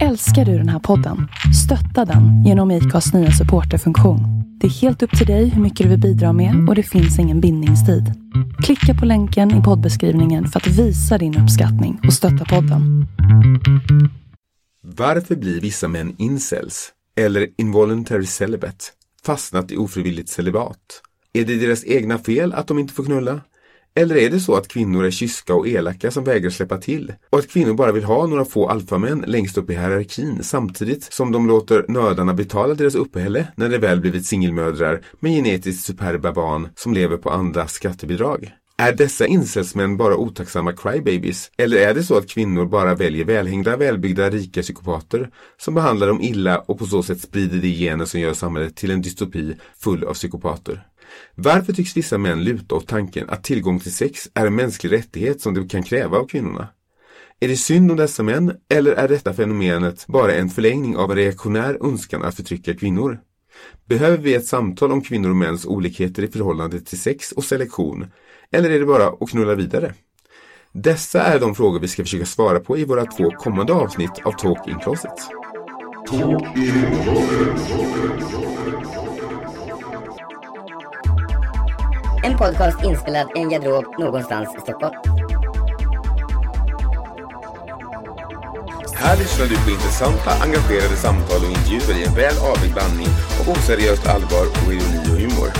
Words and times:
Älskar 0.00 0.44
du 0.44 0.58
den 0.58 0.68
här 0.68 0.78
podden? 0.78 1.28
Stötta 1.64 2.04
den 2.04 2.44
genom 2.44 2.70
IKAs 2.70 3.12
nya 3.12 3.30
supporterfunktion. 3.30 4.20
Det 4.60 4.66
är 4.66 4.70
helt 4.70 5.02
upp 5.02 5.18
till 5.18 5.26
dig 5.26 5.48
hur 5.48 5.62
mycket 5.62 5.84
du 5.84 5.90
vill 5.90 6.00
bidra 6.00 6.32
med 6.32 6.68
och 6.68 6.74
det 6.74 6.82
finns 6.82 7.18
ingen 7.18 7.40
bindningstid. 7.40 8.04
Klicka 8.64 8.94
på 9.00 9.06
länken 9.06 9.60
i 9.60 9.62
poddbeskrivningen 9.62 10.48
för 10.48 10.60
att 10.60 10.66
visa 10.66 11.18
din 11.18 11.38
uppskattning 11.38 12.00
och 12.06 12.12
stötta 12.12 12.44
podden. 12.44 13.06
Varför 14.82 15.36
blir 15.36 15.60
vissa 15.60 15.88
män 15.88 16.14
incels, 16.18 16.92
eller 17.16 17.48
involuntary 17.58 18.26
celibate, 18.26 18.84
fastnat 19.24 19.72
i 19.72 19.76
ofrivilligt 19.76 20.28
celibat? 20.28 20.78
Är 21.32 21.44
det 21.44 21.56
deras 21.56 21.84
egna 21.84 22.18
fel 22.18 22.52
att 22.52 22.66
de 22.66 22.78
inte 22.78 22.94
får 22.94 23.04
knulla? 23.04 23.40
Eller 23.94 24.16
är 24.16 24.30
det 24.30 24.40
så 24.40 24.54
att 24.54 24.68
kvinnor 24.68 25.04
är 25.04 25.10
kyska 25.10 25.54
och 25.54 25.68
elaka 25.68 26.10
som 26.10 26.24
vägrar 26.24 26.50
släppa 26.50 26.78
till? 26.78 27.12
Och 27.30 27.38
att 27.38 27.48
kvinnor 27.48 27.74
bara 27.74 27.92
vill 27.92 28.04
ha 28.04 28.26
några 28.26 28.44
få 28.44 28.68
alfamän 28.68 29.24
längst 29.26 29.58
upp 29.58 29.70
i 29.70 29.74
hierarkin 29.74 30.38
samtidigt 30.42 31.12
som 31.12 31.32
de 31.32 31.46
låter 31.46 31.84
nördarna 31.88 32.34
betala 32.34 32.74
deras 32.74 32.94
uppehälle 32.94 33.46
när 33.56 33.68
de 33.68 33.78
väl 33.78 34.00
blivit 34.00 34.26
singelmödrar 34.26 35.00
med 35.20 35.32
genetiskt 35.32 35.84
superba 35.84 36.32
barn 36.32 36.68
som 36.74 36.94
lever 36.94 37.16
på 37.16 37.30
andras 37.30 37.72
skattebidrag? 37.72 38.52
Är 38.76 38.92
dessa 38.92 39.26
incelsmän 39.26 39.96
bara 39.96 40.16
otacksamma 40.16 40.72
crybabies? 40.72 41.50
Eller 41.58 41.76
är 41.76 41.94
det 41.94 42.02
så 42.02 42.16
att 42.16 42.28
kvinnor 42.28 42.66
bara 42.66 42.94
väljer 42.94 43.24
välhängda, 43.24 43.76
välbyggda, 43.76 44.30
rika 44.30 44.62
psykopater 44.62 45.30
som 45.56 45.74
behandlar 45.74 46.06
dem 46.06 46.20
illa 46.20 46.58
och 46.58 46.78
på 46.78 46.86
så 46.86 47.02
sätt 47.02 47.20
sprider 47.20 47.58
de 47.58 47.68
gener 47.68 48.04
som 48.04 48.20
gör 48.20 48.34
samhället 48.34 48.76
till 48.76 48.90
en 48.90 49.02
dystopi 49.02 49.54
full 49.78 50.04
av 50.04 50.14
psykopater? 50.14 50.86
Varför 51.34 51.72
tycks 51.72 51.96
vissa 51.96 52.18
män 52.18 52.44
luta 52.44 52.74
åt 52.74 52.88
tanken 52.88 53.30
att 53.30 53.44
tillgång 53.44 53.80
till 53.80 53.94
sex 53.94 54.28
är 54.34 54.46
en 54.46 54.54
mänsklig 54.54 54.92
rättighet 54.92 55.40
som 55.40 55.54
de 55.54 55.68
kan 55.68 55.82
kräva 55.82 56.18
av 56.18 56.26
kvinnorna? 56.26 56.68
Är 57.40 57.48
det 57.48 57.56
synd 57.56 57.90
om 57.90 57.96
dessa 57.96 58.22
män 58.22 58.52
eller 58.68 58.92
är 58.92 59.08
detta 59.08 59.34
fenomenet 59.34 60.06
bara 60.06 60.34
en 60.34 60.48
förlängning 60.48 60.96
av 60.96 61.10
en 61.10 61.16
reaktionär 61.16 61.78
önskan 61.80 62.22
att 62.22 62.36
förtrycka 62.36 62.74
kvinnor? 62.74 63.20
Behöver 63.84 64.18
vi 64.18 64.34
ett 64.34 64.46
samtal 64.46 64.92
om 64.92 65.02
kvinnor 65.02 65.30
och 65.30 65.36
mäns 65.36 65.66
olikheter 65.66 66.22
i 66.22 66.28
förhållande 66.28 66.80
till 66.80 67.00
sex 67.00 67.32
och 67.32 67.44
selektion? 67.44 68.06
Eller 68.50 68.70
är 68.70 68.78
det 68.78 68.86
bara 68.86 69.08
att 69.08 69.30
knulla 69.30 69.54
vidare? 69.54 69.94
Dessa 70.72 71.22
är 71.22 71.40
de 71.40 71.54
frågor 71.54 71.80
vi 71.80 71.88
ska 71.88 72.02
försöka 72.02 72.26
svara 72.26 72.60
på 72.60 72.78
i 72.78 72.84
våra 72.84 73.06
två 73.06 73.30
kommande 73.30 73.72
avsnitt 73.72 74.20
av 74.24 74.32
Talk 74.32 74.68
in 74.68 74.78
Closet. 74.78 75.18
Talk 76.08 76.56
in 76.56 77.71
En 82.32 82.38
podcast 82.38 82.84
inspelad 82.84 83.26
i 83.36 83.38
en 83.40 83.48
garderob 83.50 83.84
någonstans 83.98 84.48
i 84.58 84.60
Stockholm. 84.60 84.94
Här 88.94 89.16
lyssnar 89.16 89.46
du 89.46 89.56
på 89.64 89.70
intressanta, 89.70 90.30
engagerade 90.44 90.96
samtal 90.96 91.40
och 91.44 91.52
intervjuer 91.56 92.00
i 92.00 92.04
en 92.04 92.14
väl 92.14 92.36
avvägd 92.50 92.74
blandning 92.74 93.10
av 93.40 93.44
oseriöst 93.52 94.06
allvar 94.06 94.46
och 94.60 94.72
ironi 94.72 95.00
och 95.12 95.18
humor. 95.22 95.50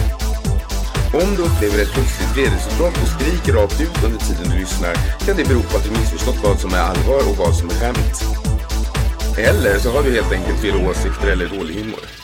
Om 1.23 1.29
du 1.37 1.43
upplever 1.49 1.79
ett 1.83 1.93
plötsligt 1.95 2.33
vredesutbrott 2.37 3.03
och 3.03 3.09
skriker 3.15 3.53
rakt 3.53 3.81
ut 3.81 4.05
under 4.05 4.19
tiden 4.19 4.47
du 4.51 4.57
lyssnar 4.59 4.95
kan 5.25 5.37
det 5.37 5.45
bero 5.49 5.63
på 5.63 5.77
att 5.77 5.85
du 5.85 5.91
missförstått 5.91 6.39
vad 6.45 6.59
som 6.59 6.71
är 6.79 6.83
allvar 6.91 7.23
och 7.31 7.37
vad 7.37 7.55
som 7.55 7.69
är 7.69 7.77
skämt. 7.81 8.17
Eller 9.49 9.79
så 9.79 9.91
har 9.91 10.03
du 10.03 10.11
helt 10.13 10.33
enkelt 10.33 10.59
fel 10.61 10.77
åsikter 10.89 11.29
eller 11.33 11.47
dålig 11.49 11.75
humor. 11.75 12.22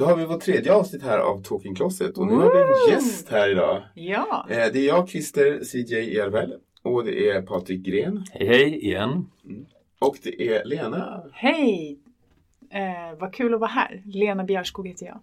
Då 0.00 0.06
har 0.06 0.16
vi 0.16 0.24
vårt 0.24 0.40
tredje 0.40 0.72
avsnitt 0.74 1.02
här 1.02 1.18
av 1.18 1.42
Talking 1.42 1.74
Closet 1.74 2.18
och 2.18 2.26
nu 2.26 2.34
har 2.34 2.54
vi 2.54 2.90
en 2.90 2.94
gäst 2.94 3.28
här 3.28 3.50
idag. 3.50 3.82
Ja. 3.94 4.46
Eh, 4.50 4.56
Det 4.56 4.78
är 4.78 4.86
jag, 4.86 5.08
Christer 5.08 5.64
CJ 5.64 6.14
Järvel 6.14 6.54
och 6.82 7.04
det 7.04 7.28
är 7.30 7.42
Patrik 7.42 7.80
Gren 7.80 8.24
Hej, 8.32 8.46
hej 8.46 8.84
igen. 8.84 9.26
och 9.98 10.16
det 10.22 10.48
är 10.56 10.64
Lena. 10.64 11.22
Hej! 11.32 11.98
Eh, 12.70 13.18
vad 13.18 13.34
kul 13.34 13.54
att 13.54 13.60
vara 13.60 13.70
här. 13.70 14.02
Lena 14.06 14.44
Bjärskog 14.44 14.88
heter 14.88 15.06
jag. 15.06 15.18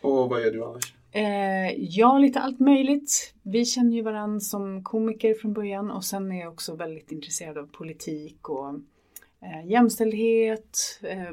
Och 0.00 0.28
vad 0.30 0.42
gör 0.42 0.50
du 0.50 0.64
annars? 0.64 0.94
Eh, 1.12 1.74
ja, 1.78 2.18
lite 2.18 2.40
allt 2.40 2.60
möjligt. 2.60 3.34
Vi 3.42 3.64
känner 3.64 3.96
ju 3.96 4.02
varandra 4.02 4.40
som 4.40 4.84
komiker 4.84 5.34
från 5.34 5.52
början 5.52 5.90
och 5.90 6.04
sen 6.04 6.32
är 6.32 6.40
jag 6.40 6.52
också 6.52 6.74
väldigt 6.74 7.12
intresserad 7.12 7.58
av 7.58 7.66
politik 7.66 8.48
och 8.48 8.74
eh, 9.42 9.70
jämställdhet, 9.70 10.78
eh, 11.02 11.32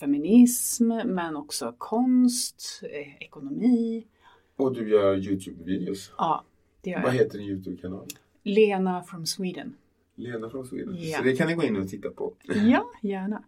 feminism, 0.00 0.88
men 1.04 1.36
också 1.36 1.74
konst, 1.78 2.80
eh, 2.82 3.22
ekonomi. 3.22 4.06
Och 4.56 4.74
du 4.74 4.88
gör 4.88 5.16
Youtube-videos. 5.16 6.12
Ja, 6.18 6.44
det 6.82 6.90
gör 6.90 7.02
Vad 7.02 7.14
jag. 7.14 7.18
heter 7.18 7.38
din 7.38 7.48
Youtube-kanal? 7.48 8.06
Lena 8.42 9.02
from 9.02 9.26
Sweden. 9.26 9.74
Lena 10.14 10.50
från 10.50 10.66
Sweden. 10.66 10.96
Ja. 10.98 11.18
Så 11.18 11.24
det 11.24 11.36
kan 11.36 11.48
ni 11.48 11.54
gå 11.54 11.62
in 11.62 11.76
och 11.76 11.88
titta 11.88 12.10
på. 12.10 12.32
Ja, 12.70 12.90
gärna. 13.02 13.42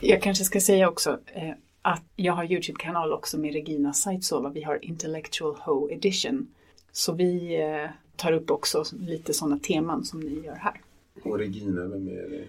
Jag 0.00 0.22
kanske 0.22 0.44
ska 0.44 0.60
säga 0.60 0.88
också 0.88 1.18
eh, 1.26 1.50
att 1.82 2.04
jag 2.16 2.32
har 2.32 2.52
Youtube-kanal 2.52 3.12
också 3.12 3.38
med 3.38 3.52
Regina 3.52 3.92
Saitsova. 3.92 4.50
Vi 4.50 4.62
har 4.62 4.84
Intellectual 4.84 5.54
Ho 5.54 5.90
Edition. 5.90 6.48
Så 6.92 7.12
vi 7.14 7.60
eh, 7.62 7.90
tar 8.16 8.32
upp 8.32 8.50
också 8.50 8.84
lite 8.98 9.32
sådana 9.34 9.58
teman 9.58 10.04
som 10.04 10.20
ni 10.20 10.40
gör 10.40 10.54
här. 10.54 10.80
Och 11.22 11.38
Regina, 11.38 11.86
vem 11.86 12.08
är 12.08 12.12
det? 12.30 12.44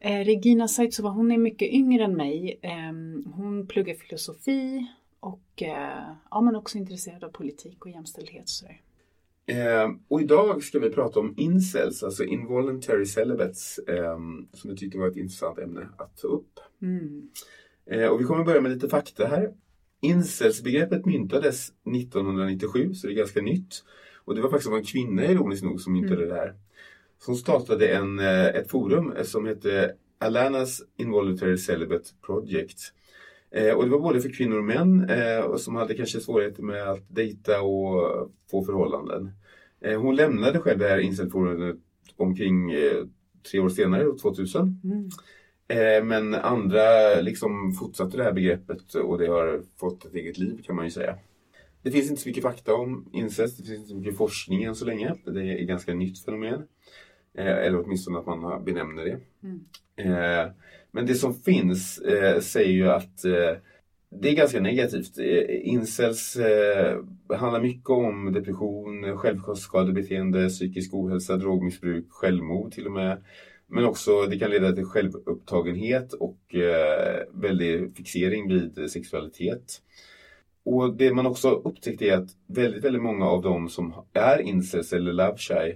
Eh, 0.00 0.24
Regina 0.24 0.68
Saitsova, 0.68 1.10
hon 1.10 1.32
är 1.32 1.38
mycket 1.38 1.72
yngre 1.72 2.04
än 2.04 2.16
mig. 2.16 2.58
Eh, 2.62 3.32
hon 3.34 3.66
pluggar 3.68 3.94
filosofi 3.94 4.86
och 5.20 5.62
eh, 5.62 6.14
ja, 6.30 6.40
men 6.40 6.56
också 6.56 6.78
intresserad 6.78 7.24
av 7.24 7.28
politik 7.28 7.84
och 7.84 7.90
jämställdhet. 7.90 8.48
Så 8.48 8.66
där. 8.66 8.80
Eh, 9.50 9.90
och 10.08 10.20
idag 10.20 10.62
ska 10.62 10.78
vi 10.78 10.90
prata 10.90 11.20
om 11.20 11.34
incels, 11.36 12.02
alltså 12.02 12.24
involuntary 12.24 13.06
celibates, 13.06 13.78
eh, 13.78 14.16
som 14.52 14.70
jag 14.70 14.76
tyckte 14.76 14.98
var 14.98 15.08
ett 15.08 15.16
intressant 15.16 15.58
ämne 15.58 15.88
att 15.96 16.16
ta 16.16 16.28
upp. 16.28 16.60
Mm. 16.82 17.28
Eh, 17.86 18.06
och 18.06 18.20
vi 18.20 18.24
kommer 18.24 18.44
börja 18.44 18.60
med 18.60 18.72
lite 18.72 18.88
fakta 18.88 19.26
här. 19.26 19.54
Incels-begreppet 20.00 21.06
myntades 21.06 21.72
1997, 21.96 22.94
så 22.94 23.06
det 23.06 23.12
är 23.12 23.16
ganska 23.16 23.40
nytt. 23.40 23.84
Och 24.24 24.34
det 24.34 24.42
var 24.42 24.50
faktiskt 24.50 24.72
en 24.72 24.84
kvinna, 24.84 25.24
ironiskt 25.24 25.64
nog, 25.64 25.80
som 25.80 25.92
myntade 25.92 26.26
det 26.26 26.34
här. 26.34 26.54
Som 27.20 27.34
startade 27.34 27.88
en, 27.88 28.18
eh, 28.18 28.46
ett 28.46 28.70
forum 28.70 29.12
eh, 29.12 29.24
som 29.24 29.46
hette 29.46 29.94
Alanas 30.18 30.82
Involuntary 30.96 31.58
Celibate 31.58 32.10
Project. 32.26 32.78
Eh, 33.50 33.74
och 33.74 33.84
det 33.84 33.90
var 33.90 33.98
både 33.98 34.20
för 34.20 34.28
kvinnor 34.28 34.58
och 34.58 34.64
män 34.64 35.10
eh, 35.10 35.56
som 35.56 35.76
hade 35.76 35.94
kanske 35.94 36.20
svårigheter 36.20 36.62
med 36.62 36.90
att 36.90 37.08
dejta 37.08 37.62
och 37.62 38.30
få 38.50 38.64
förhållanden. 38.64 39.30
Eh, 39.80 40.00
hon 40.00 40.16
lämnade 40.16 40.58
själv 40.58 40.78
det 40.78 40.88
här 40.88 40.98
incelforumet 40.98 41.76
omkring 42.16 42.72
tre 43.50 43.60
år 43.60 43.68
senare, 43.68 44.08
år 44.08 44.18
2000. 44.18 44.80
Mm. 44.84 45.08
Men 46.08 46.34
andra 46.34 46.80
liksom 47.20 47.72
fortsatte 47.72 48.16
det 48.16 48.24
här 48.24 48.32
begreppet 48.32 48.94
och 48.94 49.18
det 49.18 49.26
har 49.26 49.62
fått 49.80 50.04
ett 50.04 50.14
eget 50.14 50.38
liv 50.38 50.62
kan 50.62 50.76
man 50.76 50.84
ju 50.84 50.90
säga. 50.90 51.18
Det 51.82 51.90
finns 51.90 52.10
inte 52.10 52.22
så 52.22 52.28
mycket 52.28 52.42
fakta 52.42 52.74
om 52.74 53.10
incest, 53.12 53.58
det 53.58 53.64
finns 53.64 53.78
inte 53.78 53.88
så 53.88 53.96
mycket 53.96 54.16
forskning 54.16 54.62
än 54.62 54.74
så 54.74 54.84
länge. 54.84 55.14
Det 55.24 55.40
är 55.40 55.62
ett 55.62 55.68
ganska 55.68 55.94
nytt 55.94 56.24
fenomen. 56.24 56.62
Eh, 57.40 57.66
eller 57.66 57.84
åtminstone 57.84 58.18
att 58.18 58.26
man 58.26 58.64
benämner 58.64 59.04
det. 59.04 59.18
Mm. 59.42 59.64
Eh, 59.96 60.52
men 60.90 61.06
det 61.06 61.14
som 61.14 61.34
finns 61.34 61.98
eh, 61.98 62.40
säger 62.40 62.72
ju 62.72 62.88
att 62.88 63.22
det 64.20 64.28
är 64.28 64.34
ganska 64.34 64.60
negativt. 64.60 65.18
Incels 65.48 66.36
handlar 67.28 67.60
mycket 67.60 67.90
om 67.90 68.32
depression, 68.32 69.16
självskadebeteende, 69.16 70.48
psykisk 70.48 70.94
ohälsa, 70.94 71.36
drogmissbruk, 71.36 72.06
självmord 72.10 72.72
till 72.72 72.86
och 72.86 72.92
med. 72.92 73.22
Men 73.66 73.84
också 73.84 74.26
det 74.26 74.38
kan 74.38 74.50
leda 74.50 74.72
till 74.72 74.84
självupptagenhet 74.84 76.12
och 76.12 76.54
eh, 76.54 77.22
väldig 77.32 77.96
fixering 77.96 78.48
vid 78.48 78.90
sexualitet. 78.90 79.82
Och 80.64 80.96
det 80.96 81.14
man 81.14 81.26
också 81.26 81.50
upptäckt 81.50 82.02
är 82.02 82.16
att 82.16 82.28
väldigt, 82.46 82.84
väldigt 82.84 83.02
många 83.02 83.26
av 83.26 83.42
dem 83.42 83.68
som 83.68 83.94
är 84.12 84.40
incels 84.40 84.92
eller 84.92 85.12
love 85.12 85.36
shy, 85.36 85.74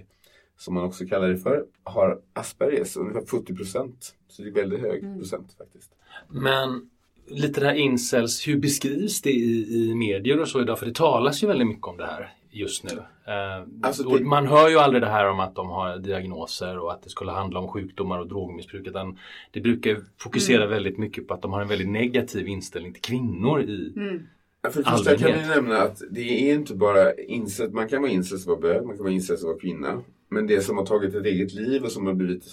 som 0.57 0.73
man 0.73 0.83
också 0.83 1.05
kallar 1.05 1.29
det 1.29 1.37
för, 1.37 1.63
har 1.83 2.19
Aspergers, 2.33 2.97
ungefär 2.97 3.21
40 3.21 3.55
procent. 3.55 4.15
Så 4.27 4.41
det 4.41 4.47
är 4.49 4.53
väldigt 4.53 4.79
hög 4.81 5.01
procent 5.17 5.55
faktiskt. 5.57 5.91
Men 6.29 6.89
lite 7.27 7.59
det 7.59 7.65
här 7.67 7.75
incels, 7.75 8.47
hur 8.47 8.57
beskrivs 8.59 9.21
det 9.21 9.31
i, 9.31 9.75
i 9.75 9.95
medier 9.95 10.39
och 10.41 10.47
så 10.47 10.61
idag? 10.61 10.79
För 10.79 10.85
det 10.85 10.95
talas 10.95 11.43
ju 11.43 11.47
väldigt 11.47 11.67
mycket 11.67 11.87
om 11.87 11.97
det 11.97 12.05
här 12.05 12.33
just 12.51 12.83
nu. 12.83 12.91
Eh, 12.91 13.67
Alltså, 13.81 14.03
det- 14.09 14.23
Man 14.23 14.47
hör 14.47 14.69
ju 14.69 14.77
aldrig 14.77 15.01
det 15.03 15.07
här 15.09 15.29
om 15.29 15.39
att 15.39 15.55
de 15.55 15.69
har 15.69 15.97
diagnoser 15.97 16.77
och 16.79 16.91
att 16.93 17.03
det 17.03 17.09
skulle 17.09 17.31
handla 17.31 17.59
om 17.59 17.67
sjukdomar 17.67 18.19
och 18.19 18.27
drogmissbruk. 18.27 18.87
Utan 18.87 19.17
det 19.51 19.61
brukar 19.61 19.97
fokusera 20.17 20.67
väldigt 20.67 20.97
mycket 20.97 21.27
på 21.27 21.33
att 21.33 21.41
de 21.41 21.53
har 21.53 21.61
en 21.61 21.67
väldigt 21.67 21.89
negativ 21.89 22.47
inställning 22.47 22.93
till 22.93 23.01
kvinnor 23.01 23.61
i 23.61 23.93
Ja, 24.61 24.71
För 24.71 24.83
det 24.83 24.89
första 24.89 25.17
kan 25.17 25.41
vi 25.41 25.47
nämna 25.47 25.77
att 25.77 26.01
det 26.11 26.49
är 26.49 26.53
inte 26.55 26.75
bara 26.75 27.13
incest, 27.13 27.73
man 27.73 27.87
kan 27.89 28.01
vara 28.01 28.11
incest 28.11 28.47
och 28.47 28.61
vara 28.61 28.73
bög, 28.73 28.85
man 28.85 28.95
kan 28.95 29.03
vara 29.03 29.13
incest 29.13 29.43
och 29.43 29.49
vara 29.49 29.59
kvinna. 29.59 30.01
Men 30.29 30.47
det 30.47 30.61
som 30.61 30.77
har 30.77 30.85
tagit 30.85 31.15
ett 31.15 31.25
eget 31.25 31.53
liv 31.53 31.83
och 31.83 31.91
som 31.91 32.05
har 32.05 32.13
blivit 32.13 32.43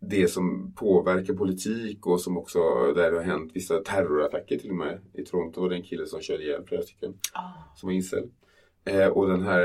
det 0.00 0.28
som 0.28 0.72
påverkar 0.76 1.34
politik 1.34 2.06
och 2.06 2.20
som 2.20 2.36
också 2.38 2.58
där 2.96 3.10
det 3.10 3.16
har 3.16 3.24
hänt 3.24 3.50
vissa 3.54 3.80
terrorattacker 3.80 4.58
till 4.58 4.70
och 4.70 4.76
med. 4.76 5.00
I 5.14 5.24
Toronto 5.24 5.60
var 5.60 5.68
det 5.68 5.76
en 5.76 5.82
kille 5.82 6.06
som 6.06 6.20
körde 6.20 6.42
ihjäl 6.42 6.64
flera 6.66 6.82
stycken 6.82 7.14
som 7.76 7.86
var 7.86 7.94
incel. 7.94 8.30
Eh, 8.84 9.06
och 9.06 9.28
den 9.28 9.42
här 9.42 9.62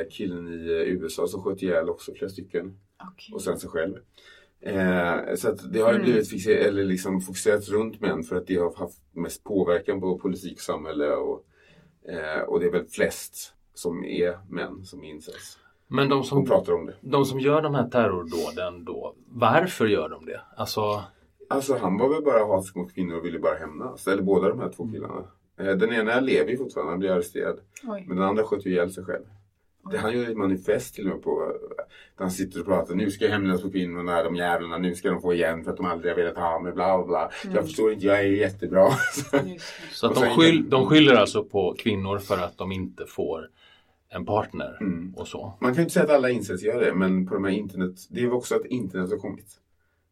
eh, 0.00 0.06
killen 0.10 0.48
i 0.48 0.66
eh, 0.66 0.92
USA 0.94 1.26
som 1.26 1.42
sköt 1.42 1.62
ihjäl 1.62 1.90
också 1.90 2.14
flera 2.14 2.30
stycken 2.30 2.78
Okej. 3.12 3.34
och 3.34 3.42
sen 3.42 3.58
sig 3.58 3.70
själv. 3.70 3.94
Eh, 4.60 5.34
så 5.36 5.52
det 5.72 5.80
har 5.80 5.88
ju 5.92 5.94
Mm. 5.98 6.02
blivit 6.04 6.28
fixer- 6.30 6.56
eller 6.68 6.84
liksom 6.84 7.20
fokuserat 7.20 7.68
runt 7.68 8.00
män 8.00 8.22
för 8.22 8.36
att 8.36 8.46
det 8.46 8.56
har 8.56 8.74
haft 8.76 8.98
mest 9.12 9.44
påverkan 9.44 10.00
på 10.00 10.18
politik 10.18 10.52
och 10.54 10.60
samhälle 10.60 11.14
och, 11.14 11.44
eh, 12.08 12.40
och 12.42 12.60
det 12.60 12.66
är 12.66 12.72
väl 12.72 12.86
flest 12.86 13.54
som 13.74 14.04
är 14.04 14.38
män 14.50 14.84
som 14.84 15.04
är 15.04 15.08
incels 15.08 15.58
Men 15.88 16.08
de 16.08 16.18
och 16.18 16.26
som, 16.26 16.46
pratar 16.46 16.72
om 16.72 16.86
det. 16.86 16.94
de 17.00 17.24
som 17.24 17.40
gör 17.40 17.62
de 17.62 17.74
här 17.74 17.88
terrordåden 17.88 18.84
då, 18.84 19.14
varför 19.28 19.86
gör 19.86 20.08
de 20.08 20.26
det? 20.26 20.40
Alltså, 20.56 21.04
Alltså 21.50 21.76
han 21.76 21.98
var 21.98 22.08
väl 22.08 22.22
bara 22.22 22.46
hatisk 22.54 22.74
mot 22.76 22.94
kvinnor 22.94 23.16
och 23.16 23.24
ville 23.24 23.38
bara 23.38 23.54
hämnas. 23.54 24.06
Eller 24.06 24.22
båda 24.22 24.48
de 24.48 24.60
här 24.60 24.68
två 24.76 24.88
killarna. 24.92 25.24
Eh, 25.60 25.66
Den 25.66 25.92
ena 25.92 26.20
lever 26.20 26.50
ju 26.50 26.56
fortfarande, 26.56 26.92
han 26.92 26.98
blir 26.98 27.10
arresterad. 27.10 27.58
Oj. 27.88 28.04
Men 28.08 28.16
den 28.16 28.26
andra 28.26 28.44
sköt 28.44 28.66
ju 28.66 28.70
ihjäl 28.70 28.90
sig 28.90 29.04
själv. 29.04 29.24
Det, 29.90 29.98
han 29.98 30.12
gör 30.12 30.30
ett 30.30 30.36
manifest 30.36 30.94
till 30.94 31.04
och 31.08 31.14
med 31.14 31.22
på 31.24 31.40
där 32.16 32.24
han 32.24 32.30
sitter 32.30 32.60
och 32.60 32.66
pratar. 32.66 32.94
Nu 32.94 33.10
ska 33.10 33.24
jag 33.24 33.32
hämnas 33.32 33.62
på 33.62 33.70
kvinnorna, 33.70 34.22
de 34.22 34.36
jävlarna. 34.36 34.78
Nu 34.78 34.94
ska 34.94 35.10
de 35.10 35.20
få 35.20 35.34
igen 35.34 35.64
för 35.64 35.70
att 35.70 35.76
de 35.76 35.86
aldrig 35.86 36.12
har 36.12 36.16
velat 36.16 36.36
ha 36.36 36.60
mig. 36.60 36.72
Bla 36.72 36.96
bla 36.98 37.06
bla. 37.06 37.30
Jag 37.54 37.64
förstår 37.64 37.92
inte, 37.92 38.06
jag 38.06 38.18
är 38.18 38.22
jättebra. 38.24 38.88
Så 39.92 40.06
att 40.06 40.14
de, 40.14 40.20
skyll, 40.20 40.70
de 40.70 40.86
skyller 40.86 41.14
alltså 41.14 41.44
på 41.44 41.74
kvinnor 41.78 42.18
för 42.18 42.38
att 42.38 42.58
de 42.58 42.72
inte 42.72 43.06
får 43.06 43.48
en 44.14 44.24
partner 44.26 44.78
Mm. 44.80 45.14
och 45.16 45.28
så. 45.28 45.52
Man 45.60 45.70
kan 45.72 45.76
ju 45.76 45.82
inte 45.82 45.92
säga 45.94 46.04
att 46.04 46.10
alla 46.10 46.30
incels 46.30 46.62
gör 46.62 46.80
det, 46.80 46.94
men 46.94 47.26
på 47.26 47.34
de 47.34 47.44
här 47.44 47.50
internet, 47.52 47.94
det 48.10 48.20
är 48.20 48.24
ju 48.24 48.30
också 48.32 48.54
att 48.54 48.66
internet 48.66 49.10
har 49.10 49.18
kommit. 49.18 49.60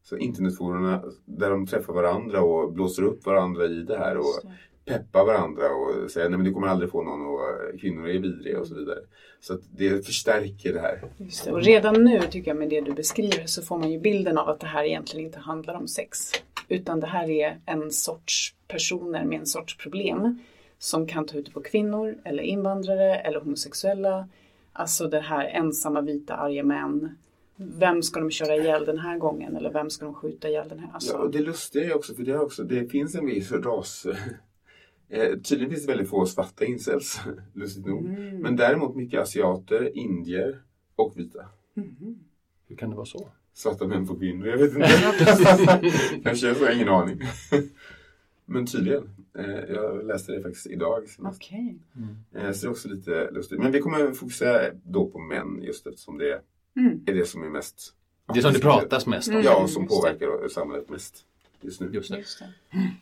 Så 0.03 0.17
internetforerna 0.17 1.03
där 1.25 1.49
de 1.49 1.67
träffar 1.67 1.93
varandra 1.93 2.41
och 2.41 2.73
blåser 2.73 3.03
upp 3.03 3.25
varandra 3.25 3.65
i 3.65 3.83
det 3.83 3.97
här 3.97 4.17
och 4.17 4.41
peppar 4.85 5.25
varandra 5.25 5.63
och 5.69 6.11
säger 6.11 6.29
nej 6.29 6.37
men 6.37 6.45
du 6.45 6.53
kommer 6.53 6.67
aldrig 6.67 6.91
få 6.91 7.03
någon 7.03 7.25
och 7.25 7.39
kvinnor 7.81 8.07
är 8.07 8.19
vidriga 8.19 8.59
och 8.59 8.67
så 8.67 8.75
vidare. 8.75 8.99
Så 9.39 9.53
att 9.53 9.61
det 9.77 10.05
förstärker 10.05 10.73
det 10.73 10.79
här. 10.79 11.03
Just 11.17 11.45
det. 11.45 11.51
Och 11.51 11.61
redan 11.61 12.03
nu 12.03 12.21
tycker 12.31 12.51
jag 12.51 12.57
med 12.57 12.69
det 12.69 12.81
du 12.81 12.91
beskriver 12.93 13.45
så 13.45 13.61
får 13.61 13.77
man 13.77 13.91
ju 13.91 13.99
bilden 13.99 14.37
av 14.37 14.49
att 14.49 14.59
det 14.59 14.67
här 14.67 14.83
egentligen 14.83 15.25
inte 15.25 15.39
handlar 15.39 15.73
om 15.73 15.87
sex. 15.87 16.19
Utan 16.67 16.99
det 16.99 17.07
här 17.07 17.29
är 17.29 17.59
en 17.65 17.91
sorts 17.91 18.55
personer 18.67 19.25
med 19.25 19.39
en 19.39 19.45
sorts 19.45 19.77
problem 19.77 20.39
som 20.83 21.07
kan 21.07 21.25
ta 21.25 21.37
ut 21.37 21.53
på 21.53 21.61
kvinnor 21.61 22.17
eller 22.23 22.43
invandrare 22.43 23.15
eller 23.15 23.39
homosexuella. 23.39 24.27
Alltså 24.73 25.07
det 25.07 25.19
här 25.19 25.45
ensamma 25.45 26.01
vita 26.01 26.35
arga 26.35 26.63
män. 26.63 27.17
Vem 27.55 28.03
ska 28.03 28.19
de 28.19 28.31
köra 28.31 28.55
ihjäl 28.55 28.85
den 28.85 28.99
här 28.99 29.17
gången 29.17 29.55
eller 29.55 29.73
vem 29.73 29.89
ska 29.89 30.05
de 30.05 30.13
skjuta 30.13 30.49
ihjäl 30.49 30.69
den 30.69 30.79
här? 30.79 30.89
Alltså, 30.93 31.13
Ja, 31.13 31.19
och 31.19 31.31
det 31.31 31.39
lustiga 31.39 31.85
är 31.85 31.95
också, 31.95 32.13
för 32.13 32.23
det, 32.23 32.31
är 32.31 32.41
också, 32.41 32.63
det 32.63 32.85
finns 32.85 33.15
en 33.15 33.25
viss 33.25 33.51
ras... 33.51 34.07
Eh, 35.09 35.39
tydligen 35.39 35.69
finns 35.69 35.85
det 35.85 35.91
väldigt 35.91 36.09
få 36.09 36.25
svarta 36.25 36.65
incels, 36.65 37.21
lustigt 37.53 37.85
nog. 37.85 38.05
Mm. 38.05 38.37
Men 38.37 38.55
däremot 38.55 38.95
mycket 38.95 39.21
asiater, 39.21 39.97
indier 39.97 40.61
och 40.95 41.13
vita. 41.17 41.45
Hur 42.67 42.75
kan 42.75 42.89
det 42.89 42.95
vara 42.95 43.05
så? 43.05 43.27
Svarta 43.53 43.87
män 43.87 44.07
på 44.07 44.15
kvinnor, 44.15 44.47
jag 44.47 44.57
vet 44.57 44.73
inte. 44.73 45.91
Kanske, 46.23 46.47
jag 46.47 46.55
har 46.55 46.75
ingen 46.75 46.89
aning. 46.89 47.21
Men 48.53 48.65
tydligen. 48.65 49.09
Eh, 49.37 49.73
jag 49.75 50.05
läste 50.05 50.31
det 50.31 50.41
faktiskt 50.41 50.67
idag. 50.67 51.09
senast. 51.09 51.41
Okej. 51.43 51.77
Eh, 52.35 52.51
så 52.51 52.65
det 52.65 52.67
är 52.67 52.71
också 52.71 52.89
lite 52.89 53.31
lustigt. 53.31 53.59
Men 53.59 53.71
vi 53.71 53.79
kommer 53.79 54.11
fokusera 54.11 54.73
då 54.83 55.05
på 55.07 55.19
män 55.19 55.59
just 55.61 55.87
eftersom 55.87 56.17
det 56.17 56.41
Mm. 56.75 56.99
är 57.05 57.13
det 57.13 57.25
som 57.25 57.43
är 57.43 57.49
mest... 57.49 57.93
Det 58.33 58.41
som 58.41 58.53
det 58.53 58.59
pratas 58.59 59.05
mest 59.05 59.27
om. 59.29 59.41
Ja, 59.41 59.63
och 59.63 59.69
som 59.69 59.87
påverkar 59.87 60.47
samhället 60.47 60.89
mest 60.89 61.25
just 61.61 61.81
nu. 61.81 61.89
Just 61.93 62.11
det. 62.11 62.17
Just 62.17 62.43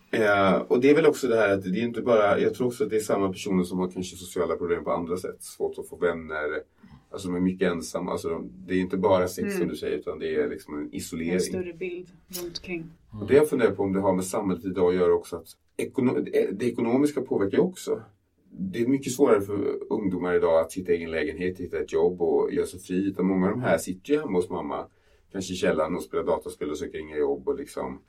det. 0.09 0.17
Eh, 0.17 0.53
och 0.55 0.81
det 0.81 0.89
är 0.89 0.95
väl 0.95 1.05
också 1.05 1.27
det 1.27 1.35
här 1.35 1.53
att 1.53 1.63
det 1.63 1.69
är 1.69 1.83
inte 1.83 2.01
bara, 2.01 2.39
jag 2.39 2.53
tror 2.53 2.67
också 2.67 2.83
att 2.83 2.89
det 2.89 2.95
är 2.95 2.99
samma 2.99 3.29
personer 3.31 3.63
som 3.63 3.79
har 3.79 3.87
kanske 3.87 4.15
sociala 4.15 4.55
problem 4.55 4.83
på 4.83 4.91
andra 4.91 5.17
sätt. 5.17 5.43
Svårt 5.43 5.77
att 5.77 5.87
få 5.89 5.95
vänner, 5.95 6.61
alltså 7.11 7.27
de 7.27 7.35
är 7.35 7.39
mycket 7.39 7.71
ensamma. 7.71 8.11
Alltså 8.11 8.29
de, 8.29 8.51
det 8.67 8.73
är 8.73 8.79
inte 8.79 8.97
bara 8.97 9.27
sex 9.27 9.45
Mm. 9.47 9.57
som 9.57 9.67
du 9.67 9.75
säger 9.75 9.97
utan 9.97 10.19
det 10.19 10.35
är 10.35 10.49
liksom 10.49 10.73
en 10.73 10.81
En 10.81 10.93
isolering. 10.93 11.39
större 11.39 11.73
bild 11.73 12.07
runt 12.27 12.57
omkring. 12.57 12.85
Och 13.21 13.27
det 13.27 13.33
jag 13.35 13.49
funderar 13.49 13.71
på 13.71 13.83
om 13.83 13.93
det 13.93 13.99
har 14.01 14.13
med 14.13 14.25
samhället 14.25 14.65
idag 14.65 14.89
att 14.89 14.95
göra 14.95 15.13
också 15.13 15.35
att 15.35 15.47
ekono 15.77 16.19
det 16.51 16.63
ekonomiska 16.65 17.21
påverkar 17.21 17.57
ju 17.57 17.63
också. 17.63 18.01
Det 18.53 18.79
är 18.81 18.87
mycket 18.87 19.13
svårare 19.13 19.41
för 19.41 19.77
ungdomar 19.89 20.35
idag 20.35 20.59
att 20.59 20.73
hitta 20.73 20.91
egen 20.91 21.11
lägenhet, 21.11 21.59
hitta 21.59 21.79
ett 21.79 21.93
jobb 21.93 22.21
och 22.21 22.53
göra 22.53 22.65
sig 22.65 22.79
fri. 22.79 23.07
Utan 23.07 23.25
många 23.25 23.45
av 23.45 23.51
de 23.51 23.61
här 23.61 23.77
sitter 23.77 24.13
ju 24.13 24.19
hemma 24.19 24.37
hos 24.37 24.49
mamma, 24.49 24.87
kanske 25.31 25.53
i 25.53 25.55
källaren 25.55 25.95
och 25.95 26.03
spelar 26.03 26.23
dataspel 26.23 26.69
och 26.69 26.77
söker 26.77 26.99
inga 26.99 27.17
jobb 27.17 27.47
och 27.47 27.55
liksom 27.55 27.99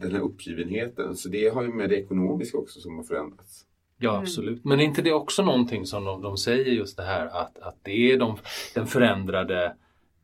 den 0.00 0.12
här 0.12 0.20
uppgivenheten. 0.20 1.16
Så 1.16 1.28
det 1.28 1.48
har 1.48 1.62
ju 1.62 1.68
med 1.72 1.90
det 1.90 1.96
ekonomiska 1.96 2.58
också 2.58 2.80
som 2.80 2.96
har 2.96 3.02
förändrats. 3.02 3.64
Ja, 3.98 4.18
absolut. 4.18 4.64
Men 4.64 4.80
är 4.80 4.84
inte 4.84 5.02
det 5.02 5.12
också 5.12 5.42
någonting 5.42 5.86
som 5.86 6.04
de, 6.04 6.22
de 6.22 6.36
säger 6.36 6.72
just 6.72 6.96
det 6.96 7.02
här 7.02 7.26
att, 7.26 7.58
att 7.58 7.76
det 7.82 8.12
är 8.12 8.18
de, 8.18 8.36
den 8.74 8.86
förändrade 8.86 9.74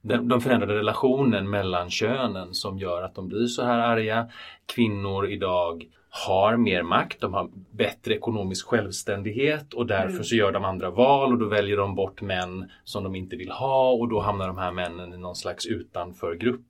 den, 0.04 0.28
de 0.28 0.40
förändrade 0.40 0.74
relationen 0.74 1.50
mellan 1.50 1.90
könen 1.90 2.54
som 2.54 2.78
gör 2.78 3.02
att 3.02 3.14
de 3.14 3.28
blir 3.28 3.46
så 3.46 3.64
här 3.64 3.78
arga. 3.78 4.28
Kvinnor 4.66 5.28
idag 5.28 5.84
har 6.10 6.56
mer 6.56 6.82
makt, 6.82 7.20
de 7.20 7.34
har 7.34 7.48
bättre 7.70 8.14
ekonomisk 8.14 8.66
självständighet 8.66 9.74
och 9.74 9.86
därför 9.86 10.22
så 10.22 10.34
gör 10.34 10.52
de 10.52 10.64
andra 10.64 10.90
val 10.90 11.32
och 11.32 11.38
då 11.38 11.46
väljer 11.46 11.76
de 11.76 11.94
bort 11.94 12.22
män 12.22 12.70
som 12.84 13.04
de 13.04 13.14
inte 13.14 13.36
vill 13.36 13.50
ha 13.50 13.90
och 13.90 14.08
då 14.08 14.20
hamnar 14.20 14.46
de 14.46 14.58
här 14.58 14.72
männen 14.72 15.14
i 15.14 15.18
någon 15.18 15.36
slags 15.36 15.66
utanförgrupp. 15.66 16.60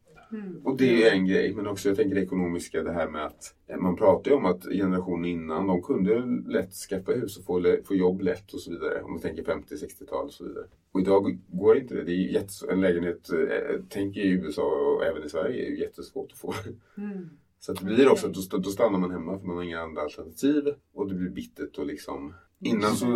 Och 0.65 0.77
det 0.77 1.05
är 1.05 1.13
en 1.13 1.27
grej, 1.27 1.55
men 1.55 1.67
också 1.67 1.89
jag 1.89 1.97
tänker 1.97 2.15
det 2.15 2.23
ekonomiska, 2.23 2.83
det 2.83 2.93
här 2.93 3.09
med 3.09 3.25
att 3.25 3.55
eh, 3.67 3.77
man 3.77 3.97
pratar 3.97 4.31
ju 4.31 4.37
om 4.37 4.45
att 4.45 4.65
generationen 4.65 5.25
innan, 5.25 5.67
de 5.67 5.83
kunde 5.83 6.23
lätt 6.53 6.73
skaffa 6.73 7.13
hus 7.13 7.39
och 7.39 7.45
få, 7.45 7.77
få 7.85 7.95
jobb 7.95 8.21
lätt 8.21 8.53
och 8.55 8.61
så 8.61 8.71
vidare. 8.71 9.03
Om 9.03 9.11
man 9.11 9.21
tänker 9.21 9.43
50-60-tal 9.43 10.25
och 10.27 10.33
så 10.33 10.45
vidare. 10.45 10.65
Och 10.93 11.01
idag 11.01 11.39
går 11.49 11.77
inte 11.77 11.95
det. 11.95 12.05
det 12.05 12.13
är 12.13 12.33
jättes- 12.33 12.63
en 12.71 12.81
lägenhet, 12.81 13.31
eh, 13.33 13.81
tänk 13.89 14.17
i 14.17 14.29
USA 14.29 14.63
och 14.63 15.05
även 15.05 15.25
i 15.25 15.29
Sverige, 15.29 15.67
är 15.67 15.71
ju 15.71 15.81
jättesvårt 15.81 16.33
att 16.33 16.39
få. 16.39 16.55
Mm. 16.97 17.29
Så 17.64 17.72
att 17.72 17.78
det 17.78 17.84
blir 17.84 18.08
också 18.08 18.26
att 18.26 18.50
då, 18.50 18.58
då 18.58 18.70
stannar 18.70 18.99
man 18.99 19.11
hemma 19.11 19.38
för 19.38 19.46
man 19.46 19.56
har 19.56 19.62
inga 19.62 19.81
andra 19.81 20.02
alternativ 20.02 20.75
och 20.94 21.08
det 21.08 21.14
blir 21.14 21.31
bittert 21.31 21.78
och 21.78 21.87
liksom 21.87 22.34
Innan 22.61 22.96
så 22.96 23.06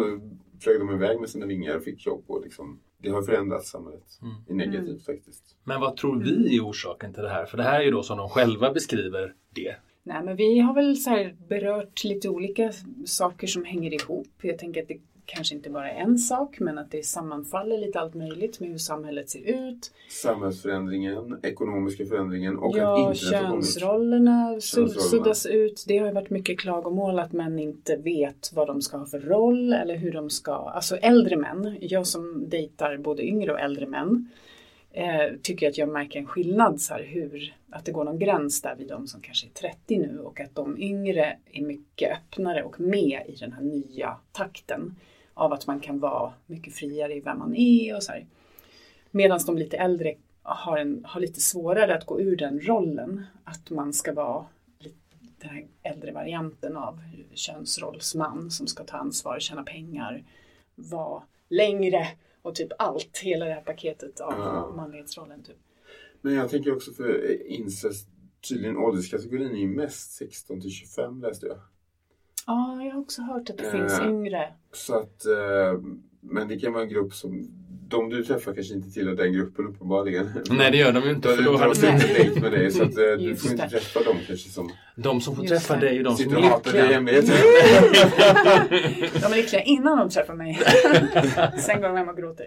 flög 0.60 0.80
de 0.80 0.94
iväg 0.94 1.20
med 1.20 1.30
sina 1.30 1.46
vingar 1.46 1.76
och 1.76 1.82
fick 1.82 2.06
jobb 2.06 2.24
och 2.26 2.42
liksom 2.44 2.80
Det 2.98 3.10
har 3.10 3.22
förändrat 3.22 3.64
samhället 3.64 4.20
i 4.48 4.54
negativt 4.54 5.06
faktiskt. 5.06 5.56
Men 5.64 5.80
vad 5.80 5.96
tror 5.96 6.20
vi 6.22 6.56
är 6.56 6.60
orsaken 6.60 7.14
till 7.14 7.22
det 7.22 7.28
här? 7.28 7.46
För 7.46 7.56
det 7.56 7.62
här 7.62 7.80
är 7.80 7.84
ju 7.84 7.90
då 7.90 8.02
som 8.02 8.18
de 8.18 8.28
själva 8.28 8.72
beskriver 8.72 9.34
det. 9.54 9.76
Nej, 10.02 10.24
men 10.24 10.36
vi 10.36 10.58
har 10.58 10.74
väl 10.74 10.96
så 10.96 11.10
här 11.10 11.36
berört 11.48 12.04
lite 12.04 12.28
olika 12.28 12.72
saker 13.04 13.46
som 13.46 13.64
hänger 13.64 13.94
ihop. 13.94 14.28
Jag 14.42 14.58
tänker 14.58 14.82
att 14.82 14.88
det 14.88 15.00
kanske 15.28 15.54
inte 15.54 15.70
bara 15.70 15.90
en 15.90 16.18
sak, 16.18 16.60
men 16.60 16.78
att 16.78 16.90
det 16.90 17.06
sammanfaller 17.06 17.78
lite 17.78 18.00
allt 18.00 18.14
möjligt 18.14 18.60
med 18.60 18.68
hur 18.70 18.78
samhället 18.78 19.30
ser 19.30 19.68
ut. 19.68 19.92
Samhällsförändringen, 20.08 21.38
ekonomiska 21.42 22.06
förändringen 22.06 22.56
och 22.58 22.70
att 22.70 22.76
ja, 22.76 23.12
su- 23.14 23.30
Könsrollerna. 23.30 24.60
suddas 24.60 25.46
ut. 25.46 25.84
Det 25.88 25.98
har 25.98 26.06
ju 26.06 26.12
varit 26.12 26.30
mycket 26.30 26.58
klagomål 26.60 27.18
att 27.18 27.32
män 27.32 27.58
inte 27.58 27.96
vet 27.96 28.50
vad 28.54 28.66
de 28.66 28.82
ska 28.82 28.96
ha 28.96 29.06
för 29.06 29.20
roll 29.20 29.72
eller 29.72 29.96
hur 29.96 30.12
de 30.12 30.30
ska, 30.30 30.52
alltså 30.52 30.96
äldre 30.96 31.36
män, 31.36 31.76
jag 31.80 32.06
som 32.06 32.48
dejtar 32.48 32.96
både 32.96 33.22
yngre 33.26 33.52
och 33.52 33.60
äldre 33.60 33.86
män, 33.86 34.28
eh, 34.90 35.36
tycker 35.42 35.68
att 35.68 35.78
jag 35.78 35.88
märker 35.88 36.18
en 36.18 36.26
skillnad 36.26 36.80
så 36.80 36.94
här 36.94 37.02
hur, 37.02 37.54
att 37.70 37.84
det 37.84 37.92
går 37.92 38.04
någon 38.04 38.18
gräns 38.18 38.62
där 38.62 38.74
vid 38.78 38.88
de 38.88 39.06
som 39.06 39.20
kanske 39.20 39.46
är 39.46 39.68
30 39.70 39.98
nu 39.98 40.18
och 40.18 40.40
att 40.40 40.54
de 40.54 40.78
yngre 40.78 41.36
är 41.52 41.62
mycket 41.62 42.12
öppnare 42.12 42.62
och 42.62 42.80
med 42.80 43.22
i 43.28 43.34
den 43.40 43.52
här 43.52 43.62
nya 43.62 44.16
takten 44.32 44.94
av 45.38 45.52
att 45.52 45.66
man 45.66 45.80
kan 45.80 45.98
vara 45.98 46.32
mycket 46.46 46.74
friare 46.74 47.14
i 47.14 47.20
vem 47.20 47.38
man 47.38 47.54
är 47.56 47.96
och 47.96 48.02
så 48.02 48.12
här. 48.12 48.26
Medan 49.10 49.40
de 49.46 49.58
lite 49.58 49.76
äldre 49.76 50.14
har, 50.42 50.78
en, 50.78 51.04
har 51.04 51.20
lite 51.20 51.40
svårare 51.40 51.94
att 51.96 52.06
gå 52.06 52.20
ur 52.20 52.36
den 52.36 52.60
rollen. 52.60 53.24
Att 53.44 53.70
man 53.70 53.92
ska 53.92 54.12
vara 54.12 54.46
den 55.40 55.50
här 55.50 55.66
äldre 55.82 56.12
varianten 56.12 56.76
av 56.76 57.00
könsrollsman 57.34 58.50
som 58.50 58.66
ska 58.66 58.84
ta 58.84 58.96
ansvar, 58.96 59.40
tjäna 59.40 59.62
pengar, 59.62 60.24
vara 60.74 61.22
längre 61.48 62.08
och 62.42 62.54
typ 62.54 62.68
allt, 62.78 63.18
hela 63.22 63.44
det 63.44 63.52
här 63.52 63.60
paketet 63.60 64.20
av 64.20 64.32
Ja. 64.38 64.72
manlighetsrollen. 64.76 65.42
Typ. 65.42 65.56
Men 66.20 66.34
jag 66.34 66.50
tänker 66.50 66.76
också 66.76 66.92
för 66.92 67.30
eh, 67.30 67.54
incest, 67.60 68.08
tydligen 68.48 68.76
ålderskategorin 68.76 69.50
är 69.50 69.60
ju 69.60 69.66
mest 69.68 70.10
16 70.12 70.60
till 70.60 70.70
25 70.70 71.20
läste 71.22 71.46
jag. 71.46 71.58
Ja, 72.50 72.80
jag 72.84 72.92
har 72.92 73.00
också 73.00 73.22
hört 73.22 73.50
att 73.50 73.58
det 73.58 73.64
Eh. 73.66 73.72
finns 73.72 74.00
yngre. 74.00 74.48
Så 74.72 74.94
att, 74.94 75.26
eh, 75.26 75.80
men 76.20 76.48
det 76.48 76.58
kan 76.58 76.72
vara 76.72 76.82
en 76.82 76.88
grupp 76.88 77.14
som, 77.14 77.48
de 77.88 78.08
du 78.10 78.24
träffar 78.24 78.54
kanske 78.54 78.74
inte 78.74 78.90
tillhör 78.90 79.14
den 79.14 79.32
gruppen 79.32 79.66
uppenbarligen. 79.66 80.28
Nej, 80.50 80.70
det 80.70 80.76
gör 80.76 80.92
de 80.92 81.04
ju 81.04 81.10
inte. 81.10 81.28
För 81.28 81.42
då 81.42 81.52
du 81.52 81.58
hade 81.58 81.70
inte 81.70 81.86
Nej. 81.92 82.02
en 82.08 82.14
dejt 82.14 82.40
med 82.40 82.52
dig 82.52 82.70
så 82.70 82.82
att 82.82 82.88
eh, 82.98 83.04
du 83.04 83.16
Just 83.24 83.42
får 83.42 83.50
inte 83.50 83.64
det. 83.64 83.70
träffa 83.70 84.02
dem 84.02 84.16
kanske 84.26 84.48
som 84.50 84.70
de 84.96 85.20
som 85.20 85.36
får 85.36 85.44
Just 85.44 85.54
träffa 85.54 85.80
det. 85.80 85.86
dig 85.86 85.98
är 85.98 86.04
de 86.04 86.16
som 86.16 86.24
sitter 86.24 86.36
är 86.36 86.38
och 86.40 86.44
hatar 86.44 86.72
dig 86.72 86.80
i 86.82 87.00
lyckliga. 87.00 87.36
De 89.20 89.32
är 89.32 89.36
lyckliga 89.36 89.62
innan 89.62 89.98
de 89.98 90.10
träffar 90.10 90.34
mig. 90.34 90.54
Sen 91.58 91.80
går 91.80 91.88
de 91.88 91.96
hem 91.96 92.08
och 92.08 92.16
gråter. 92.16 92.46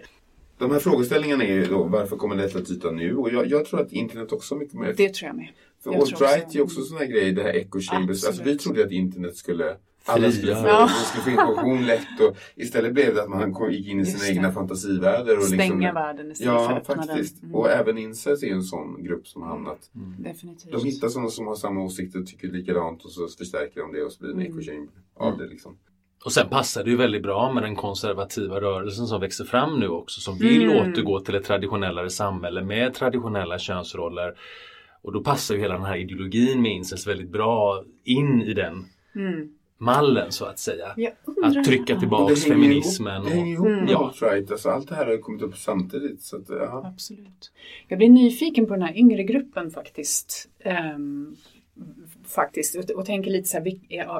De 0.58 0.70
här 0.70 0.78
frågeställningarna 0.78 1.44
är 1.44 1.52
ju 1.54 1.66
då, 1.66 1.82
varför 1.84 2.16
kommer 2.16 2.36
detta 2.36 2.60
till 2.60 2.74
ytan 2.76 2.96
nu? 2.96 3.16
Och 3.16 3.32
jag, 3.32 3.46
jag 3.46 3.64
tror 3.64 3.80
att 3.80 3.92
internet 3.92 4.32
också 4.32 4.54
har 4.54 4.60
mycket 4.60 4.74
med 4.78 4.94
Det 4.96 5.14
tror 5.14 5.26
jag 5.26 5.36
med. 5.36 5.48
För 5.84 5.90
alt-right 5.90 6.50
är 6.50 6.54
ju 6.54 6.60
också 6.60 6.80
en 6.80 6.84
sån 6.86 6.98
här 6.98 7.06
grej, 7.06 7.32
det 7.32 7.42
här 7.42 7.50
echo 7.54 7.80
chambers. 7.80 8.24
Alltså 8.26 8.42
vi 8.42 8.58
trodde 8.58 8.84
att 8.84 8.90
internet 8.90 9.36
skulle 9.36 9.76
Alla 10.04 10.30
skulle 10.32 10.54
få. 10.56 10.66
Ja. 10.66 10.88
skulle 10.88 11.22
få 11.24 11.30
information 11.30 11.86
lätt 11.86 12.20
och 12.20 12.36
istället 12.56 12.94
blev 12.94 13.14
det 13.14 13.22
att 13.22 13.28
man 13.30 13.52
kom- 13.52 13.72
gick 13.72 13.88
in 13.88 14.00
i 14.00 14.06
sina 14.06 14.28
egna 14.28 14.52
fantasivärldar. 14.52 15.36
Och 15.36 15.42
Stänga 15.44 15.62
liksom, 15.74 15.94
världen 15.94 16.30
istället 16.32 16.52
för 16.54 16.60
Ja, 16.70 16.70
att 16.76 16.90
öppna 16.90 17.02
faktiskt. 17.02 17.40
den. 17.40 17.50
Mm. 17.50 17.60
Och 17.60 17.70
även 17.70 17.98
incels 17.98 18.42
är 18.42 18.46
ju 18.46 18.52
en 18.52 18.62
sån 18.62 19.04
grupp 19.04 19.26
som 19.26 19.42
har 19.42 19.48
hamnat. 19.48 19.90
Definitivt. 20.18 20.72
De 20.72 20.84
hittar 20.84 21.08
sådana 21.08 21.28
som 21.30 21.46
har 21.46 21.54
samma 21.54 21.80
åsikter 21.82 22.20
och 22.20 22.26
tycker 22.26 22.48
likadant 22.48 23.04
och 23.04 23.10
så 23.10 23.28
förstärker 23.28 23.80
de 23.80 23.92
det 23.92 24.02
och 24.04 24.12
så 24.12 24.22
blir 24.22 24.34
det 24.34 24.72
en 24.72 24.76
Mm. 24.76 24.88
av 25.16 25.38
det 25.38 25.46
liksom. 25.46 25.76
Och 26.24 26.32
sen 26.32 26.48
passar 26.48 26.84
det 26.84 26.90
ju 26.90 26.96
väldigt 26.96 27.22
bra 27.22 27.52
med 27.52 27.62
den 27.62 27.76
konservativa 27.76 28.60
rörelsen 28.60 29.06
som 29.06 29.20
växer 29.20 29.44
fram 29.44 29.80
nu 29.80 29.88
också 29.88 30.20
som 30.20 30.38
vill 30.38 30.62
Mm. 30.62 30.76
återgå 30.92 31.20
till 31.20 31.34
ett 31.34 31.44
traditionellare 31.44 32.10
samhälle 32.10 32.62
med 32.62 32.94
traditionella 32.94 33.58
könsroller. 33.58 34.34
Och 35.02 35.12
då 35.12 35.22
passar 35.22 35.54
ju 35.54 35.60
hela 35.60 35.74
den 35.74 35.84
här 35.84 35.96
ideologin 35.96 36.62
med 36.62 36.72
incels 36.72 37.06
väldigt 37.06 37.30
bra 37.32 37.84
in 38.04 38.42
i 38.42 38.54
den 38.54 38.84
Mm. 39.16 39.48
Mallen 39.82 40.32
så 40.32 40.44
att 40.44 40.58
säga. 40.58 40.86
Att 41.42 41.64
trycka 41.64 41.94
hänger 41.94 42.36
feminismen. 42.36 43.14
Ihop, 43.22 43.28
det 43.30 43.34
hänger 43.36 43.52
ihop 43.52 43.66
Mm. 43.66 43.80
med 43.84 43.90
Ja. 43.92 44.12
alt-right. 44.20 44.52
Alltså, 44.52 44.68
allt 44.68 44.88
det 44.88 44.94
här 44.94 45.06
har 45.06 45.16
kommit 45.18 45.42
upp 45.42 45.56
samtidigt. 45.58 46.22
Så 46.22 46.36
att, 46.36 46.48
ja. 46.48 46.82
Absolut. 46.94 47.52
Jag 47.88 47.98
blir 47.98 48.08
nyfiken 48.08 48.66
på 48.66 48.72
den 48.74 48.82
här 48.82 48.96
yngre 48.98 49.22
gruppen 49.22 49.70
faktiskt. 49.70 50.48
Ehm, 50.60 51.36
faktiskt. 52.24 52.76
Och, 52.76 52.90
och 52.90 53.06
tänker 53.06 53.30
lite 53.30 53.48
så 53.48 53.58
här, 53.58 53.66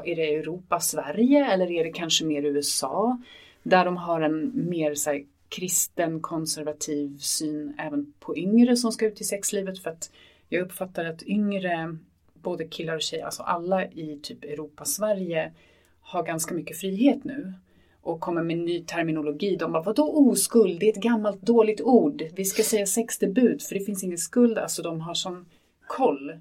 är 0.09 0.17
det 0.17 0.35
Europa, 0.35 0.81
Sverige 0.81 1.47
eller 1.53 1.71
är 1.71 1.85
det 1.85 1.93
kanske 1.93 2.25
mer 2.25 2.43
USA? 2.45 3.19
Där 3.63 3.85
de 3.85 3.97
har 3.97 4.21
en 4.21 4.53
mer 4.71 4.95
så 4.95 5.11
här, 5.11 5.25
kristen 5.49 6.21
konservativ 6.21 7.19
syn 7.19 7.75
även 7.79 8.13
på 8.21 8.37
yngre 8.39 8.77
som 8.77 8.93
ska 8.93 9.07
ut 9.07 9.21
i 9.21 9.25
sexlivet. 9.25 9.79
För 9.79 9.91
att 9.91 10.11
jag 10.49 10.63
uppfattar 10.63 11.05
att 11.05 11.23
yngre, 11.23 11.97
både 12.43 12.65
killar 12.69 12.95
och 12.95 13.03
tjejer, 13.03 13.25
alltså 13.25 13.43
alla 13.43 13.87
i 13.87 14.19
typ 14.23 14.45
Europa, 14.45 14.85
Sverige 14.85 15.53
har 16.01 16.23
ganska 16.23 16.55
mycket 16.55 16.77
frihet 16.77 17.25
nu 17.25 17.53
och 18.01 18.21
kommer 18.21 18.43
med 18.43 18.59
ny 18.59 18.85
terminologi. 18.85 19.57
De 19.57 19.73
bara, 19.73 19.83
vadå 19.83 20.31
oskuld? 20.31 20.81
Det 20.81 20.87
är 20.87 20.93
ett 20.93 21.03
gammalt 21.03 21.43
dåligt 21.43 21.81
ord. 21.81 22.23
Vi 22.37 22.45
ska 22.45 22.63
säga 22.63 22.87
sexdebut 22.87 23.63
för 23.63 23.75
det 23.75 23.85
finns 23.85 24.05
ingen 24.05 24.19
skuld. 24.19 24.59
Alltså 24.59 24.83
de 24.83 25.01
har 25.01 25.15
sån 25.15 25.47
koll. 25.87 26.33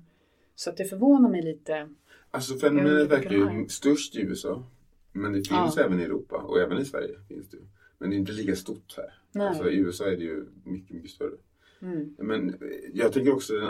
Så 0.56 0.70
att 0.70 0.78
det 0.78 0.86
förvånar 0.86 1.30
mig 1.30 1.42
lite. 1.42 1.90
Alltså 2.32 2.58
fenomenet 2.58 3.12
verkar 3.12 3.32
ju 3.32 3.68
störst 3.70 4.16
i 4.16 4.22
USA. 4.22 4.64
Men 5.12 5.32
det 5.32 5.38
finns 5.38 5.78
Ja. 5.78 5.84
även 5.84 6.00
i 6.00 6.04
Europa 6.04 6.36
och 6.36 6.60
även 6.60 6.78
i 6.78 6.86
Sverige 6.86 7.16
finns 7.28 7.50
det. 7.50 7.58
Men 7.98 8.10
det 8.10 8.16
är 8.16 8.18
inte 8.18 8.32
lika 8.32 8.56
stort 8.56 8.98
här. 8.98 9.14
Nej. 9.32 9.48
Alltså, 9.48 9.70
I 9.70 9.76
USA 9.78 10.06
är 10.06 10.18
det 10.18 10.24
ju 10.24 10.46
mycket, 10.64 10.96
mycket 10.96 11.12
större. 11.12 11.38
Mm. 11.82 12.16
Men 12.18 12.56
jag 12.94 13.14
tänker 13.14 13.34
också 13.34 13.54
den 13.54 13.68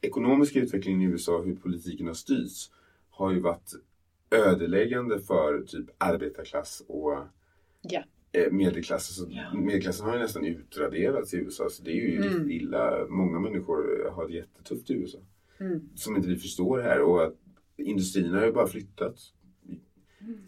ekonomiska 0.00 0.60
utvecklingen 0.60 1.00
i 1.02 1.04
USA, 1.04 1.42
hur 1.42 1.56
politiken 1.56 2.06
har 2.06 2.14
styrts, 2.14 2.70
har 3.10 3.32
ju 3.32 3.40
varit 3.40 3.72
ödeläggande 4.30 5.20
för 5.20 5.62
typ 5.66 5.86
arbetarklass 5.98 6.82
och 6.88 7.18
Ja. 7.82 8.04
eh, 8.32 8.52
medelklass. 8.52 9.20
Alltså, 9.20 9.34
Ja. 9.36 9.54
Medelklassen 9.54 10.06
har 10.06 10.14
ju 10.14 10.20
nästan 10.22 10.44
utraderats 10.44 11.34
i 11.34 11.36
USA. 11.36 11.68
Så 11.70 11.82
det 11.82 11.90
är 11.90 11.94
ju 11.94 12.16
Mm. 12.16 12.28
riktigt 12.28 12.62
illa. 12.62 13.06
Många 13.08 13.38
människor 13.40 14.10
har 14.10 14.28
det 14.28 14.34
jättetufft 14.34 14.90
i 14.90 14.94
USA. 14.94 15.18
Mm. 15.60 15.80
Som 15.94 16.16
inte 16.16 16.28
vi 16.28 16.36
förstår 16.36 16.78
här. 16.80 17.00
Och 17.00 17.24
att 17.24 17.34
industrin 17.76 18.34
har 18.34 18.44
ju 18.46 18.52
bara 18.52 18.66
flyttat. 18.66 19.16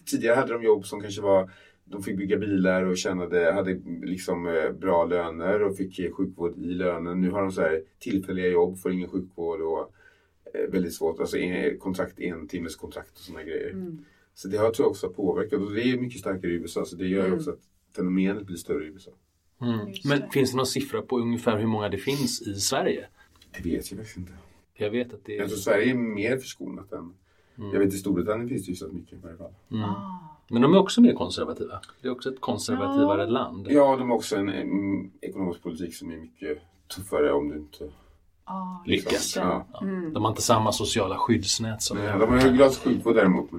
Tidigare 0.06 0.34
hade 0.36 0.52
de 0.52 0.62
jobb 0.62 0.86
som 0.86 1.00
kanske 1.00 1.22
var 1.22 1.50
de 1.92 2.02
fick 2.02 2.16
bygga 2.16 2.36
bilar 2.36 2.82
och 2.84 2.96
tjänade, 2.96 3.52
hade 3.52 3.80
liksom 4.02 4.46
eh, 4.46 4.72
bra 4.72 5.04
löner 5.04 5.62
och 5.62 5.76
fick 5.76 5.98
eh, 5.98 6.12
sjukvård 6.12 6.58
i 6.58 6.66
lönen. 6.74 7.20
Nu 7.20 7.30
har 7.30 7.42
de 7.42 7.52
så 7.52 7.60
här 7.60 7.82
tillfälliga 7.98 8.46
jobb, 8.48 8.78
får 8.78 8.92
ingen 8.92 9.08
sjukvård 9.08 9.60
och 9.60 9.92
eh, 10.54 10.70
väldigt 10.70 10.94
svårt. 10.94 11.20
Alltså 11.20 11.36
en, 11.38 11.78
kontrakt, 11.78 12.20
en 12.20 12.48
timmes 12.48 12.76
kontrakt 12.76 13.10
och 13.12 13.18
sådana 13.18 13.44
grejer. 13.44 13.70
Mm. 13.70 14.04
Så 14.34 14.48
det 14.48 14.56
har 14.56 14.70
tror 14.70 14.84
jag 14.84 14.90
också 14.90 15.08
påverkat 15.08 15.60
och 15.60 15.72
det 15.72 15.82
är 15.82 15.98
mycket 16.00 16.20
starkare 16.20 16.50
i 16.50 16.54
USA 16.54 16.84
så 16.84 16.96
det 16.96 17.06
gör 17.06 17.24
Mm. 17.26 17.38
också 17.38 17.50
att 17.50 17.60
fenomenet 17.96 18.46
blir 18.46 18.56
större 18.56 18.84
i 18.84 18.88
USA. 18.88 19.10
Mm. 19.60 19.78
Men 20.04 20.20
det. 20.20 20.28
finns 20.32 20.50
det 20.50 20.56
någon 20.56 20.66
siffra 20.66 21.02
på 21.02 21.18
ungefär 21.18 21.58
hur 21.58 21.66
många 21.66 21.88
det 21.88 21.98
finns 21.98 22.42
i 22.42 22.54
Sverige? 22.54 23.06
Det 23.56 23.70
vet 23.70 23.90
jag 23.90 23.98
faktiskt 23.98 24.16
inte. 24.16 24.32
Jag 24.74 24.90
vet 24.90 25.14
att 25.14 25.24
det 25.24 25.32
Jag 25.34 25.44
är... 25.44 25.48
tror 25.48 25.56
Sverige 25.58 25.90
är 25.90 25.94
mer 25.94 26.38
förskonat 26.38 26.92
än... 26.92 27.14
Mm. 27.58 27.72
Jag 27.72 27.78
vet 27.78 27.94
i 27.94 27.96
Storbritannien 27.98 28.48
finns 28.48 28.66
det 28.66 28.70
ju 28.70 28.76
så 28.76 28.88
mycket 28.88 29.12
i 29.12 29.22
varje 29.22 29.36
fall. 29.36 29.50
Mm. 29.70 29.84
Ah. 29.84 30.18
Men 30.48 30.62
de 30.62 30.74
är 30.74 30.78
också 30.78 31.00
mer 31.00 31.14
konservativa. 31.14 31.80
Det 32.02 32.08
är 32.08 32.12
också 32.12 32.28
ett 32.28 32.40
konservativare 32.40 33.22
Ja. 33.22 33.28
land. 33.28 33.66
Ja, 33.70 33.96
de 33.96 34.08
har 34.10 34.16
också 34.16 34.36
en, 34.36 34.48
en 34.48 35.10
ekonomisk 35.20 35.62
politik 35.62 35.94
som 35.94 36.12
är 36.12 36.16
mycket 36.16 36.58
tuffare 36.96 37.32
om 37.32 37.48
du 37.48 37.56
inte... 37.56 37.84
Ah, 38.44 38.82
Lyckas. 38.86 39.36
Ja. 39.36 39.66
Mm. 39.82 40.12
De 40.12 40.22
har 40.22 40.30
inte 40.30 40.42
samma 40.42 40.72
sociala 40.72 41.16
skyddsnät 41.18 41.82
som 41.82 41.98
Nej, 41.98 42.18
de 42.18 42.30
har 42.30 42.40
ju 42.50 42.56
gratis 42.56 42.78
sjukvård 42.78 43.14
däremot. 43.14 43.50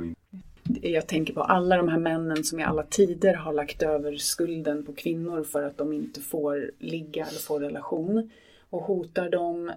Jag 0.81 1.07
tänker 1.07 1.33
på 1.33 1.41
alla 1.43 1.77
de 1.77 1.87
här 1.87 1.99
männen 1.99 2.43
som 2.43 2.59
i 2.59 2.63
alla 2.63 2.83
tider 2.83 3.33
har 3.33 3.53
lagt 3.53 3.81
över 3.81 4.15
skulden 4.15 4.85
på 4.85 4.93
kvinnor 4.93 5.43
för 5.43 5.63
att 5.63 5.77
de 5.77 5.93
inte 5.93 6.21
får 6.21 6.71
ligga 6.79 7.25
eller 7.25 7.39
få 7.39 7.59
relation. 7.59 8.29
Och 8.69 8.81
hotar 8.81 9.29
dem, 9.29 9.71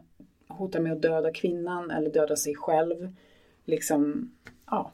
hotar 0.48 0.80
med 0.80 0.92
att 0.92 1.02
döda 1.02 1.32
kvinnan 1.32 1.90
eller 1.90 2.10
döda 2.10 2.36
sig 2.36 2.54
själv. 2.54 3.12
Liksom, 3.66 4.30
ja. 4.66 4.92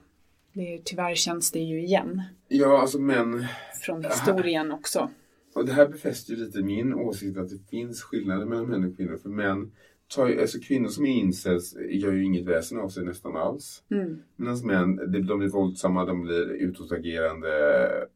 Det, 0.52 0.74
är- 0.74 0.80
tyvärr 0.84 1.14
känns 1.14 1.50
det 1.50 1.58
ju 1.58 1.82
igen 1.82 2.22
Ja, 2.48 2.80
alltså 2.80 2.98
män... 2.98 3.44
från 3.82 4.04
historien 4.04 4.72
också. 4.72 5.10
Och 5.54 5.66
det 5.66 5.72
här 5.72 5.88
befäster 5.88 6.32
ju 6.34 6.44
lite 6.44 6.62
min 6.62 6.94
åsikt 6.94 7.38
att 7.38 7.48
det 7.48 7.58
finns 7.70 8.02
skillnader 8.02 8.46
mellan 8.46 8.66
män 8.68 8.84
och 8.84 8.96
kvinnor. 8.96 9.16
För 9.16 9.28
män 9.28 9.72
tar 10.16 10.28
ju, 10.28 10.40
alltså 10.40 10.58
kvinnor 10.60 10.88
som 10.88 11.06
är 11.06 11.10
incels 11.10 11.76
gör 11.90 12.12
ju 12.12 12.24
inget 12.24 12.44
väsen 12.46 12.80
av 12.80 12.88
sig 12.88 13.04
nästan 13.04 13.36
alls. 13.36 13.82
Mm. 13.90 14.22
Medan 14.36 14.66
män, 14.66 15.12
de, 15.12 15.20
de 15.20 15.38
blir 15.38 15.48
våldsamma, 15.48 16.04
de 16.04 16.22
blir 16.22 16.48
utåtagerande 16.52 17.48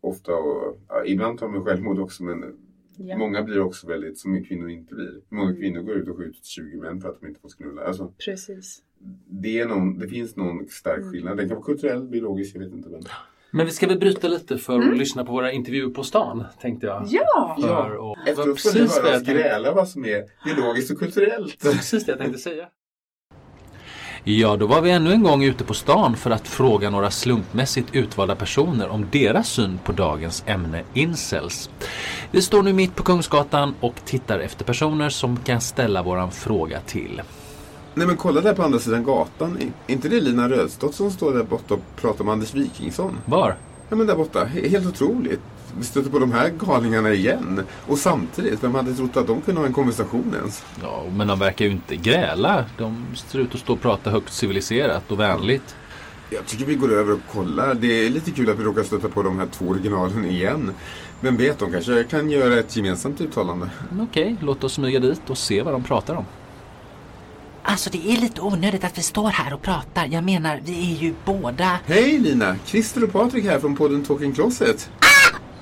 ofta 0.01 0.35
och 0.35 0.77
ja, 0.89 1.05
ibland 1.07 1.39
tar 1.39 1.49
de 1.49 1.65
självmord 1.65 1.99
också 1.99 2.25
men 2.25 2.45
Ja. 2.99 3.19
många 3.19 3.43
blir 3.43 3.61
också 3.61 3.87
väldigt, 3.87 4.19
som 4.19 4.45
kvinnor 4.45 4.71
inte 4.71 4.95
blir. 4.95 5.21
Många 5.29 5.49
Mm. 5.51 5.61
kvinnor 5.61 5.83
går 5.83 5.95
ut 5.97 6.09
och 6.09 6.17
skjuter 6.17 6.41
20 6.43 6.77
män 6.81 7.01
för 7.01 7.09
att 7.09 7.21
de 7.21 7.27
inte 7.27 7.41
får 7.41 7.49
knulla. 7.49 7.83
Alltså, 7.85 8.13
Precis. 8.25 8.83
det, 9.31 9.59
är 9.61 9.67
någon, 9.67 9.99
det 9.99 10.09
finns 10.09 10.37
någon 10.37 10.69
stark 10.69 10.99
Mm. 10.99 11.13
skillnad. 11.13 11.37
Den 11.37 11.49
kan 11.49 11.57
vara 11.57 11.67
kulturell, 11.67 12.03
biologisk, 12.09 12.55
jag 12.57 12.61
vet 12.61 12.73
inte. 12.73 12.89
Men... 12.89 13.03
Men 13.51 13.67
vi 13.67 13.73
ska 13.73 13.87
väl 13.87 13.99
bryta 13.99 14.29
lite 14.29 14.59
för 14.59 14.79
att 14.79 14.97
lyssna 14.99 15.25
på 15.25 15.33
våra 15.33 15.53
intervjuer 15.53 15.91
på 15.91 16.03
stan, 16.03 16.45
tänkte 16.61 16.87
jag. 16.87 17.05
Ja! 17.09 17.57
För, 17.61 17.97
och, 17.97 18.17
Efteråt 18.29 18.59
ska 18.61 18.69
ni 18.69 18.75
precis 18.81 18.97
det 18.97 19.03
höra 19.03 19.17
oss 19.17 19.23
gräla 19.23 19.73
vad 19.73 19.89
som 19.89 20.05
är 20.05 20.25
biologiskt 20.45 20.91
och 20.91 20.99
kulturellt. 20.99 21.63
precis 21.63 22.05
det 22.07 22.13
jag 22.13 22.19
tänkte 22.19 22.39
säga. 22.39 22.69
Ja, 24.29 24.57
då 24.57 24.67
var 24.67 24.81
vi 24.81 24.91
ännu 24.91 25.13
en 25.13 25.23
gång 25.23 25.45
ute 25.45 25.65
på 25.65 25.75
stan 25.75 26.17
för 26.17 26.31
att 26.31 26.49
fråga 26.49 26.91
några 26.91 27.11
slumpmässigt 27.11 27.89
utvalda 27.95 28.35
personer 28.35 28.89
om 28.89 29.07
deras 29.13 29.49
syn 29.49 29.79
på 29.85 29.93
dagens 29.93 30.43
ämne 30.47 30.83
incels. 30.95 31.71
Vi 32.31 32.43
står 32.43 32.63
nu 32.63 32.73
mitt 32.73 32.95
på 32.95 33.03
Kungsgatan 33.03 33.75
och 33.81 33.95
tittar 34.05 34.39
efter 34.39 34.65
personer 34.65 35.09
som 35.09 35.37
kan 35.37 35.61
ställa 35.61 36.03
våran 36.03 36.31
fråga 36.31 36.81
till. 36.81 37.23
Nej 37.95 38.07
men 38.07 38.17
kolla 38.17 38.41
där 38.41 38.55
på 38.55 38.63
andra 38.63 38.79
sidan 38.79 39.05
gatan. 39.05 39.59
Är 39.87 39.93
inte 39.93 40.09
det 40.09 40.21
Lina 40.21 40.49
Rödstott 40.49 40.95
som 40.95 41.11
står 41.11 41.33
där 41.35 41.43
borta 41.45 41.75
och 41.75 41.81
pratar 42.01 42.25
med 42.25 42.33
Anders 42.33 42.55
Wikingsson? 42.55 43.19
Var? 43.27 43.57
Ja 43.89 43.97
men 43.97 44.07
där 44.07 44.17
borta, 44.17 44.45
He- 44.45 44.69
helt 44.69 44.87
otroligt. 44.87 45.41
Vi 45.79 45.85
stöter 45.85 46.11
på 46.11 46.19
de 46.19 46.33
här 46.33 46.49
galningarna 46.49 47.13
igen. 47.13 47.63
Och 47.87 47.99
samtidigt, 47.99 48.65
vem 48.65 48.75
hade 48.75 48.95
trott 48.95 49.17
att 49.17 49.27
de 49.27 49.41
kunde 49.41 49.61
ha 49.61 49.67
en 49.67 49.73
konversation 49.73 50.35
ens? 50.39 50.65
Ja, 50.83 51.05
men 51.17 51.27
de 51.27 51.39
verkar 51.39 51.65
ju 51.65 51.71
inte 51.71 51.97
gräla. 51.97 52.65
De 52.79 53.07
ser 53.15 53.39
ut 53.39 53.55
att 53.55 53.61
stå 53.61 53.73
och 53.73 53.81
prata 53.81 54.11
högt 54.11 54.33
civiliserat 54.33 55.11
och 55.11 55.21
vänligt. 55.21 55.77
Jag 56.31 56.47
tycker 56.47 56.65
vi 56.65 56.75
går 56.75 56.93
över 56.93 57.13
och 57.13 57.21
kollar. 57.33 57.75
Det 57.75 58.07
är 58.07 58.11
lite 58.11 58.31
kul 58.31 58.51
att 58.51 58.59
vi 58.59 58.65
råkar 58.65 58.83
stöta 58.83 59.09
på 59.09 59.23
de 59.23 59.39
här 59.39 59.47
två 59.47 59.65
originalen 59.65 60.25
igen. 60.25 60.73
Vem 61.21 61.37
vet, 61.37 61.59
de 61.59 61.73
kanske 61.73 62.05
kan 62.05 62.31
göra 62.31 62.59
ett 62.59 62.77
gemensamt 62.77 63.21
uttalande. 63.21 63.71
Okej, 64.01 64.37
låt 64.41 64.65
oss 64.65 64.73
smyga 64.73 65.01
dit 65.01 65.31
och 65.31 65.39
se 65.39 65.63
vad 65.63 65.75
de 65.75 65.83
pratar 65.83 66.15
om. 66.15 66.25
Alltså 67.63 67.91
det 67.91 68.13
är 68.13 68.17
lite 68.21 68.41
onödigt 68.41 68.85
att 68.85 68.99
vi 68.99 69.03
står 69.03 69.29
här 69.29 69.55
och 69.55 69.63
pratar. 69.63 70.07
Jag 70.07 70.25
menar, 70.25 70.61
vi 70.65 70.93
är 70.93 70.97
ju 70.97 71.15
båda... 71.25 71.79
Hej 71.87 72.19
Lina! 72.19 72.57
Christer 72.65 73.05
och 73.05 73.13
Patrik 73.13 73.45
här 73.45 73.61
från 73.61 73.77
podden 73.77 74.05
Talking 74.05 74.33
Closet. 74.33 74.91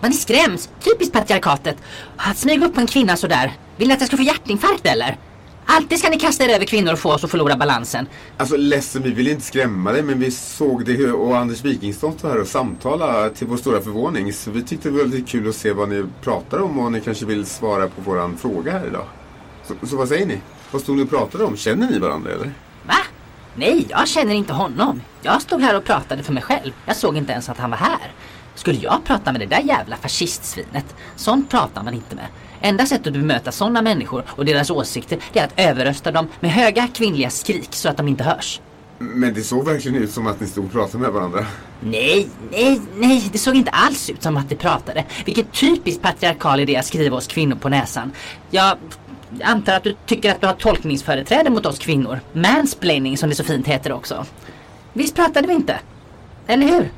Man 0.00 0.10
ni 0.10 0.16
skräms! 0.16 0.68
Typiskt 0.80 1.12
patriarkatet. 1.12 1.76
Att 2.16 2.38
smyga 2.38 2.66
upp 2.66 2.74
på 2.74 2.80
en 2.80 2.86
kvinna 2.86 3.16
sådär. 3.16 3.52
Vill 3.76 3.88
ni 3.88 3.94
att 3.94 4.00
jag 4.00 4.08
ska 4.08 4.16
få 4.16 4.22
hjärtinfarkt 4.22 4.86
eller? 4.86 5.18
Alltid 5.66 5.98
ska 5.98 6.10
ni 6.10 6.18
kasta 6.18 6.44
er 6.44 6.48
över 6.48 6.64
kvinnor 6.64 6.92
och 6.92 6.98
få 6.98 7.12
oss 7.12 7.24
att 7.24 7.30
förlora 7.30 7.56
balansen. 7.56 8.06
Alltså 8.36 8.56
ledsen, 8.56 9.02
vi 9.02 9.10
vill 9.10 9.28
inte 9.28 9.44
skrämma 9.44 9.92
dig 9.92 10.02
men 10.02 10.20
vi 10.20 10.30
såg 10.30 10.84
det 10.84 11.10
och 11.12 11.36
Anders 11.36 11.64
Wikingsson 11.64 12.18
stod 12.18 12.30
här 12.30 12.40
och 12.40 12.46
samtala 12.46 13.28
till 13.28 13.46
vår 13.46 13.56
stora 13.56 13.80
förvåning. 13.80 14.32
Så 14.32 14.50
vi 14.50 14.62
tyckte 14.62 14.88
det 14.88 14.98
var 14.98 15.04
lite 15.04 15.30
kul 15.30 15.48
att 15.48 15.54
se 15.54 15.72
vad 15.72 15.88
ni 15.88 16.04
pratar 16.22 16.58
om 16.62 16.78
och 16.78 16.92
ni 16.92 17.00
kanske 17.00 17.26
vill 17.26 17.46
svara 17.46 17.88
på 17.88 18.00
våran 18.02 18.36
fråga 18.36 18.72
här 18.72 18.86
idag. 18.86 19.06
Så, 19.68 19.86
så 19.86 19.96
vad 19.96 20.08
säger 20.08 20.26
ni? 20.26 20.40
Vad 20.70 20.82
stod 20.82 20.96
ni 20.96 21.04
och 21.04 21.10
pratade 21.10 21.44
om? 21.44 21.56
Känner 21.56 21.90
ni 21.90 21.98
varandra 21.98 22.30
eller? 22.30 22.52
Va? 22.86 22.96
Nej, 23.54 23.86
jag 23.90 24.08
känner 24.08 24.34
inte 24.34 24.52
honom. 24.52 25.00
Jag 25.22 25.42
stod 25.42 25.60
här 25.60 25.76
och 25.76 25.84
pratade 25.84 26.22
för 26.22 26.32
mig 26.32 26.42
själv. 26.42 26.72
Jag 26.86 26.96
såg 26.96 27.16
inte 27.16 27.32
ens 27.32 27.48
att 27.48 27.58
han 27.58 27.70
var 27.70 27.78
här. 27.78 28.12
Skulle 28.54 28.78
jag 28.78 29.04
prata 29.04 29.32
med 29.32 29.40
det 29.40 29.46
där 29.46 29.60
jävla 29.60 29.96
fascistsvinet? 29.96 30.94
Sånt 31.16 31.50
pratar 31.50 31.82
man 31.82 31.94
inte 31.94 32.16
med. 32.16 32.26
Enda 32.60 32.86
sättet 32.86 33.06
att 33.06 33.12
bemöta 33.12 33.52
sådana 33.52 33.82
människor 33.82 34.24
och 34.28 34.44
deras 34.44 34.70
åsikter 34.70 35.18
det 35.32 35.38
är 35.38 35.44
att 35.44 35.54
överrösta 35.56 36.10
dem 36.10 36.28
med 36.40 36.50
höga 36.50 36.88
kvinnliga 36.88 37.30
skrik 37.30 37.68
så 37.70 37.88
att 37.88 37.96
de 37.96 38.08
inte 38.08 38.24
hörs. 38.24 38.60
Men 38.98 39.34
det 39.34 39.42
såg 39.42 39.64
verkligen 39.64 40.02
ut 40.02 40.10
som 40.10 40.26
att 40.26 40.40
ni 40.40 40.46
stod 40.46 40.64
och 40.64 40.72
pratade 40.72 40.98
med 40.98 41.12
varandra. 41.12 41.46
Nej, 41.80 42.28
nej, 42.50 42.80
nej, 42.96 43.28
det 43.32 43.38
såg 43.38 43.56
inte 43.56 43.70
alls 43.70 44.10
ut 44.10 44.22
som 44.22 44.36
att 44.36 44.48
de 44.48 44.56
pratade. 44.56 45.04
Vilken 45.24 45.44
typiskt 45.44 46.02
patriarkal 46.02 46.60
idé 46.60 46.76
att 46.76 46.86
skriva 46.86 47.16
oss 47.16 47.26
kvinnor 47.26 47.56
på 47.56 47.68
näsan. 47.68 48.12
Jag 48.50 48.76
antar 49.42 49.74
att 49.74 49.84
du 49.84 49.96
tycker 50.06 50.30
att 50.30 50.40
du 50.40 50.46
har 50.46 50.54
tolkningsföreträde 50.54 51.50
mot 51.50 51.66
oss 51.66 51.78
kvinnor. 51.78 52.20
Mansplaining 52.32 53.18
som 53.18 53.28
det 53.28 53.34
så 53.34 53.44
fint 53.44 53.66
heter 53.66 53.92
också. 53.92 54.26
Visst 54.92 55.14
pratade 55.14 55.48
vi 55.48 55.54
inte? 55.54 55.80
Eller 56.46 56.66
hur? 56.66 56.90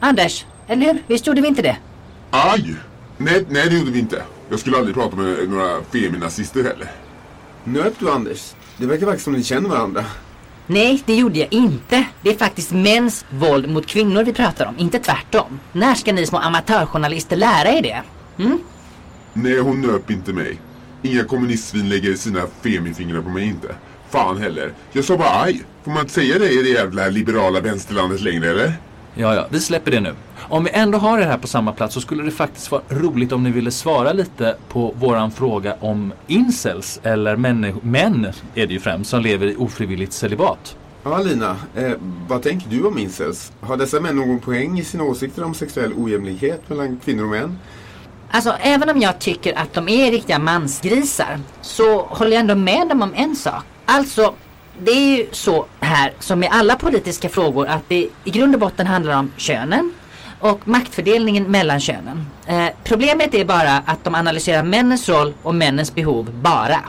Anders, 0.00 0.46
eller 0.68 0.86
hur? 0.86 1.02
Visst 1.06 1.26
gjorde 1.26 1.40
vi 1.40 1.48
inte 1.48 1.62
det? 1.62 1.76
Aj! 2.30 2.74
Nej, 3.18 3.44
nej, 3.48 3.68
det 3.68 3.76
gjorde 3.78 3.90
vi 3.90 3.98
inte. 3.98 4.22
Jag 4.50 4.60
skulle 4.60 4.76
aldrig 4.76 4.94
prata 4.94 5.16
med 5.16 5.48
några 5.48 5.82
feminazister 5.92 6.62
heller. 6.64 6.90
Nöp 7.64 7.98
du 7.98 8.10
Anders? 8.10 8.54
Det 8.76 8.86
verkar 8.86 9.06
faktiskt 9.06 9.24
som 9.24 9.32
ni 9.32 9.42
känner 9.42 9.68
varandra. 9.68 10.04
Nej, 10.66 11.02
det 11.06 11.14
gjorde 11.14 11.38
jag 11.38 11.52
inte. 11.52 12.04
Det 12.22 12.30
är 12.30 12.36
faktiskt 12.36 12.72
mäns 12.72 13.24
våld 13.30 13.68
mot 13.68 13.86
kvinnor 13.86 14.24
vi 14.24 14.32
pratar 14.32 14.66
om, 14.66 14.74
inte 14.78 14.98
tvärtom. 14.98 15.60
När 15.72 15.94
ska 15.94 16.12
ni 16.12 16.26
små 16.26 16.38
amatörjournalister 16.38 17.36
lära 17.36 17.68
er 17.68 17.82
det? 17.82 18.02
Mm? 18.42 18.58
Nej, 19.32 19.58
hon 19.58 19.80
nöp 19.80 20.10
inte 20.10 20.32
mig. 20.32 20.60
Inga 21.02 21.24
kommunistsvin 21.24 21.88
lägger 21.88 22.14
sina 22.14 22.40
femifingrar 22.62 23.22
på 23.22 23.28
mig 23.28 23.44
inte. 23.44 23.68
Fan 24.10 24.38
heller. 24.38 24.72
Jag 24.92 25.04
sa 25.04 25.16
bara 25.16 25.42
aj. 25.42 25.62
Får 25.84 25.90
man 25.90 26.00
inte 26.00 26.12
säga 26.12 26.38
det 26.38 26.50
i 26.50 26.62
det 26.62 26.68
jävla 26.68 27.08
liberala 27.08 27.60
vänsterlandet 27.60 28.20
längre 28.20 28.50
eller? 28.50 28.72
Ja, 29.20 29.34
ja, 29.34 29.46
vi 29.50 29.60
släpper 29.60 29.90
det 29.90 30.00
nu. 30.00 30.14
Om 30.48 30.64
vi 30.64 30.70
ändå 30.70 30.98
har 30.98 31.18
er 31.18 31.26
här 31.26 31.38
på 31.38 31.46
samma 31.46 31.72
plats 31.72 31.94
så 31.94 32.00
skulle 32.00 32.22
det 32.22 32.30
faktiskt 32.30 32.70
vara 32.70 32.82
roligt 32.88 33.32
om 33.32 33.42
ni 33.42 33.50
ville 33.50 33.70
svara 33.70 34.12
lite 34.12 34.56
på 34.68 34.94
våran 34.98 35.30
fråga 35.30 35.76
om 35.80 36.12
incels, 36.26 37.00
eller 37.02 37.36
män, 37.36 37.80
män 37.82 38.32
är 38.54 38.66
det 38.66 38.72
ju 38.72 38.80
främst, 38.80 39.10
som 39.10 39.22
lever 39.22 39.46
i 39.46 39.56
ofrivilligt 39.56 40.12
celibat. 40.12 40.76
Ja, 41.04 41.18
Lina. 41.18 41.56
Eh, 41.76 41.92
vad 42.28 42.42
tänker 42.42 42.70
du 42.70 42.86
om 42.86 42.98
incels? 42.98 43.52
Har 43.60 43.76
dessa 43.76 44.00
män 44.00 44.16
någon 44.16 44.38
poäng 44.38 44.78
i 44.78 44.84
sina 44.84 45.04
åsikter 45.04 45.44
om 45.44 45.54
sexuell 45.54 45.92
ojämlikhet 45.96 46.68
mellan 46.68 47.00
kvinnor 47.04 47.24
och 47.24 47.30
män? 47.30 47.58
Alltså, 48.30 48.54
även 48.60 48.90
om 48.90 49.00
jag 49.00 49.18
tycker 49.18 49.58
att 49.58 49.74
de 49.74 49.88
är 49.88 50.10
riktiga 50.10 50.38
mansgrisar 50.38 51.40
så 51.60 52.02
håller 52.02 52.30
jag 52.30 52.40
ändå 52.40 52.54
med 52.54 52.88
dem 52.88 53.02
om 53.02 53.14
en 53.14 53.36
sak. 53.36 53.64
Alltså, 53.84 54.34
det 54.80 54.90
är 54.90 55.16
ju 55.16 55.26
så 55.32 55.66
här 55.80 56.12
som 56.18 56.40
med 56.40 56.48
alla 56.52 56.76
politiska 56.76 57.28
frågor 57.28 57.66
att 57.66 57.88
det 57.88 58.08
i 58.24 58.30
grund 58.30 58.54
och 58.54 58.60
botten 58.60 58.86
handlar 58.86 59.18
om 59.18 59.32
könen 59.36 59.92
och 60.40 60.68
maktfördelningen 60.68 61.44
mellan 61.44 61.80
könen. 61.80 62.26
Eh, 62.46 62.66
problemet 62.84 63.34
är 63.34 63.44
bara 63.44 63.82
att 63.86 64.04
de 64.04 64.14
analyserar 64.14 64.62
männens 64.62 65.08
roll 65.08 65.34
och 65.42 65.54
männens 65.54 65.94
behov 65.94 66.30
bara. 66.42 66.80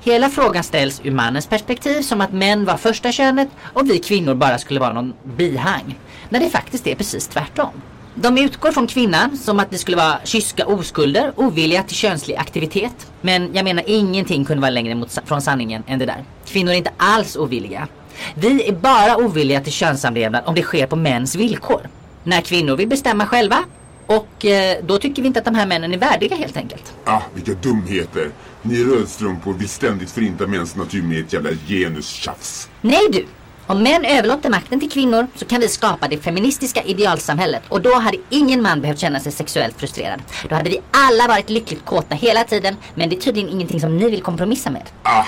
Hela 0.00 0.28
frågan 0.28 0.64
ställs 0.64 1.00
ur 1.04 1.10
mannens 1.10 1.46
perspektiv 1.46 2.02
som 2.02 2.20
att 2.20 2.32
män 2.32 2.64
var 2.64 2.76
första 2.76 3.12
könet 3.12 3.48
och 3.62 3.90
vi 3.90 3.98
kvinnor 3.98 4.34
bara 4.34 4.58
skulle 4.58 4.80
vara 4.80 4.92
någon 4.92 5.14
bihang. 5.24 5.98
När 6.28 6.40
det 6.40 6.50
faktiskt 6.50 6.86
är 6.86 6.94
precis 6.94 7.28
tvärtom. 7.28 7.70
De 8.20 8.38
utgår 8.38 8.72
från 8.72 8.86
kvinnan 8.86 9.36
som 9.36 9.60
att 9.60 9.70
det 9.70 9.78
skulle 9.78 9.96
vara 9.96 10.18
kyska 10.24 10.66
oskulder, 10.66 11.32
ovilja 11.36 11.82
till 11.82 11.96
könslig 11.96 12.36
aktivitet. 12.36 13.12
Men 13.20 13.54
jag 13.54 13.64
menar 13.64 13.84
ingenting 13.86 14.44
kunde 14.44 14.60
vara 14.60 14.70
längre 14.70 14.94
mot, 14.94 15.18
från 15.24 15.42
sanningen 15.42 15.82
än 15.86 15.98
det 15.98 16.06
där. 16.06 16.24
Kvinnor 16.46 16.72
är 16.72 16.76
inte 16.76 16.92
alls 16.96 17.36
ovilliga. 17.36 17.88
Vi 18.34 18.68
är 18.68 18.72
bara 18.72 19.16
ovilliga 19.16 19.60
till 19.60 19.72
könssamlevnad 19.72 20.42
om 20.46 20.54
det 20.54 20.62
sker 20.62 20.86
på 20.86 20.96
mäns 20.96 21.36
villkor. 21.36 21.88
När 22.24 22.40
kvinnor 22.40 22.76
vill 22.76 22.88
bestämma 22.88 23.26
själva 23.26 23.64
och 24.06 24.44
eh, 24.44 24.76
då 24.84 24.98
tycker 24.98 25.22
vi 25.22 25.28
inte 25.28 25.38
att 25.38 25.44
de 25.44 25.54
här 25.54 25.66
männen 25.66 25.92
är 25.94 25.98
värdiga 25.98 26.36
helt 26.36 26.56
enkelt. 26.56 26.92
Ah, 27.04 27.20
vilka 27.34 27.52
dumheter. 27.52 28.30
Ni 28.62 28.84
rödstrumpor 28.84 29.52
vill 29.52 29.68
ständigt 29.68 30.10
förinta 30.10 30.46
mäns 30.46 30.76
natur 30.76 31.02
med 31.02 31.20
ett 31.20 31.32
jävla 31.32 31.50
genustjafs. 31.68 32.68
Nej 32.80 33.08
du! 33.12 33.26
Om 33.70 33.82
män 33.82 34.04
överlåter 34.04 34.50
makten 34.50 34.80
till 34.80 34.90
kvinnor 34.90 35.26
så 35.34 35.44
kan 35.44 35.60
vi 35.60 35.68
skapa 35.68 36.08
det 36.08 36.18
feministiska 36.18 36.82
idealsamhället 36.82 37.62
och 37.68 37.80
då 37.82 37.94
hade 37.94 38.18
ingen 38.30 38.62
man 38.62 38.80
behövt 38.80 38.98
känna 38.98 39.20
sig 39.20 39.32
sexuellt 39.32 39.80
frustrerad. 39.80 40.22
Då 40.48 40.54
hade 40.54 40.70
vi 40.70 40.80
alla 40.90 41.28
varit 41.28 41.50
lyckligt 41.50 41.84
kåta 41.84 42.14
hela 42.14 42.44
tiden 42.44 42.76
men 42.94 43.08
det 43.08 43.16
är 43.16 43.20
tydligen 43.20 43.50
ingenting 43.50 43.80
som 43.80 43.96
ni 43.96 44.10
vill 44.10 44.22
kompromissa 44.22 44.70
med. 44.70 44.82
Ah, 45.02 45.24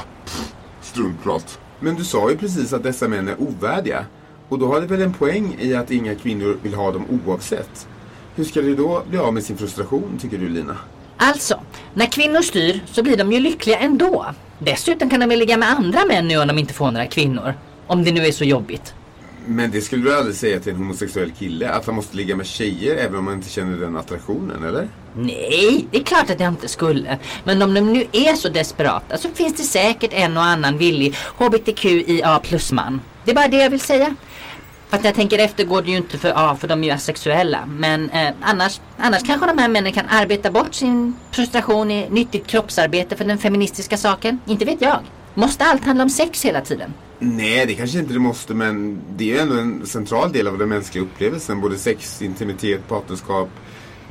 struntprat. 0.81 1.59
Men 1.81 1.95
du 1.95 2.05
sa 2.05 2.31
ju 2.31 2.37
precis 2.37 2.73
att 2.73 2.83
dessa 2.83 3.09
män 3.09 3.29
är 3.29 3.43
ovärdiga. 3.43 4.05
Och 4.49 4.59
då 4.59 4.67
har 4.67 4.81
det 4.81 4.87
väl 4.87 5.03
en 5.03 5.13
poäng 5.13 5.57
i 5.61 5.75
att 5.75 5.91
inga 5.91 6.15
kvinnor 6.15 6.59
vill 6.63 6.75
ha 6.75 6.93
dem 6.93 7.21
oavsett. 7.27 7.89
Hur 8.35 8.45
ska 8.45 8.63
de 8.63 8.75
då 8.75 9.03
bli 9.09 9.19
av 9.19 9.35
med 9.35 9.45
sin 9.45 9.57
frustration, 9.57 10.19
tycker 10.21 10.39
du 10.39 10.49
Lina? 10.49 10.77
Alltså, 11.17 11.61
när 11.95 12.07
kvinnor 12.07 12.43
styr 12.43 12.81
så 12.87 13.03
blir 13.03 13.17
de 13.17 13.33
ju 13.33 13.41
lyckliga 13.41 13.79
ändå. 13.79 14.27
Dessutom 14.59 15.11
kan 15.11 15.21
de 15.21 15.29
väl 15.29 15.39
ligga 15.39 15.57
med 15.57 15.71
andra 15.71 16.05
män 16.05 16.29
nu 16.29 16.39
om 16.39 16.49
de 16.49 16.59
inte 16.59 16.75
får 16.75 16.91
några 16.91 17.07
kvinnor. 17.07 17.55
Om 17.91 18.05
det 18.05 18.13
nu 18.13 18.27
är 18.27 18.33
så 18.33 18.45
jobbigt. 18.45 18.95
Men 19.47 19.71
det 19.71 19.81
skulle 19.81 20.05
du 20.05 20.17
aldrig 20.17 20.37
säga 20.37 20.61
till 20.61 20.73
en 20.73 20.79
homosexuell 20.79 21.31
kille? 21.31 21.71
Att 21.71 21.87
han 21.87 21.95
måste 21.95 22.17
ligga 22.17 22.37
med 22.37 22.47
tjejer 22.47 22.97
även 22.97 23.19
om 23.19 23.25
man 23.25 23.35
inte 23.35 23.51
känner 23.51 23.79
den 23.79 23.97
attraktionen, 23.97 24.65
eller? 24.65 24.89
Nej, 25.17 25.87
det 25.91 25.99
är 25.99 26.03
klart 26.03 26.31
att 26.31 26.41
jag 26.41 26.49
inte 26.49 26.69
skulle. 26.69 27.19
Men 27.45 27.63
om 27.63 27.75
de 27.75 27.81
nu 27.93 28.07
är 28.13 28.35
så 28.35 28.49
desperata 28.49 29.19
så 29.19 29.29
finns 29.29 29.57
det 29.57 29.63
säkert 29.63 30.13
en 30.13 30.37
och 30.37 30.43
annan 30.43 30.79
villig 30.79 31.15
HBTQIA 31.37 32.39
plus-man. 32.39 33.01
Det 33.25 33.31
är 33.31 33.35
bara 33.35 33.49
det 33.49 33.63
jag 33.63 33.71
vill 33.71 33.81
säga. 33.81 34.15
Fast 34.89 35.05
jag 35.05 35.15
tänker 35.15 35.39
efter 35.39 35.65
går 35.65 35.83
det 35.83 35.91
ju 35.91 35.97
inte 35.97 36.19
för, 36.19 36.29
ja, 36.29 36.57
för 36.61 36.69
de 36.69 36.85
är 36.85 36.89
ju 36.89 36.91
asexuella. 36.91 37.67
Men 37.67 38.11
eh, 38.11 38.33
annars, 38.41 38.81
annars 38.99 39.23
kanske 39.27 39.47
de 39.47 39.59
här 39.59 39.69
männen 39.69 39.93
kan 39.93 40.09
arbeta 40.09 40.51
bort 40.51 40.75
sin 40.75 41.15
frustration 41.31 41.91
i 41.91 42.11
nyttigt 42.11 42.47
kroppsarbete 42.47 43.17
för 43.17 43.25
den 43.25 43.39
feministiska 43.39 43.97
saken. 43.97 44.41
Inte 44.47 44.65
vet 44.65 44.83
jag. 44.83 44.99
Måste 45.35 45.65
allt 45.65 45.85
handla 45.85 46.05
om 46.05 46.11
sex 46.11 46.45
hela 46.45 46.61
tiden? 46.61 46.95
Nej, 47.23 47.67
det 47.67 47.75
kanske 47.75 47.99
inte 47.99 48.13
det 48.13 48.19
måste, 48.19 48.55
men 48.55 49.01
det 49.17 49.25
är 49.25 49.35
ju 49.35 49.39
ändå 49.39 49.55
en 49.59 49.87
central 49.87 50.33
del 50.33 50.47
av 50.49 50.59
den 50.59 50.69
mänskliga 50.69 51.05
upplevelsen. 51.05 51.61
Både 51.61 51.77
sex, 51.77 52.23
intimitet, 52.23 52.89
partnerskap. 52.89 53.49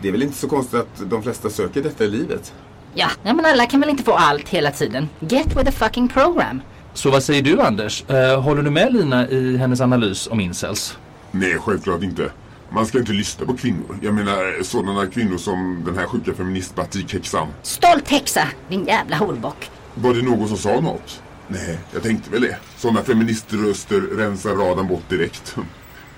Det 0.01 0.07
är 0.07 0.11
väl 0.11 0.23
inte 0.23 0.37
så 0.37 0.47
konstigt 0.47 0.79
att 0.79 1.09
de 1.09 1.23
flesta 1.23 1.49
söker 1.49 1.81
detta 1.83 2.03
i 2.03 2.07
livet. 2.07 2.53
Ja, 2.93 3.07
men 3.23 3.45
alla 3.45 3.65
kan 3.65 3.79
väl 3.79 3.89
inte 3.89 4.03
få 4.03 4.13
allt 4.13 4.49
hela 4.49 4.71
tiden. 4.71 5.09
Get 5.19 5.47
with 5.47 5.65
the 5.65 5.71
fucking 5.71 6.07
program. 6.07 6.61
Så 6.93 7.11
vad 7.11 7.23
säger 7.23 7.41
du 7.41 7.61
Anders? 7.61 8.09
Eh, 8.09 8.41
håller 8.41 8.61
du 8.61 8.69
med 8.69 8.93
Lina 8.93 9.27
i 9.29 9.57
hennes 9.57 9.81
analys 9.81 10.27
om 10.27 10.39
incels? 10.39 10.97
Nej, 11.31 11.57
självklart 11.59 12.03
inte. 12.03 12.31
Man 12.69 12.85
ska 12.85 12.99
inte 12.99 13.11
lyssna 13.11 13.45
på 13.45 13.57
kvinnor. 13.57 13.99
Jag 14.01 14.13
menar 14.13 14.63
sådana 14.63 15.07
kvinnor 15.07 15.37
som 15.37 15.83
den 15.85 15.97
här 15.97 16.05
sjuka 16.05 16.33
feministbatikhäxan. 16.33 17.47
Stolt 17.61 18.09
häxa, 18.09 18.47
din 18.69 18.85
jävla 18.85 19.15
horbock. 19.17 19.69
Var 19.95 20.13
det 20.13 20.21
någon 20.21 20.47
som 20.47 20.57
sa 20.57 20.79
något? 20.79 21.21
Nej, 21.51 21.79
jag 21.93 22.03
tänkte 22.03 22.31
väl 22.31 22.41
det. 22.41 22.57
Sådana 22.77 23.03
feministröster 23.03 24.01
rensar 24.01 24.55
radan 24.55 24.87
bort 24.87 25.09
direkt. 25.09 25.55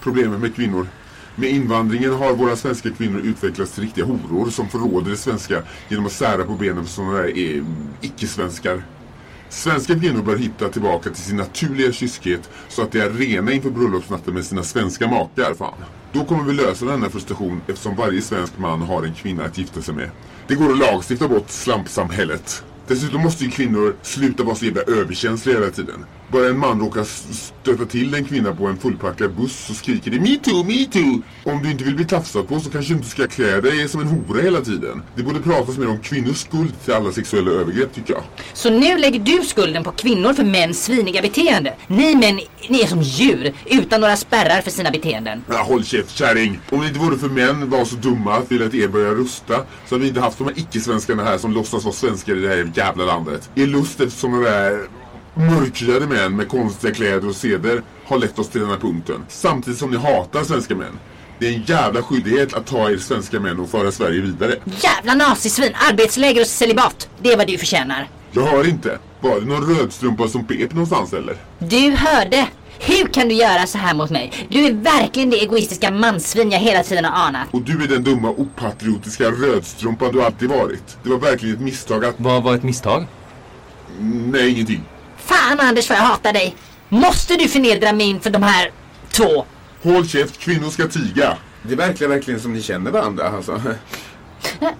Problemet 0.01 0.39
med 0.39 0.55
kvinnor. 0.55 0.87
Med 1.35 1.49
invandringen 1.49 2.13
har 2.13 2.33
våra 2.33 2.55
svenska 2.55 2.89
kvinnor 2.89 3.19
utvecklats 3.19 3.71
till 3.71 3.83
riktiga 3.83 4.05
horor 4.05 4.49
som 4.49 4.69
förråder 4.69 5.11
det 5.11 5.17
svenska 5.17 5.63
genom 5.89 6.05
att 6.05 6.11
sära 6.11 6.43
på 6.43 6.53
benen 6.53 6.85
för 6.85 6.91
sådana 6.91 7.13
där 7.13 7.27
eh, 7.27 7.63
icke-svenskar. 8.01 8.83
Svenska 9.49 9.99
kvinnor 9.99 10.23
bör 10.23 10.37
hitta 10.37 10.69
tillbaka 10.69 11.09
till 11.09 11.23
sin 11.23 11.37
naturliga 11.37 11.91
kyskhet 11.91 12.49
så 12.67 12.81
att 12.81 12.91
de 12.91 12.99
är 12.99 13.09
rena 13.09 13.51
inför 13.51 13.69
bröllopsnatten 13.69 14.33
med 14.33 14.45
sina 14.45 14.63
svenska 14.63 15.07
makar, 15.07 15.53
fan. 15.53 15.73
Då 16.13 16.25
kommer 16.25 16.43
vi 16.43 16.53
lösa 16.53 16.85
denna 16.85 17.09
frustration 17.09 17.61
eftersom 17.67 17.95
varje 17.95 18.21
svensk 18.21 18.57
man 18.57 18.81
har 18.81 19.03
en 19.03 19.13
kvinna 19.13 19.43
att 19.43 19.57
gifta 19.57 19.81
sig 19.81 19.95
med. 19.95 20.09
Det 20.47 20.55
går 20.55 20.71
att 20.71 20.79
lagstifta 20.79 21.27
bort 21.27 21.49
slampsamhället. 21.49 22.63
Dessutom 22.91 23.21
måste 23.21 23.43
ju 23.43 23.51
kvinnor 23.51 23.95
sluta 24.01 24.43
vara 24.43 24.55
så 24.55 24.65
jävla 24.65 24.81
överkänsliga 24.81 25.59
hela 25.59 25.71
tiden. 25.71 26.05
Bara 26.31 26.47
en 26.47 26.59
man 26.59 26.79
råkar 26.79 27.03
stöta 27.33 27.85
till 27.85 28.13
en 28.13 28.25
kvinna 28.25 28.55
på 28.55 28.67
en 28.67 28.77
fullpackad 28.77 29.35
buss 29.35 29.65
så 29.67 29.73
skriker 29.73 30.11
det 30.11 30.19
Me 30.19 30.37
too, 30.37 30.63
me 30.63 30.85
too! 30.85 31.21
Om 31.43 31.63
du 31.63 31.71
inte 31.71 31.83
vill 31.83 31.95
bli 31.95 32.05
tafsad 32.05 32.47
på 32.47 32.59
så 32.59 32.69
kanske 32.69 32.93
du 32.93 32.97
inte 32.97 33.09
ska 33.09 33.27
klä 33.27 33.61
dig 33.61 33.89
som 33.89 34.01
en 34.01 34.07
hora 34.07 34.41
hela 34.41 34.61
tiden. 34.61 35.03
Det 35.15 35.23
borde 35.23 35.39
pratas 35.39 35.77
mer 35.77 35.89
om 35.89 35.99
kvinnors 35.99 36.37
skuld 36.37 36.73
till 36.83 36.93
alla 36.93 37.11
sexuella 37.11 37.51
övergrepp 37.51 37.93
tycker 37.93 38.13
jag. 38.13 38.23
Så 38.53 38.69
nu 38.69 38.97
lägger 38.97 39.19
du 39.19 39.43
skulden 39.45 39.83
på 39.83 39.91
kvinnor 39.91 40.33
för 40.33 40.43
mäns 40.43 40.83
sviniga 40.83 41.21
beteende. 41.21 41.73
Ni 41.87 42.15
män, 42.15 42.39
ni 42.69 42.81
är 42.81 42.87
som 42.87 43.01
djur 43.01 43.53
utan 43.65 44.01
några 44.01 44.17
spärrar 44.17 44.61
för 44.61 44.71
sina 44.71 44.91
beteenden. 44.91 45.43
Ja, 45.49 45.63
håll 45.63 45.83
käft 45.83 46.17
kärring! 46.17 46.59
Om 46.69 46.81
det 46.81 46.87
inte 46.87 46.99
vore 46.99 47.17
för 47.17 47.29
män 47.29 47.69
var 47.69 47.85
så 47.85 47.95
dumma 47.95 48.37
att 48.37 48.51
vilja 48.51 48.67
att 48.67 48.73
er 48.73 48.87
börjar 48.87 49.15
rusta 49.15 49.55
så 49.87 49.95
hade 49.95 50.01
vi 50.01 50.07
inte 50.07 50.21
haft 50.21 50.37
de 50.37 50.47
här 50.47 50.59
icke-svenskarna 50.59 51.23
här 51.23 51.37
som 51.37 51.51
låtsas 51.51 51.83
vara 51.83 51.95
svenskar 51.95 52.35
i 52.35 52.39
det 52.39 52.47
här 52.47 52.71
jävla 52.75 53.05
landet. 53.05 53.49
Er 53.55 53.67
lust 53.67 53.99
efter 53.99 54.17
sådana 54.17 54.39
där 54.39 54.87
mörkhyade 55.33 56.07
män 56.07 56.35
med 56.35 56.49
konstiga 56.49 56.93
kläder 56.93 57.27
och 57.29 57.35
seder 57.35 57.81
har 58.05 58.17
lett 58.17 58.39
oss 58.39 58.49
till 58.49 58.61
den 58.61 58.69
här 58.69 58.77
punkten. 58.77 59.25
Samtidigt 59.27 59.79
som 59.79 59.91
ni 59.91 59.97
hatar 59.97 60.43
svenska 60.43 60.75
män. 60.75 60.99
Det 61.39 61.47
är 61.47 61.53
en 61.53 61.63
jävla 61.63 62.01
skyldighet 62.01 62.53
att 62.53 62.65
ta 62.65 62.91
er 62.91 62.97
svenska 62.97 63.39
män 63.39 63.59
och 63.59 63.69
föra 63.69 63.91
Sverige 63.91 64.21
vidare. 64.21 64.55
Jävla 64.65 65.13
nazisvin, 65.13 65.71
arbetsläger 65.89 66.41
och 66.41 66.47
celibat. 66.47 67.09
Det 67.21 67.31
är 67.31 67.37
vad 67.37 67.47
du 67.47 67.57
förtjänar. 67.57 68.07
Jag 68.31 68.43
hör 68.43 68.67
inte. 68.67 68.99
Var 69.21 69.39
det 69.39 69.45
någon 69.45 69.75
rödstrumpa 69.75 70.27
som 70.27 70.45
pep 70.45 70.73
någonstans 70.73 71.13
eller? 71.13 71.35
Du 71.59 71.91
hörde. 71.91 72.47
Hur 72.79 73.05
kan 73.05 73.27
du 73.27 73.35
göra 73.35 73.67
så 73.67 73.77
här 73.77 73.93
mot 73.93 74.09
mig? 74.09 74.47
Du 74.49 74.65
är 74.65 74.73
verkligen 74.73 75.29
det 75.29 75.41
egoistiska 75.41 75.91
mansvin 75.91 76.51
jag 76.51 76.59
hela 76.59 76.83
tiden 76.83 77.05
har 77.05 77.27
anat. 77.27 77.47
Och 77.51 77.61
du 77.61 77.83
är 77.83 77.87
den 77.87 78.03
dumma 78.03 78.29
opatriotiska 78.29 79.31
rödstrumpan 79.31 80.11
du 80.11 80.23
alltid 80.23 80.49
varit. 80.49 80.97
Det 81.03 81.09
var 81.09 81.17
verkligen 81.17 81.55
ett 81.55 81.61
misstag 81.61 82.05
att... 82.05 82.15
Vad 82.17 82.43
var 82.43 82.55
ett 82.55 82.63
misstag? 82.63 83.05
Nej, 83.99 84.49
ingenting. 84.49 84.83
Fan 85.25 85.59
Anders 85.59 85.89
vad 85.89 85.97
jag 85.97 86.03
hatar 86.03 86.33
dig. 86.33 86.55
Måste 86.89 87.35
du 87.35 87.47
förnedra 87.47 87.93
mig 87.93 88.09
inför 88.09 88.29
de 88.29 88.43
här 88.43 88.71
två? 89.11 89.45
Håll 89.83 90.07
käft, 90.07 90.37
kvinnor 90.39 90.69
ska 90.69 90.87
tiga. 90.87 91.37
Det 91.63 91.75
verkar 91.75 92.07
verkligen 92.07 92.39
som 92.39 92.53
ni 92.53 92.61
känner 92.61 92.91
varandra 92.91 93.27
alltså. 93.29 93.61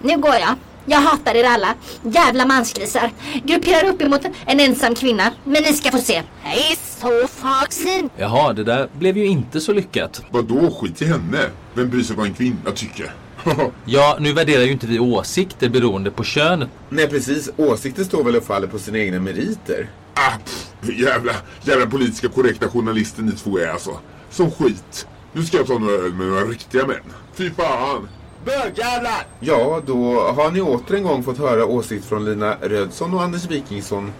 Nu 0.02 0.18
går 0.18 0.34
jag. 0.34 0.54
Jag 0.86 0.98
hatar 0.98 1.34
er 1.34 1.44
alla. 1.44 1.74
Jävla 2.02 2.46
mansgrisar. 2.46 3.10
Grupperar 3.44 3.88
upp 3.88 4.02
emot 4.02 4.20
en 4.46 4.60
ensam 4.60 4.94
kvinna. 4.94 5.32
Men 5.44 5.62
ni 5.62 5.72
ska 5.72 5.90
få 5.90 5.98
se. 5.98 6.22
Jag 6.44 6.54
är 6.54 6.76
så 7.00 7.28
fagsint. 7.28 8.12
Jaha, 8.16 8.52
det 8.52 8.64
där 8.64 8.88
blev 8.98 9.16
ju 9.18 9.26
inte 9.26 9.60
så 9.60 9.72
lyckat. 9.72 10.22
Vadå, 10.30 10.70
skit 10.70 11.02
i 11.02 11.06
henne. 11.06 11.38
Vem 11.74 11.90
bryr 11.90 12.02
sig 12.02 12.16
vad 12.16 12.26
en 12.26 12.34
kvinna 12.34 12.70
tycker? 12.74 13.14
Ja, 13.84 14.16
nu 14.20 14.32
värderar 14.32 14.62
ju 14.62 14.72
inte 14.72 14.86
vi 14.86 14.98
åsikter 14.98 15.68
beroende 15.68 16.10
på 16.10 16.24
könet. 16.24 16.68
Nej 16.88 17.08
precis, 17.08 17.50
åsikter 17.56 18.04
står 18.04 18.24
väl 18.24 18.36
och 18.36 18.44
faller 18.44 18.66
på 18.66 18.78
sina 18.78 18.98
egna 18.98 19.20
meriter. 19.20 19.88
Ah, 20.14 20.38
pff, 20.44 20.98
jävla, 20.98 21.32
jävla 21.62 21.86
politiska 21.86 22.28
korrekta 22.28 22.68
journalister 22.68 23.22
ni 23.22 23.32
två 23.32 23.58
är 23.58 23.68
alltså. 23.68 23.98
Som 24.30 24.50
skit. 24.50 25.06
Nu 25.32 25.44
ska 25.44 25.56
jag 25.56 25.66
ta 25.66 25.78
några 25.78 25.94
öl 25.94 26.14
med 26.14 26.26
några 26.26 26.44
riktiga 26.44 26.86
män. 26.86 27.12
Fy 27.34 27.50
fan. 27.50 28.08
Bögjävlar! 28.44 29.26
Ja, 29.40 29.82
då 29.86 30.20
har 30.20 30.50
ni 30.50 30.60
åter 30.60 30.96
en 30.96 31.02
gång 31.02 31.22
fått 31.22 31.38
höra 31.38 31.66
åsikt 31.66 32.04
från 32.04 32.24
Lina 32.24 32.56
Rödsson 32.60 33.14
och 33.14 33.22
Anders 33.22 33.46
Wikingsson. 33.46 34.12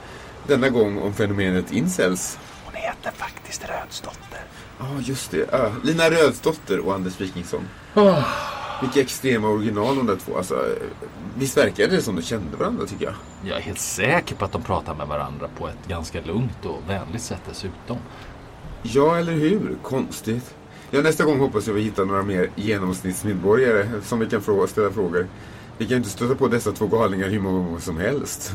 Denna 0.47 0.69
gång 0.69 0.99
om 0.99 1.15
fenomenet 1.15 1.73
incels. 1.73 2.39
Hon 2.65 2.75
heter 2.75 3.11
faktiskt 3.17 3.63
Rödsdotter. 3.63 4.41
Ja, 4.79 4.87
just 5.01 5.31
det. 5.31 5.49
Ja, 5.53 5.71
Lina 5.85 6.11
Rödsdotter 6.11 6.79
och 6.79 6.95
Anders 6.95 7.21
Wikingsson. 7.21 7.69
Vilka 8.83 9.01
extrema 9.01 9.49
original 9.49 9.97
de 9.97 10.07
där 10.07 10.17
två. 10.17 10.37
Alltså, 10.37 10.65
visst 11.39 11.57
verkar 11.57 11.89
det 11.89 12.03
som 12.03 12.17
de 12.17 12.23
kände 12.23 12.57
varandra 12.57 12.87
tycker 12.87 13.05
jag. 13.05 13.15
Jag 13.45 13.57
är 13.57 13.63
helt 13.63 13.79
säker 13.79 14.35
på 14.35 14.45
att 14.45 14.53
de 14.53 14.63
pratar 14.63 14.95
med 14.95 15.07
varandra 15.07 15.49
på 15.59 15.69
ett 15.69 15.89
ganska 15.89 16.21
lugnt 16.21 16.67
och 16.67 16.79
vänligt 16.91 17.23
sätt 17.23 17.43
dessutom. 17.49 17.97
Ja, 18.83 19.17
eller 19.17 19.33
hur? 19.33 19.77
Konstigt. 19.83 20.55
Ja, 20.91 21.01
nästa 21.01 21.25
gång 21.25 21.39
hoppas 21.39 21.67
jag 21.67 21.75
vi 21.75 21.83
hittar 21.83 22.05
några 22.05 22.23
mer 22.23 22.51
genomsnittsmedborgare 22.57 23.89
som 24.03 24.19
vi 24.19 24.27
kan 24.27 24.41
frå- 24.41 24.67
ställa 24.67 24.91
frågor. 24.91 25.27
Vi 25.79 25.85
kan 25.85 25.91
ju 25.91 25.97
inte 25.97 26.09
stöta 26.11 26.35
på 26.35 26.49
dessa 26.49 26.73
två 26.73 26.87
galningar 26.87 27.29
hur 27.29 27.41
många 27.41 27.65
gånger 27.65 27.81
som 27.81 27.97
helst. 27.97 28.53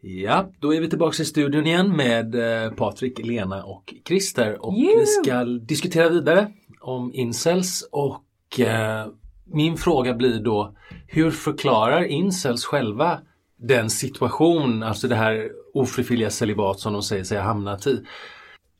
Ja, 0.00 0.50
då 0.60 0.74
är 0.74 0.80
vi 0.80 0.88
tillbaka 0.90 1.22
i 1.22 1.26
studion 1.26 1.66
igen 1.66 1.96
med 1.96 2.34
eh, 2.64 2.72
Patrik, 2.72 3.18
Lena 3.26 3.64
och 3.64 3.94
Christer 4.08 4.64
och 4.66 4.74
Yeah. 4.78 4.98
vi 5.00 5.06
ska 5.06 5.44
diskutera 5.44 6.08
vidare 6.08 6.52
om 6.80 7.10
incels 7.14 7.88
och 7.92 8.60
eh, 8.60 9.06
min 9.52 9.76
fråga 9.76 10.14
blir 10.14 10.40
då 10.40 10.74
hur 11.06 11.30
förklarar 11.30 12.04
incels 12.04 12.64
själva 12.64 13.20
den 13.56 13.90
situation, 13.90 14.82
alltså 14.82 15.08
det 15.08 15.14
här 15.14 15.50
ofrivilliga 15.74 16.30
celibat 16.30 16.80
som 16.80 16.92
de 16.92 17.02
säger 17.02 17.24
sig 17.24 17.38
ha 17.38 17.44
hamnat 17.44 17.86
i? 17.86 18.04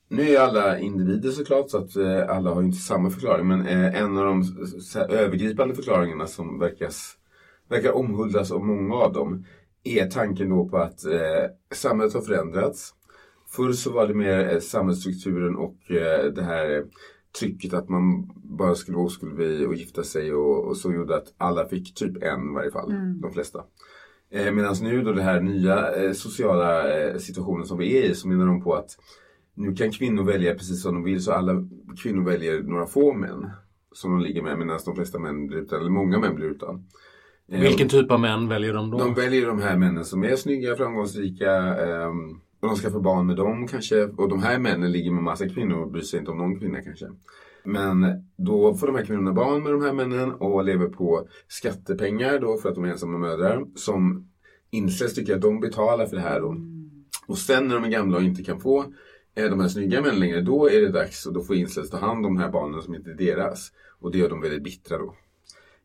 Nu 0.08 0.28
är 0.28 0.40
alla 0.40 0.78
individer 0.78 1.30
såklart 1.30 1.70
så 1.70 1.78
att 1.78 1.96
eh, 1.96 2.36
alla 2.36 2.54
har 2.54 2.62
inte 2.62 2.78
samma 2.78 3.10
förklaring 3.10 3.48
men 3.48 3.66
eh, 3.66 4.00
en 4.02 4.18
av 4.18 4.24
de 4.24 4.44
övergripande 5.08 5.74
förklaringarna 5.74 6.26
som 6.26 6.58
verkas, 6.58 7.16
verkar 7.68 7.92
omhuldas 7.92 8.50
av 8.50 8.64
många 8.64 8.94
av 8.94 9.12
dem 9.12 9.44
är 9.84 10.06
tanken 10.06 10.50
då 10.50 10.68
på 10.68 10.76
att 10.76 11.04
eh, 11.04 11.44
samhället 11.74 12.14
har 12.14 12.20
förändrats. 12.20 12.94
Förr 13.48 13.72
så 13.72 13.92
var 13.92 14.06
det 14.06 14.14
mer 14.14 14.52
eh, 14.52 14.60
samhällsstrukturen 14.60 15.56
och 15.56 15.90
eh, 15.90 16.24
det 16.24 16.42
här 16.42 16.76
eh, 16.76 16.82
trycket 17.38 17.74
att 17.74 17.88
man 17.88 18.30
bara 18.34 18.74
skulle 18.74 18.96
vara 18.96 19.06
oskuld 19.06 19.66
och 19.66 19.74
gifta 19.74 20.02
sig 20.02 20.34
och, 20.34 20.64
och 20.64 20.76
så 20.76 20.92
gjorde 20.92 21.16
att 21.16 21.34
alla 21.38 21.68
fick 21.68 21.94
typ 21.94 22.22
en 22.22 22.50
i 22.50 22.54
varje 22.54 22.70
fall, 22.70 22.92
de 23.20 23.32
flesta. 23.32 23.64
Eh, 24.30 24.52
Medan 24.52 24.74
nu 24.82 25.02
då 25.02 25.12
det 25.12 25.22
här 25.22 25.40
nya 25.40 25.94
eh, 25.94 26.12
sociala 26.12 26.98
eh, 26.98 27.16
situationen 27.16 27.66
som 27.66 27.78
vi 27.78 27.98
är 27.98 28.10
i 28.10 28.14
så 28.14 28.28
menar 28.28 28.46
de 28.46 28.62
på 28.62 28.74
att 28.74 28.90
nu 29.54 29.74
kan 29.74 29.90
kvinnor 29.90 30.24
välja 30.24 30.54
precis 30.54 30.82
som 30.82 30.94
de 30.94 31.04
vill 31.04 31.22
så 31.22 31.32
alla 31.32 31.52
kvinnor 32.02 32.24
väljer 32.24 32.62
några 32.62 32.86
få 32.86 33.12
män 33.12 33.50
som 33.92 34.10
de 34.10 34.20
ligger 34.20 34.42
med 34.42 34.58
medan 34.58 34.78
de 34.84 34.94
flesta 34.94 35.18
män 35.18 35.46
blir 35.46 35.58
utan, 35.58 35.80
eller 35.80 35.90
många 35.90 36.18
män 36.18 36.34
blir 36.34 36.46
utan. 36.46 36.86
Eh, 37.52 37.60
Vilken 37.60 37.88
typ 37.88 38.10
av 38.10 38.20
män 38.20 38.48
väljer 38.48 38.74
de 38.74 38.90
då? 38.90 38.98
De 38.98 39.14
väljer 39.14 39.46
de 39.46 39.60
här 39.60 39.76
männen 39.76 40.04
som 40.04 40.24
är 40.24 40.36
snygga, 40.36 40.76
framgångsrika 40.76 41.52
ehm, 41.76 42.40
och 42.60 42.68
de 42.68 42.76
ska 42.76 42.90
få 42.90 43.00
barn 43.00 43.26
med 43.26 43.36
dem 43.36 43.66
kanske. 43.66 44.04
Och 44.04 44.28
de 44.28 44.42
här 44.42 44.58
männen 44.58 44.92
ligger 44.92 45.10
med 45.10 45.22
massa 45.22 45.48
kvinnor 45.48 45.78
och 45.78 45.90
bryr 45.90 46.02
sig 46.02 46.18
inte 46.18 46.30
om 46.30 46.38
någon 46.38 46.60
kvinna 46.60 46.82
kanske. 46.82 47.06
Men 47.64 48.24
då 48.36 48.74
får 48.74 48.86
de 48.86 48.96
här 48.96 49.04
kvinnorna 49.04 49.32
barn 49.32 49.62
med 49.62 49.72
de 49.72 49.82
här 49.82 49.92
männen 49.92 50.32
och 50.32 50.64
lever 50.64 50.86
på 50.86 51.28
skattepengar 51.48 52.38
då 52.38 52.56
för 52.58 52.68
att 52.68 52.74
de 52.74 52.84
är 52.84 52.88
ensamma 52.88 53.18
mödrar. 53.18 53.64
Som 53.74 54.30
incels 54.70 55.14
tycker 55.14 55.34
att 55.34 55.42
de 55.42 55.60
betalar 55.60 56.06
för 56.06 56.16
det 56.16 56.22
här 56.22 56.40
då. 56.40 56.56
Och 57.26 57.38
sen 57.38 57.68
när 57.68 57.74
de 57.74 57.84
är 57.84 57.88
gamla 57.88 58.16
och 58.16 58.22
inte 58.22 58.42
kan 58.42 58.60
få 58.60 58.84
eh, 59.34 59.50
de 59.50 59.60
här 59.60 59.68
snygga 59.68 60.02
männen 60.02 60.20
längre, 60.20 60.40
då 60.40 60.70
är 60.70 60.80
det 60.80 60.88
dags 60.88 61.26
och 61.26 61.32
då 61.32 61.42
får 61.42 61.56
incels 61.56 61.90
ta 61.90 61.96
hand 61.96 62.26
om 62.26 62.34
de 62.34 62.40
här 62.42 62.50
barnen 62.50 62.82
som 62.82 62.94
inte 62.94 63.10
är 63.10 63.14
deras. 63.14 63.72
Och 64.00 64.12
det 64.12 64.18
gör 64.18 64.28
de 64.28 64.40
väldigt 64.40 64.62
bittra 64.62 64.98
då. 64.98 65.14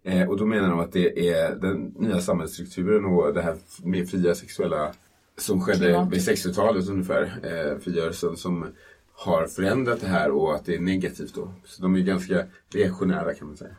Eh, 0.04 0.30
och 0.30 0.38
då 0.38 0.46
menar 0.46 0.70
de 0.70 0.80
att 0.80 0.92
det 0.92 1.30
är 1.30 1.56
den 1.56 1.94
nya 2.00 2.20
samhällsstrukturen 2.20 3.06
och 3.06 3.34
det 3.34 3.42
här 3.42 3.56
med 3.84 4.10
fria 4.10 4.36
sexuella 4.36 4.94
som 5.38 5.62
skedde 5.62 6.08
vid 6.12 6.20
60-talet 6.20 6.90
ungefär, 6.90 7.24
eh, 7.24 7.80
frigörelsen 7.80 8.38
som 8.38 8.68
har 9.14 9.48
förändrat 9.48 10.02
det 10.02 10.08
här 10.08 10.32
och 10.32 10.56
att 10.56 10.66
det 10.66 10.76
är 10.76 10.80
negativt 10.80 11.36
då. 11.36 11.52
Så 11.66 11.82
de 11.82 11.96
är 11.96 12.00
ganska 12.00 12.46
reaktionära 12.74 13.34
kan 13.34 13.48
man 13.48 13.58
säga. 13.58 13.76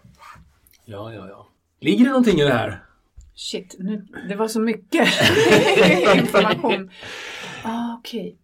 Ja, 0.84 1.12
ja, 1.14 1.28
ja. 1.28 1.48
Ligger 1.80 2.04
det 2.04 2.10
någonting 2.10 2.40
i 2.40 2.44
det 2.44 2.52
här? 2.52 2.82
Shit, 3.34 3.76
nu, 3.78 4.06
det 4.28 4.34
var 4.34 4.48
så 4.48 4.60
mycket 4.60 5.08
information. 6.16 6.90
Ah, 7.62 7.96
Okej. 7.98 8.36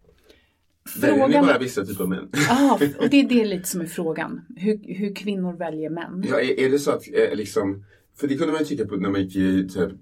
Ni 0.97 1.01
Frågan... 1.01 1.47
bara 1.47 1.59
vissa 1.59 1.85
typer 1.85 2.03
av 2.03 2.09
män? 2.09 2.31
Ah, 2.51 2.75
och 2.75 3.11
det 3.11 3.21
är 3.21 3.29
det 3.29 3.45
lite 3.45 3.69
som 3.69 3.81
är 3.81 3.87
frågan. 3.87 4.41
Hur, 4.57 4.95
hur 4.95 5.15
kvinnor 5.15 5.53
väljer 5.53 5.91
män. 5.91 6.25
Ja, 6.29 6.41
är, 6.41 6.61
är 6.61 6.71
det 6.71 6.79
så 6.79 6.91
att 6.91 7.03
eh, 7.15 7.37
liksom, 7.37 7.85
för 8.17 8.29
det 8.29 8.37
kunde 8.37 8.53
man 8.53 8.61
ju 8.61 8.67
tycka 8.67 8.87
på 8.87 8.97
när 8.97 9.11
man 9.11 9.21
gick 9.23 9.37
i 9.37 9.69
typ, 9.69 9.93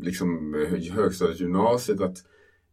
liksom, 0.00 0.54
högstadiet, 0.94 1.40
gymnasiet 1.40 2.00
att 2.00 2.16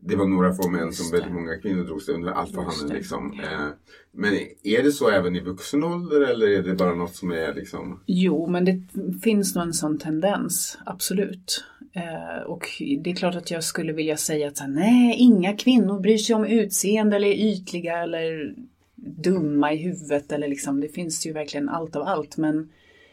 det 0.07 0.15
var 0.15 0.27
några 0.27 0.53
få 0.53 0.69
män 0.69 0.93
som 0.93 1.11
väldigt 1.11 1.33
många 1.33 1.57
kvinnor 1.57 1.83
drog 1.83 2.01
sig 2.01 2.15
under 2.15 2.31
allt 2.31 2.53
vad 2.53 2.65
Just 2.65 2.79
han 2.79 2.89
det. 2.89 2.95
liksom. 2.95 3.39
Eh, 3.39 3.67
men 4.11 4.33
är 4.63 4.83
det 4.83 4.91
så 4.91 5.09
även 5.09 5.35
i 5.35 5.39
vuxen 5.39 5.83
ålder 5.83 6.21
eller 6.21 6.47
är 6.47 6.63
det 6.63 6.73
bara 6.73 6.95
något 6.95 7.15
som 7.15 7.31
är 7.31 7.53
liksom 7.53 7.99
Jo, 8.05 8.47
men 8.47 8.65
det 8.65 8.81
finns 9.23 9.55
nog 9.55 9.63
en 9.63 9.73
sån 9.73 9.97
tendens, 9.99 10.77
absolut. 10.85 11.63
Eh, 11.93 12.43
och 12.45 12.65
det 12.99 13.11
är 13.11 13.15
klart 13.15 13.35
att 13.35 13.51
jag 13.51 13.63
skulle 13.63 13.93
vilja 13.93 14.17
säga 14.17 14.47
att 14.47 14.61
nej, 14.67 15.15
inga 15.17 15.57
kvinnor 15.57 15.99
bryr 15.99 16.17
sig 16.17 16.35
om 16.35 16.45
utseende 16.45 17.15
eller 17.15 17.27
är 17.27 17.51
ytliga 17.51 17.97
eller 17.97 18.55
dumma 18.95 19.73
i 19.73 19.77
huvudet 19.77 20.31
eller 20.31 20.47
liksom, 20.47 20.81
det 20.81 20.89
finns 20.89 21.25
ju 21.27 21.33
verkligen 21.33 21.69
allt 21.69 21.95
av 21.95 22.03
allt. 22.03 22.37
Men 22.37 22.69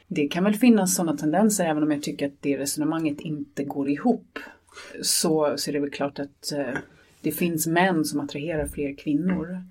det 0.08 0.28
kan 0.28 0.44
väl 0.44 0.54
finnas 0.54 0.94
sådana 0.94 1.16
tendenser 1.16 1.64
även 1.64 1.82
om 1.82 1.90
jag 1.90 2.02
tycker 2.02 2.26
att 2.26 2.32
det 2.40 2.58
resonemanget 2.58 3.20
inte 3.20 3.64
går 3.64 3.90
ihop. 3.90 4.38
Så, 5.02 5.54
så 5.56 5.70
är 5.70 5.72
det 5.72 5.80
väl 5.80 5.90
klart 5.90 6.18
att 6.18 6.52
eh, 6.52 6.78
det 7.20 7.32
finns 7.32 7.66
män 7.66 8.04
som 8.04 8.20
attraherar 8.20 8.66
fler 8.66 8.96
kvinnor. 8.96 9.64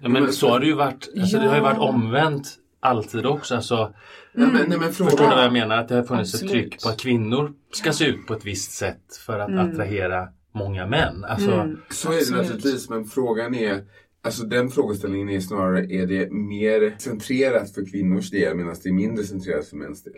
Ja, 0.00 0.08
men 0.08 0.32
så 0.32 0.48
har 0.48 0.60
det 0.60 0.66
ju 0.66 0.74
varit, 0.74 1.08
alltså, 1.20 1.38
det 1.38 1.48
har 1.48 1.54
ju 1.56 1.62
varit 1.62 1.76
Ja. 1.76 1.88
omvänt 1.88 2.48
alltid 2.80 3.26
också. 3.26 3.54
Alltså, 3.54 3.94
Nej, 4.32 4.48
men, 4.52 4.68
nej, 4.68 4.78
men 4.78 4.92
Förstår 4.92 5.18
du 5.18 5.34
vad 5.34 5.44
jag 5.44 5.52
menar? 5.52 5.78
Att 5.78 5.88
det 5.88 5.94
har 5.94 6.02
funnits 6.02 6.34
ett 6.34 6.42
Absolut. 6.42 6.70
tryck 6.70 6.82
på 6.82 6.88
att 6.88 7.00
kvinnor 7.00 7.52
ska 7.72 7.92
se 7.92 8.04
ut 8.06 8.26
på 8.26 8.34
ett 8.34 8.44
visst 8.44 8.72
sätt 8.72 9.16
för 9.26 9.38
att 9.38 9.48
Mm. 9.48 9.70
attrahera 9.70 10.28
många 10.52 10.86
män. 10.86 11.24
Alltså, 11.24 11.50
Mm, 11.52 11.80
så 11.90 12.08
är 12.08 12.12
det 12.12 12.18
absolut. 12.20 12.42
naturligtvis 12.42 12.90
men 12.90 13.04
frågan 13.04 13.54
är 13.54 13.84
Alltså 14.26 14.44
den 14.44 14.70
frågeställningen 14.70 15.28
är 15.28 15.40
snarare, 15.40 15.86
är 15.92 16.06
det 16.06 16.30
mer 16.32 16.94
centrerat 16.98 17.74
för 17.74 17.90
kvinnors 17.90 18.30
del 18.30 18.56
medan 18.56 18.74
det 18.82 18.88
är 18.88 18.92
mindre 18.92 19.24
centrerat 19.24 19.66
för 19.68 19.76
mäns 19.76 20.02
del? 20.02 20.12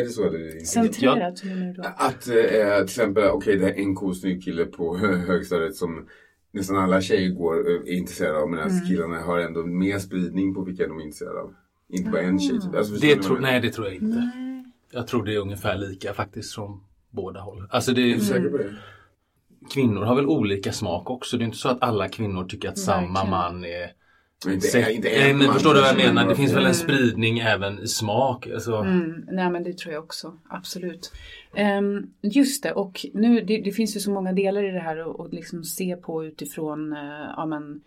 Är 0.00 0.04
det 0.04 0.10
så 0.10 0.24
eller 0.28 0.52
inte? 0.54 0.64
Centrerat, 0.66 1.44
hur 1.44 1.54
menar 1.54 1.66
du 1.66 1.72
då? 1.82 1.88
Att 1.96 2.28
eh, 2.28 2.76
till 2.76 2.84
exempel, 2.84 3.24
okej 3.30 3.56
det 3.56 3.70
är 3.70 3.74
en 3.78 3.94
cool 3.94 4.14
snygg 4.14 4.44
kille 4.44 4.64
på 4.64 4.96
hö- 4.96 5.16
högstadiet 5.16 5.74
som 5.76 6.06
nästan 6.52 6.76
alla 6.76 7.00
tjejer 7.00 7.28
går, 7.30 7.70
eh, 7.70 7.74
är 7.76 7.92
intresserade 7.92 8.38
av 8.38 8.50
medan 8.50 8.70
Mm. 8.70 8.86
killarna 8.86 9.20
har 9.20 9.38
ändå 9.38 9.62
mer 9.66 9.98
spridning 9.98 10.54
på 10.54 10.62
vilka 10.62 10.86
de 10.86 10.98
är 10.98 11.02
intresserade 11.04 11.40
av. 11.40 11.54
Inte 11.88 12.10
bara 12.10 12.22
en 12.22 12.38
tjej. 12.40 12.60
Typ. 12.60 12.74
Alltså, 12.74 12.92
förstår 12.92 13.08
det 13.16 13.22
tro, 13.22 13.36
nej, 13.36 13.60
det 13.60 13.70
tror 13.70 13.86
jag 13.86 13.94
inte. 13.96 14.06
Nej. 14.34 14.64
Jag 14.90 15.06
tror 15.06 15.24
det 15.24 15.34
är 15.34 15.38
ungefär 15.38 15.78
lika 15.78 16.14
faktiskt 16.14 16.54
från 16.54 16.80
båda 17.10 17.40
håll. 17.40 17.66
Alltså 17.70 17.92
det 17.92 18.00
Är 18.00 18.14
du 18.14 18.20
säker 18.20 18.48
på 18.48 18.56
det? 18.58 18.74
Kvinnor 19.74 20.00
har 20.02 20.14
väl 20.16 20.26
olika 20.26 20.72
smak 20.72 21.10
också. 21.10 21.36
Det 21.36 21.42
är 21.44 21.46
inte 21.46 21.56
så 21.58 21.68
att 21.68 21.82
alla 21.82 22.08
kvinnor 22.08 22.44
tycker 22.44 22.68
att 22.68 22.78
samma 22.78 23.00
Verkligen. 23.00 23.30
man 23.30 23.64
är 23.64 23.90
Inte, 24.48 24.92
inte 24.92 25.08
Nej, 25.08 25.30
en 25.30 25.38
men 25.38 25.52
förstår 25.52 25.74
du 25.74 25.80
vad 25.80 25.88
jag 25.88 25.96
menar? 25.96 26.28
Det 26.28 26.36
finns 26.36 26.52
väl 26.52 26.66
en 26.66 26.74
spridning 26.74 27.38
även 27.38 27.78
i 27.78 27.86
smak. 27.88 28.46
Alltså, 28.46 28.76
Mm, 28.76 29.26
nej 29.30 29.50
men 29.50 29.62
det 29.62 29.78
tror 29.78 29.94
jag 29.94 30.04
också, 30.04 30.38
absolut. 30.48 31.12
Ehm, 31.54 32.06
just 32.22 32.62
det, 32.62 32.72
och 32.72 33.06
nu, 33.14 33.40
det, 33.40 33.58
det 33.58 33.72
finns 33.72 33.96
ju 33.96 34.00
så 34.00 34.10
många 34.10 34.32
delar 34.32 34.64
i 34.64 34.70
det 34.70 34.80
här 34.80 34.96
att 34.96 35.06
och 35.06 35.32
liksom 35.32 35.64
se 35.64 35.96
på 35.96 36.24
utifrån 36.24 36.92
eh, 36.92 37.32
ja, 37.36 37.46
men, 37.46 37.80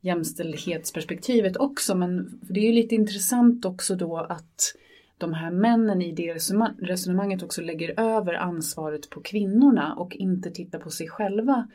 jämställdhetsperspektivet 0.00 1.56
också. 1.56 1.94
Men 1.94 2.40
det 2.42 2.60
är 2.60 2.64
ju 2.64 2.72
lite 2.72 2.94
intressant 2.94 3.64
också 3.64 3.94
då 3.94 4.16
att 4.16 4.74
de 5.18 5.34
här 5.34 5.50
männen 5.50 6.02
i 6.02 6.12
det 6.12 6.34
resonema- 6.34 6.74
resonemanget 6.80 7.42
också 7.42 7.62
lägger 7.62 8.00
över 8.00 8.34
ansvaret 8.34 9.10
på 9.10 9.20
kvinnorna 9.20 9.94
och 9.94 10.16
inte 10.16 10.50
tittar 10.50 10.78
på 10.78 10.90
sig 10.90 11.08
själva. 11.08 11.68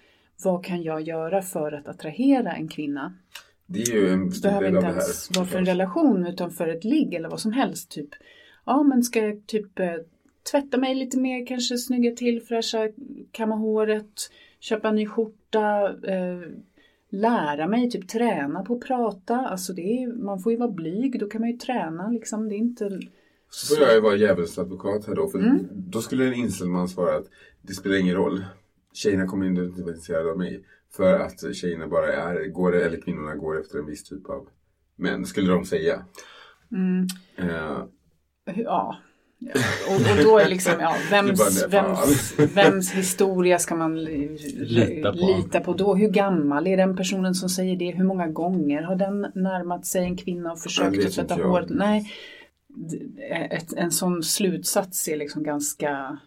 vad 0.43 0.65
kan 0.65 0.83
jag 0.83 1.01
göra 1.01 1.41
för 1.41 1.71
att 1.71 1.87
attrahera 1.87 2.51
en 2.53 2.67
kvinna? 2.67 3.13
Det 3.73 3.81
är 3.81 3.95
ju 3.95 4.09
en 4.09 4.31
stor 4.31 4.49
behöver 4.49 4.65
del 4.65 4.77
av 4.77 4.83
inte 4.83 4.87
det 4.87 4.93
här. 4.93 5.01
ens 5.01 5.37
vara 5.37 5.45
för 5.45 5.57
en 5.57 5.65
relation 5.65 6.27
utan 6.27 6.51
för 6.51 6.67
ett 6.67 6.83
ligg 6.83 7.13
eller 7.13 7.29
vad 7.29 7.39
som 7.39 7.51
helst. 7.51 7.91
Typ, 7.91 8.09
ja 8.65 8.83
men 8.83 9.03
ska 9.03 9.19
jag 9.19 9.47
typ 9.47 9.79
eh, 9.79 9.95
tvätta 10.51 10.77
mig 10.77 10.95
lite 10.95 11.17
mer, 11.19 11.45
kanske 11.45 11.77
snygga 11.77 12.15
till, 12.15 12.41
fräscha, 12.41 12.89
kamma 13.31 13.55
håret, 13.55 14.31
köpa 14.59 14.89
en 14.89 14.95
ny 14.95 15.05
skjorta, 15.05 15.87
eh, 15.87 16.41
lära 17.09 17.67
mig, 17.67 17.89
typ 17.89 18.07
träna 18.07 18.63
på 18.63 18.73
att 18.73 18.81
prata. 18.81 19.35
Alltså 19.35 19.73
det 19.73 19.81
är, 19.81 20.07
man 20.07 20.39
får 20.39 20.51
ju 20.51 20.57
vara 20.57 20.71
blyg, 20.71 21.19
då 21.19 21.27
kan 21.27 21.41
man 21.41 21.49
ju 21.49 21.57
träna 21.57 22.09
liksom. 22.09 22.49
Det 22.49 22.55
är 22.55 22.57
inte... 22.57 22.99
Så 23.49 23.75
får 23.75 23.85
jag 23.85 23.95
ju 23.95 24.01
vara 24.01 24.15
djävulens 24.15 24.57
advokat 24.57 25.07
här 25.07 25.15
då. 25.15 25.27
För 25.27 25.39
Mm. 25.39 25.67
Då 25.71 26.01
skulle 26.01 26.27
en 26.27 26.33
incelman 26.33 26.87
svara 26.87 27.17
att 27.17 27.25
det 27.61 27.73
spelar 27.73 27.95
ingen 27.95 28.15
roll. 28.15 28.43
Tjejerna 28.93 29.27
kommer 29.27 29.45
inte 29.45 29.61
vara 29.61 29.91
intresserade 29.91 30.31
av 30.31 30.37
mig. 30.37 30.63
För 30.95 31.19
att 31.19 31.55
tjejerna 31.55 31.87
bara 31.87 32.13
är, 32.13 32.47
går, 32.47 32.75
eller 32.75 33.01
kvinnorna 33.01 33.35
går 33.35 33.59
efter 33.61 33.79
en 33.79 33.85
viss 33.85 34.03
typ 34.03 34.29
av 34.29 34.47
män. 34.95 35.25
Skulle 35.25 35.51
de 35.51 35.65
säga. 35.65 36.05
Mm, 36.71 37.07
Eh, 37.35 37.47
ja. 38.59 38.99
Ja, 39.43 39.53
Och, 39.89 39.95
och 39.95 40.23
då 40.23 40.37
är 40.39 40.49
liksom, 40.49 40.73
ja, 40.79 40.95
vems, 41.11 41.65
vems, 41.67 42.39
vems 42.39 42.91
historia 42.91 43.59
ska 43.59 43.75
man 43.75 44.03
li- 44.03 44.37
Lita 44.55 45.11
på. 45.11 45.17
lita 45.37 45.59
på 45.59 45.73
då? 45.73 45.95
Hur 45.95 46.09
gammal 46.09 46.67
är 46.67 46.77
den 46.77 46.95
personen 46.97 47.35
som 47.35 47.49
säger 47.49 47.75
det? 47.75 47.91
Hur 47.91 48.03
många 48.03 48.27
gånger 48.27 48.81
har 48.81 48.95
den 48.95 49.21
närmat 49.35 49.85
sig 49.85 50.03
en 50.03 50.17
kvinna 50.17 50.51
och 50.51 50.59
försökt 50.59 51.05
att 51.05 51.11
tvätta 51.13 51.35
håret? 51.35 51.69
Nej, 51.69 52.11
ett, 53.51 53.73
en 53.73 53.91
sån 53.91 54.23
slutsats 54.23 55.07
är 55.07 55.17
liksom 55.17 55.43
ganska... 55.43 56.19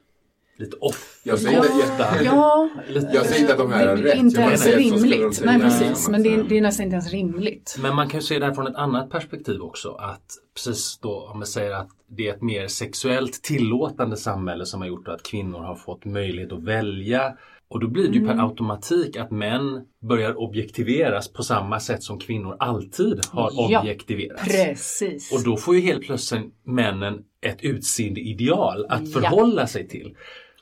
Lite 0.57 0.77
off. 0.77 1.21
jag 1.23 1.39
säger 1.39 1.57
Ja, 1.59 1.65
inte, 1.65 2.25
ja, 2.25 2.69
Jag 3.15 3.27
säger 3.27 3.41
inte 3.41 3.53
att 3.53 3.59
de 3.59 3.73
här 3.73 3.87
har 3.89 3.97
det 3.97 4.03
rätt. 4.03 4.15
är 4.15 4.19
inte 4.19 4.41
ens 4.41 4.67
rimligt. 4.67 5.43
Nej, 5.45 5.61
precis. 5.61 6.09
Men 6.09 6.23
det 6.23 6.35
är, 6.35 6.39
eh, 6.39 6.45
det 6.45 6.59
är 6.59 6.63
nästan 6.63 6.85
inte 6.85 6.95
ens 6.95 7.11
rimligt. 7.13 7.77
Men 7.81 7.95
man 7.97 8.09
kan 8.09 8.21
ju 8.21 8.27
se 8.27 8.39
det 8.39 8.47
här 8.47 8.55
från 8.55 8.67
ett 8.67 8.77
annat 8.77 9.11
perspektiv 9.11 9.61
också. 9.61 9.89
Att 9.93 10.25
precis 10.55 10.99
då 11.03 11.29
om 11.33 11.39
man 11.39 11.47
säger 11.47 11.71
att 11.71 11.89
det 12.09 12.29
är 12.29 12.35
ett 12.35 12.43
mer 12.43 12.69
sexuellt 12.69 13.43
tillåtande 13.43 14.17
samhälle 14.17 14.67
som 14.67 14.81
har 14.81 14.89
gjort 14.89 15.09
att 15.09 15.23
kvinnor 15.23 15.59
har 15.59 15.75
fått 15.75 16.05
möjlighet 16.05 16.53
att 16.53 16.63
välja. 16.63 17.33
Och 17.69 17.81
då 17.81 17.89
blir 17.89 18.09
det 18.09 18.15
ju 18.19 18.27
per 18.27 18.39
automatik 18.49 19.17
att 19.17 19.31
män 19.31 19.81
börjar 20.09 20.39
objektiveras 20.39 21.33
på 21.33 21.43
samma 21.43 21.81
sätt 21.81 22.03
som 22.03 22.19
kvinnor 22.19 22.57
alltid 22.61 23.21
har 23.31 23.51
Ja, 23.55 23.81
objektiverats. 23.81 24.45
Precis. 24.45 25.33
Och 25.33 25.43
då 25.45 25.57
får 25.57 25.75
ju 25.75 25.81
helt 25.81 26.03
plötsligt 26.07 26.43
männen 26.67 27.19
ett 27.45 27.63
utseendeideal 27.65 28.87
att 28.89 29.01
Ja. 29.09 29.21
förhålla 29.21 29.67
sig 29.67 29.89
till. 29.89 30.17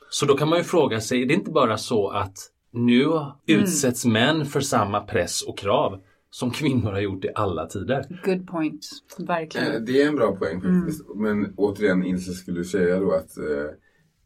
Så 0.09 0.25
då 0.25 0.37
kan 0.37 0.49
man 0.49 0.57
ju 0.57 0.63
fråga 0.63 1.01
sig, 1.01 1.21
är 1.21 1.25
det 1.25 1.33
inte 1.33 1.51
bara 1.51 1.77
så 1.77 2.09
att 2.09 2.37
nu 2.71 3.05
utsätts 3.47 4.05
män 4.05 4.45
för 4.45 4.59
samma 4.61 5.01
press 5.01 5.41
och 5.41 5.57
krav 5.57 6.01
som 6.29 6.51
kvinnor 6.51 6.91
har 6.91 6.99
gjort 6.99 7.25
i 7.25 7.29
alla 7.35 7.65
tider? 7.67 8.21
Good 8.25 8.47
point. 8.47 8.85
Eh, 9.19 9.25
Verkligen. 9.25 9.85
Det 9.85 10.01
är 10.01 10.07
en 10.07 10.15
bra 10.15 10.35
poäng 10.35 10.57
Mm. 10.59 10.81
faktiskt. 10.81 11.05
Men 11.15 11.53
återigen, 11.57 12.05
Ilse 12.05 12.31
skulle 12.33 12.63
säga 12.63 12.99
då 12.99 13.11
att, 13.11 13.37
eh, 13.37 13.43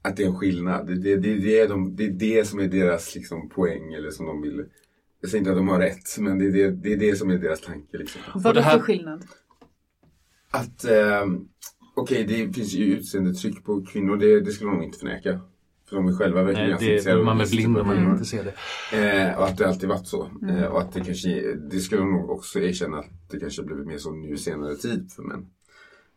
att 0.02 0.18
det 0.18 0.24
är 0.24 0.28
en 0.28 0.36
skillnad. 0.36 0.88
Det, 0.88 0.96
det, 0.96 1.16
det, 1.18 1.34
det, 1.36 1.60
är 1.60 1.68
de, 1.68 1.96
det 1.96 2.06
är 2.06 2.12
det 2.12 2.48
som 2.48 2.60
är 2.60 2.68
deras 2.68 3.16
liksom, 3.16 3.50
poäng 3.50 3.94
eller 3.94 4.12
som 4.12 4.26
de 4.26 4.42
vill. 4.42 4.66
Jag 5.22 5.30
säger 5.30 5.40
inte 5.40 5.52
att 5.52 5.58
de 5.58 5.68
har 5.68 5.80
rätt, 5.80 6.18
men 6.20 6.40
det 6.40 6.46
är 6.46 6.52
det, 6.52 6.72
det, 6.72 6.94
är 6.94 6.98
det 6.98 7.16
som 7.16 7.30
är 7.30 7.38
deras 7.38 7.62
tanke. 7.62 7.98
Liksom. 7.98 8.22
Vad 8.36 8.46
är 8.46 8.54
det 8.54 8.60
det 8.60 8.72
för 8.72 8.80
skillnad? 8.80 9.24
Att, 10.52 10.84
eh, 10.86 11.26
okej, 11.98 12.24
det 12.24 12.54
finns 12.54 12.74
ju 12.74 12.86
utseendetryck 12.86 13.64
på 13.64 13.86
kvinnor, 13.86 14.18
det, 14.18 14.40
det 14.40 14.52
skulle 14.52 14.70
de 14.70 14.76
nog 14.76 14.84
inte 14.84 15.00
förneka. 15.00 15.40
För 15.90 15.96
de 15.96 16.08
är 16.08 16.14
själva 16.14 16.44
verkligen 16.44 16.70
ganska 16.70 16.86
det, 16.86 16.92
intresserade 16.92 17.24
man 17.24 17.42
är 17.42 17.50
blind 17.50 17.78
om 17.78 17.88
man 17.88 18.12
inte 18.12 18.26
ser 18.26 18.44
det. 18.44 18.54
Eh, 18.98 19.38
och 19.40 19.48
att 19.48 19.58
det 19.58 19.68
alltid 19.68 19.90
varit 19.90 20.08
så. 20.08 20.30
Eh, 20.50 20.64
och 20.66 20.82
att 20.82 20.94
det 20.94 21.02
kanske, 21.02 21.56
det 21.56 21.80
skulle 21.80 22.02
de 22.02 22.12
nog 22.12 22.30
också 22.30 22.60
erkänna 22.60 22.98
att 22.98 23.30
det 23.32 23.40
kanske 23.40 23.64
blivit 23.64 23.88
mer 23.88 23.98
så 23.98 24.12
nu 24.12 24.38
senare 24.38 24.76
tid 24.76 25.12
för 25.16 25.24
män. 25.24 25.46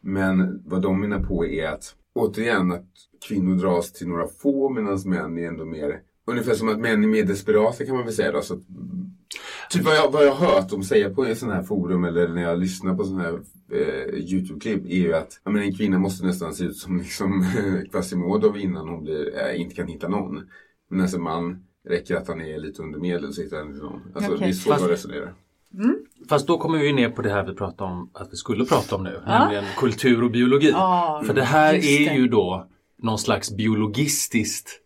Men 0.01 0.63
vad 0.65 0.83
de 0.83 1.01
menar 1.01 1.21
på 1.21 1.47
är 1.47 1.67
att 1.67 1.95
återigen 2.15 2.73
att 2.73 2.87
kvinnor 3.29 3.55
dras 3.55 3.93
till 3.93 4.09
några 4.09 4.27
få 4.27 4.71
medan 4.71 5.01
män 5.05 5.39
är 5.39 5.49
ändå 5.49 5.65
mer 5.65 6.01
Ungefär 6.31 6.55
som 6.55 6.69
att 6.69 6.79
män 6.79 7.05
är 7.05 7.09
mer 7.09 7.25
desperata 7.25 7.85
kan 7.85 7.95
man 7.95 8.05
väl 8.05 8.15
säga 8.15 8.33
då. 8.33 8.43
Så 8.43 8.55
att, 8.55 8.61
typ 9.71 9.85
vad 9.85 9.97
jag, 9.97 10.11
vad 10.13 10.27
jag 10.27 10.33
har 10.33 10.47
hört 10.47 10.69
dem 10.69 10.83
säga 10.83 11.11
på 11.11 11.35
sån 11.35 11.51
här 11.51 11.63
forum 11.63 12.05
eller 12.05 12.29
när 12.29 12.43
jag 12.43 12.59
lyssnar 12.59 12.95
på 12.95 13.05
sån 13.05 13.21
här 13.21 13.33
eh, 13.73 14.15
Youtube-klipp 14.15 14.85
är 14.87 14.97
ju 14.97 15.15
att 15.15 15.41
men 15.45 15.63
en 15.63 15.75
kvinna 15.77 15.99
måste 15.99 16.27
nästan 16.27 16.55
se 16.55 16.65
ut 16.65 16.77
som 16.77 16.99
liksom, 16.99 17.45
Quasimodo 17.93 18.57
innan 18.57 18.89
hon 18.89 19.03
blir, 19.03 19.39
eh, 19.49 19.61
inte 19.61 19.75
kan 19.75 19.87
hitta 19.89 20.09
någon. 20.09 20.43
Men 20.91 21.01
alltså 21.01 21.17
en 21.17 21.23
man 21.23 21.65
räcker 21.89 22.17
att 22.17 22.29
han 22.29 22.41
är 22.41 22.59
lite 22.59 22.83
under 22.83 22.99
medel 22.99 23.33
så 23.35 23.43
hittar 23.43 23.57
han 23.57 23.67
inte 23.67 23.85
någon. 23.85 24.01
Alltså 24.15 24.33
Okej. 24.35 24.47
det 24.47 24.53
är 24.53 24.53
så 24.53 24.71
Fast- 24.71 24.83
jag 24.83 24.91
resonerar. 24.91 25.35
Fast 26.29 26.47
då 26.47 26.59
kommer 26.59 26.79
vi 26.79 26.93
ner 26.93 27.11
på 27.11 27.23
det 27.23 27.31
här 27.31 27.47
vi 27.47 27.55
pratade 27.55 27.91
om 27.93 28.11
att 28.15 28.33
vi 28.33 28.37
skulle 28.37 28.65
prata 28.65 28.97
om 28.97 29.05
nu, 29.05 29.21
nämligen 29.27 29.65
kultur 29.77 30.25
och 30.25 30.31
biologi. 30.31 30.71
Ja, 30.71 31.23
För 31.27 31.35
det 31.35 31.43
här 31.45 31.75
är 31.75 31.79
det. 32.11 32.15
ju 32.15 32.29
då 32.29 32.69
någon 33.03 33.19
slags 33.19 33.57
biologistiskt 33.57 34.80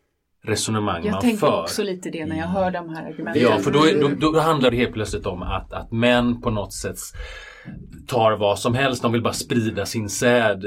resonemang 0.45 1.05
Jag 1.05 1.13
man 1.13 1.21
tänker 1.21 1.39
för. 1.39 1.61
också 1.63 1.83
lite 1.83 2.11
det 2.11 2.27
när 2.27 2.37
jag 2.37 2.47
hör 2.47 2.71
de 2.71 2.89
här 2.89 3.07
argumenten. 3.07 3.43
Ja, 3.43 3.59
för 3.59 3.71
då, 3.71 3.79
är- 3.87 4.01
då, 4.21 4.33
då 4.33 4.41
handlar 4.41 4.71
det 4.71 4.77
helt 4.77 4.93
plötsligt 4.93 5.27
om 5.27 5.43
att, 5.43 5.73
att 5.73 5.93
män 5.93 6.41
på 6.41 6.51
något 6.51 6.73
sätt 6.73 6.97
tar 8.07 8.33
vad 8.37 8.59
som 8.59 8.75
helst. 8.75 9.03
De 9.03 9.13
vill 9.13 9.23
bara 9.23 9.33
sprida 9.33 9.87
sin 9.87 10.09
säd 10.09 10.65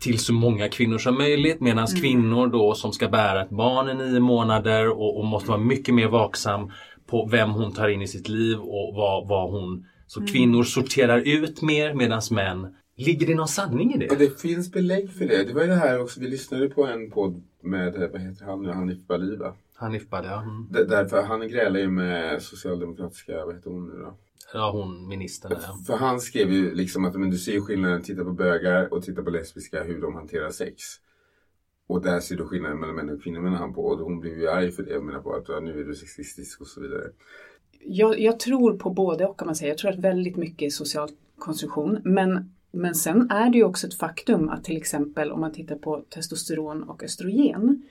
till 0.00 0.18
så 0.18 0.32
många 0.32 0.68
kvinnor 0.68 0.98
som 0.98 1.18
möjligt. 1.18 1.60
Medan 1.60 1.86
Mm. 1.86 2.00
kvinnor 2.00 2.46
då 2.46 2.74
som 2.74 2.92
ska 2.92 3.08
bära 3.08 3.42
ett 3.42 3.50
barn 3.50 3.88
i 3.90 3.94
nio 3.94 4.20
månader 4.20 4.88
och, 4.88 5.18
och 5.18 5.24
måste 5.24 5.48
vara 5.50 5.60
mycket 5.60 5.94
mer 5.94 6.08
vaksam 6.08 6.70
på 7.10 7.28
vem 7.30 7.50
hon 7.50 7.72
tar 7.72 7.88
in 7.88 8.02
i 8.02 8.08
sitt 8.08 8.28
liv 8.28 8.58
och 8.58 8.94
vad, 8.94 9.28
vad 9.28 9.50
hon... 9.50 9.84
Så 10.06 10.20
Mm. 10.20 10.32
kvinnor 10.32 10.62
sorterar 10.64 11.18
ut 11.18 11.62
mer 11.62 11.94
medan 11.94 12.20
män... 12.30 12.66
Ligger 13.06 13.26
det 13.26 13.34
någon 13.34 13.48
sanning 13.48 13.94
i 13.94 13.98
det? 13.98 14.10
Och 14.10 14.16
det 14.18 14.40
finns 14.40 14.72
belägg 14.72 15.10
för 15.12 15.24
det. 15.24 15.44
Det 15.44 15.52
var 15.52 15.62
ju 15.62 15.68
det 15.68 15.74
här 15.74 16.00
också, 16.02 16.20
vi 16.20 16.28
lyssnade 16.28 16.68
på 16.68 16.86
en 16.86 17.10
podd 17.10 17.42
med, 17.62 18.08
vad 18.12 18.20
heter 18.20 18.44
han 18.44 18.62
nu, 18.62 18.70
Hanif 18.72 19.06
Bali 19.06 19.36
va? 19.36 19.54
Hanif 19.74 20.08
Badi, 20.08 20.28
ja. 20.28 20.42
Mm. 20.42 20.66
D- 20.70 20.84
Därför 20.88 21.22
han 21.22 21.48
grälar 21.48 21.80
ju 21.80 21.90
med 21.90 22.42
socialdemokratiska, 22.42 23.44
vad 23.46 23.54
heter 23.54 23.70
hon 23.70 23.86
nu 23.88 23.94
då? 24.02 24.14
ja, 24.52 24.70
hon 24.70 25.08
ministern. 25.08 25.52
Ja. 25.62 25.78
För 25.86 25.96
han 25.96 26.20
skrev 26.20 26.52
ju 26.52 26.74
liksom 26.74 27.04
att 27.04 27.14
men 27.14 27.30
du 27.30 27.38
ser 27.38 27.52
ju 27.52 27.60
skillnaden, 27.60 28.02
titta 28.02 28.24
på 28.24 28.32
bögar 28.32 28.92
och 28.94 29.02
titta 29.02 29.22
på 29.22 29.30
lesbiska, 29.30 29.82
hur 29.82 30.00
de 30.00 30.14
hanterar 30.14 30.50
sex. 30.50 30.82
Och 31.86 32.02
där 32.02 32.20
ser 32.20 32.36
du 32.36 32.44
skillnaden 32.46 32.80
mellan 32.80 32.96
män 32.96 33.10
och 33.10 33.22
kvinnor 33.22 33.40
menar 33.40 33.56
han 33.56 33.74
på. 33.74 33.82
Och 33.82 33.98
hon 33.98 34.20
blev 34.20 34.38
ju 34.38 34.48
arg 34.48 34.70
för 34.72 34.82
det 34.82 34.96
och 34.96 35.04
menar 35.04 35.20
på 35.20 35.34
att 35.34 35.44
ja, 35.48 35.60
nu 35.60 35.80
är 35.80 35.84
du 35.84 35.94
sexistisk 35.94 36.60
och 36.60 36.66
så 36.66 36.80
vidare. 36.80 37.04
Jag, 37.84 38.20
jag 38.20 38.40
tror 38.40 38.78
på 38.78 38.90
både 38.90 39.26
och 39.26 39.38
kan 39.38 39.46
man 39.46 39.54
säga. 39.56 39.68
Jag 39.68 39.78
tror 39.78 39.90
att 39.90 39.98
väldigt 39.98 40.36
mycket 40.36 40.66
är 40.66 40.70
social 40.70 41.08
konstruktion. 41.38 41.98
Men, 42.04 42.54
men 42.70 42.94
sen 42.94 43.30
är 43.30 43.50
det 43.50 43.58
ju 43.58 43.64
också 43.64 43.86
ett 43.86 43.94
faktum 43.94 44.48
att 44.48 44.64
till 44.64 44.76
exempel 44.76 45.32
om 45.32 45.40
man 45.40 45.52
tittar 45.52 45.76
på 45.76 46.04
testosteron 46.08 46.82
och 46.82 47.02
östrogen. 47.02 47.82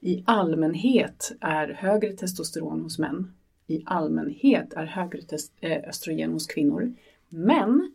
I 0.00 0.22
allmänhet 0.26 1.32
är 1.40 1.68
högre 1.68 2.12
testosteron 2.12 2.80
hos 2.80 2.98
män. 2.98 3.32
I 3.66 3.82
allmänhet 3.86 4.72
är 4.72 4.84
högre 4.86 5.22
test, 5.22 5.52
eh, 5.60 5.88
östrogen 5.88 6.32
hos 6.32 6.46
kvinnor. 6.46 6.94
Men 7.28 7.92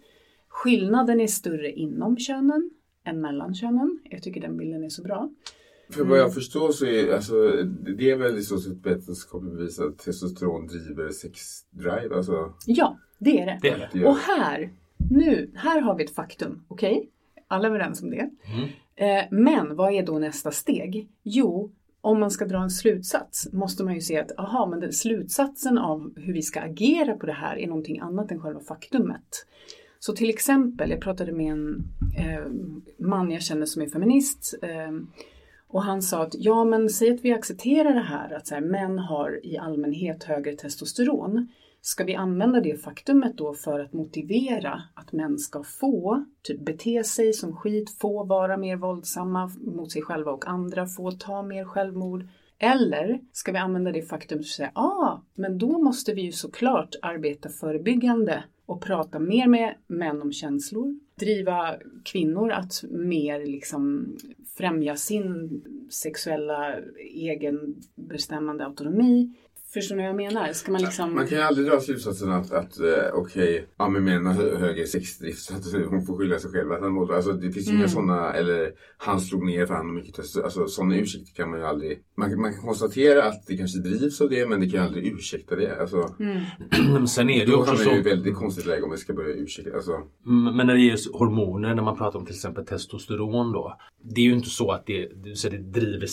skillnaden 0.47 1.21
är 1.21 1.27
större 1.27 1.71
inom 1.71 2.17
könen 2.17 2.69
än 3.03 3.21
mellan 3.21 3.55
könen. 3.55 3.99
Jag 4.03 4.23
tycker 4.23 4.41
den 4.41 4.57
bilden 4.57 4.83
är 4.83 4.89
så 4.89 5.01
bra. 5.03 5.29
För 5.89 6.03
vad 6.03 6.19
jag 6.19 6.33
förstår 6.33 6.71
så 6.71 6.85
är 6.85 7.13
alltså, 7.13 7.51
det 7.97 8.11
är 8.11 8.15
väl 8.15 8.37
i 8.37 8.41
så 8.41 8.57
sätt 8.57 8.77
vetenskapligt 8.83 9.53
bevisat 9.53 9.85
att 9.85 9.97
testosteron 9.97 10.67
driver 10.67 11.09
sexdrive. 11.09 12.15
Alltså, 12.15 12.53
Ja, 12.65 12.97
det 13.17 13.41
är 13.41 13.45
det. 13.45 13.59
Det 13.61 13.69
är 13.69 13.89
det. 13.93 14.05
Och 14.05 14.17
här, 14.17 14.73
nu, 15.09 15.51
här 15.55 15.81
har 15.81 15.95
vi 15.95 16.03
ett 16.03 16.15
faktum, 16.15 16.65
okej? 16.67 17.09
Alla 17.47 17.67
är 17.67 17.69
överens 17.69 18.03
om 18.03 18.09
det. 18.09 18.29
Eh, 18.95 19.25
men 19.31 19.75
vad 19.75 19.93
är 19.93 20.05
då 20.05 20.19
nästa 20.19 20.51
steg? 20.51 21.07
Jo, 21.23 21.71
om 22.01 22.19
man 22.19 22.31
ska 22.31 22.45
dra 22.45 22.63
en 22.63 22.69
slutsats 22.69 23.53
måste 23.53 23.83
man 23.83 23.93
ju 23.93 24.01
se 24.01 24.19
att 24.19 24.39
aha, 24.39 24.65
men 24.65 24.93
slutsatsen 24.93 25.77
av 25.77 26.13
hur 26.15 26.33
vi 26.33 26.41
ska 26.41 26.61
agera 26.61 27.15
på 27.15 27.25
det 27.25 27.33
här 27.33 27.57
är 27.57 27.67
någonting 27.67 27.99
annat 27.99 28.31
än 28.31 28.41
själva 28.41 28.59
faktumet. 28.59 29.45
Så 29.99 30.13
till 30.13 30.29
exempel, 30.29 30.89
jag 30.89 31.01
pratade 31.01 31.31
med 31.31 31.51
en 31.51 31.83
eh, 32.17 32.45
man 32.99 33.31
jag 33.31 33.41
känner 33.41 33.65
som 33.65 33.81
är 33.81 33.87
feminist 33.87 34.55
eh, 34.61 34.91
och 35.67 35.83
han 35.83 36.01
sa 36.01 36.23
att 36.23 36.35
ja 36.37 36.63
men 36.63 36.89
säg 36.89 37.13
att 37.13 37.21
vi 37.21 37.33
accepterar 37.33 37.93
det 37.93 37.99
här 37.99 38.33
att 38.33 38.47
så 38.47 38.55
här, 38.55 38.61
män 38.61 38.99
har 38.99 39.45
i 39.45 39.57
allmänhet 39.57 40.23
högre 40.23 40.55
testosteron. 40.55 41.47
Ska 41.87 42.03
vi 42.03 42.15
använda 42.15 42.61
det 42.61 42.81
faktumet 42.81 43.37
då 43.37 43.53
för 43.53 43.79
att 43.79 43.93
motivera 43.93 44.83
att 44.93 45.11
män 45.11 45.37
ska 45.37 45.63
få 45.63 46.25
typ 46.41 46.59
bete 46.59 47.03
sig 47.03 47.33
som 47.33 47.55
skit, 47.55 47.89
få 47.89 48.23
vara 48.23 48.57
mer 48.57 48.75
våldsamma 48.75 49.51
mot 49.61 49.91
sig 49.91 50.01
själva 50.01 50.31
och 50.31 50.47
andra, 50.47 50.87
få 50.87 51.11
ta 51.11 51.43
mer 51.43 51.65
självmord? 51.65 52.27
Eller 52.59 53.19
ska 53.31 53.51
vi 53.51 53.57
använda 53.57 53.91
det 53.91 54.01
faktumet 54.01 54.45
och 54.45 54.49
säga 54.49 54.71
ah, 54.73 55.21
men 55.35 55.57
då 55.57 55.79
måste 55.83 56.13
vi 56.13 56.21
ju 56.21 56.31
såklart 56.31 56.95
arbeta 57.01 57.49
förebyggande 57.49 58.43
och 58.65 58.81
prata 58.81 59.19
mer 59.19 59.47
med 59.47 59.75
män 59.87 60.21
om 60.21 60.31
känslor, 60.31 60.99
driva 61.19 61.75
kvinnor 62.05 62.51
att 62.51 62.83
mer 62.89 63.45
liksom 63.45 64.15
främja 64.57 64.95
sin 64.95 65.61
sexuella 65.89 66.75
egenbestämmande 67.13 68.65
autonomi, 68.65 69.33
Förstår 69.75 69.95
ni 69.95 70.01
vad 70.01 70.09
jag 70.09 70.15
menar? 70.15 70.53
Ska 70.53 70.71
man 70.71 70.81
liksom... 70.81 71.15
Man 71.15 71.27
kan 71.27 71.37
ju 71.37 71.43
aldrig 71.43 71.67
dra 71.67 71.79
slutsatsen 71.79 72.31
att, 72.31 72.51
att 72.51 72.79
eh, 72.79 73.13
okej, 73.13 73.67
ja 73.77 73.89
men 73.89 74.25
hö- 74.27 74.57
högre 74.57 74.85
sexdrift 74.87 75.39
så 75.41 75.53
att 75.53 75.87
hon 75.89 76.05
får 76.05 76.17
skylla 76.17 76.39
sig 76.39 76.51
själv 76.51 76.71
att 76.71 76.81
han 76.81 76.91
mår 76.91 77.13
Alltså 77.15 77.33
det 77.33 77.51
finns 77.51 77.67
ju 77.67 77.71
inga 77.71 77.79
Mm. 77.79 77.89
sådana, 77.89 78.33
eller 78.33 78.71
han 78.97 79.21
slog 79.21 79.45
ner 79.45 79.65
för 79.65 79.73
han 79.73 79.85
har 79.85 79.93
mycket 79.93 80.15
test. 80.15 80.37
Alltså 80.37 80.67
sådana 80.67 80.97
ursäkter 80.97 81.33
kan 81.33 81.49
man 81.49 81.59
ju 81.59 81.65
aldrig. 81.65 81.99
Man, 82.17 82.29
kan- 82.29 82.41
man 82.41 82.53
kan 82.53 82.61
konstatera 82.61 83.23
att 83.23 83.45
det 83.47 83.57
kanske 83.57 83.79
drivs 83.79 84.21
av 84.21 84.29
det 84.29 84.49
men 84.49 84.59
det 84.59 84.69
kan 84.69 84.79
ju 84.81 84.85
aldrig 84.85 85.07
ursäkta 85.13 85.55
det. 85.55 85.81
Alltså, 85.81 86.15
Mm. 86.19 86.41
Men 86.93 87.07
sen 87.07 87.29
är 87.29 87.39
det 87.39 87.45
ju 87.45 87.51
då 87.51 87.57
också 87.59 87.75
så. 87.75 87.89
ett 87.89 88.05
väldigt 88.05 88.35
konstigt 88.35 88.65
läge 88.65 88.81
om 88.83 88.91
vi 88.91 88.97
ska 88.97 89.13
börja 89.13 89.35
ursäkta. 89.35 89.75
Alltså, 89.75 89.91
Mm, 90.25 90.55
Men 90.57 90.67
när 90.67 90.73
det 90.73 90.81
gäller 90.81 91.17
hormoner, 91.17 91.75
när 91.75 91.83
man 91.83 91.97
pratar 91.97 92.19
om 92.19 92.25
till 92.25 92.35
exempel 92.35 92.65
testosteron 92.65 93.51
då. 93.51 93.77
Det 94.03 94.21
är 94.21 94.25
ju 94.25 94.33
inte 94.33 94.49
så 94.49 94.71
att 94.71 94.85
det, 94.85 95.09
så 95.37 95.49
det 95.49 95.57
driver 95.57 96.05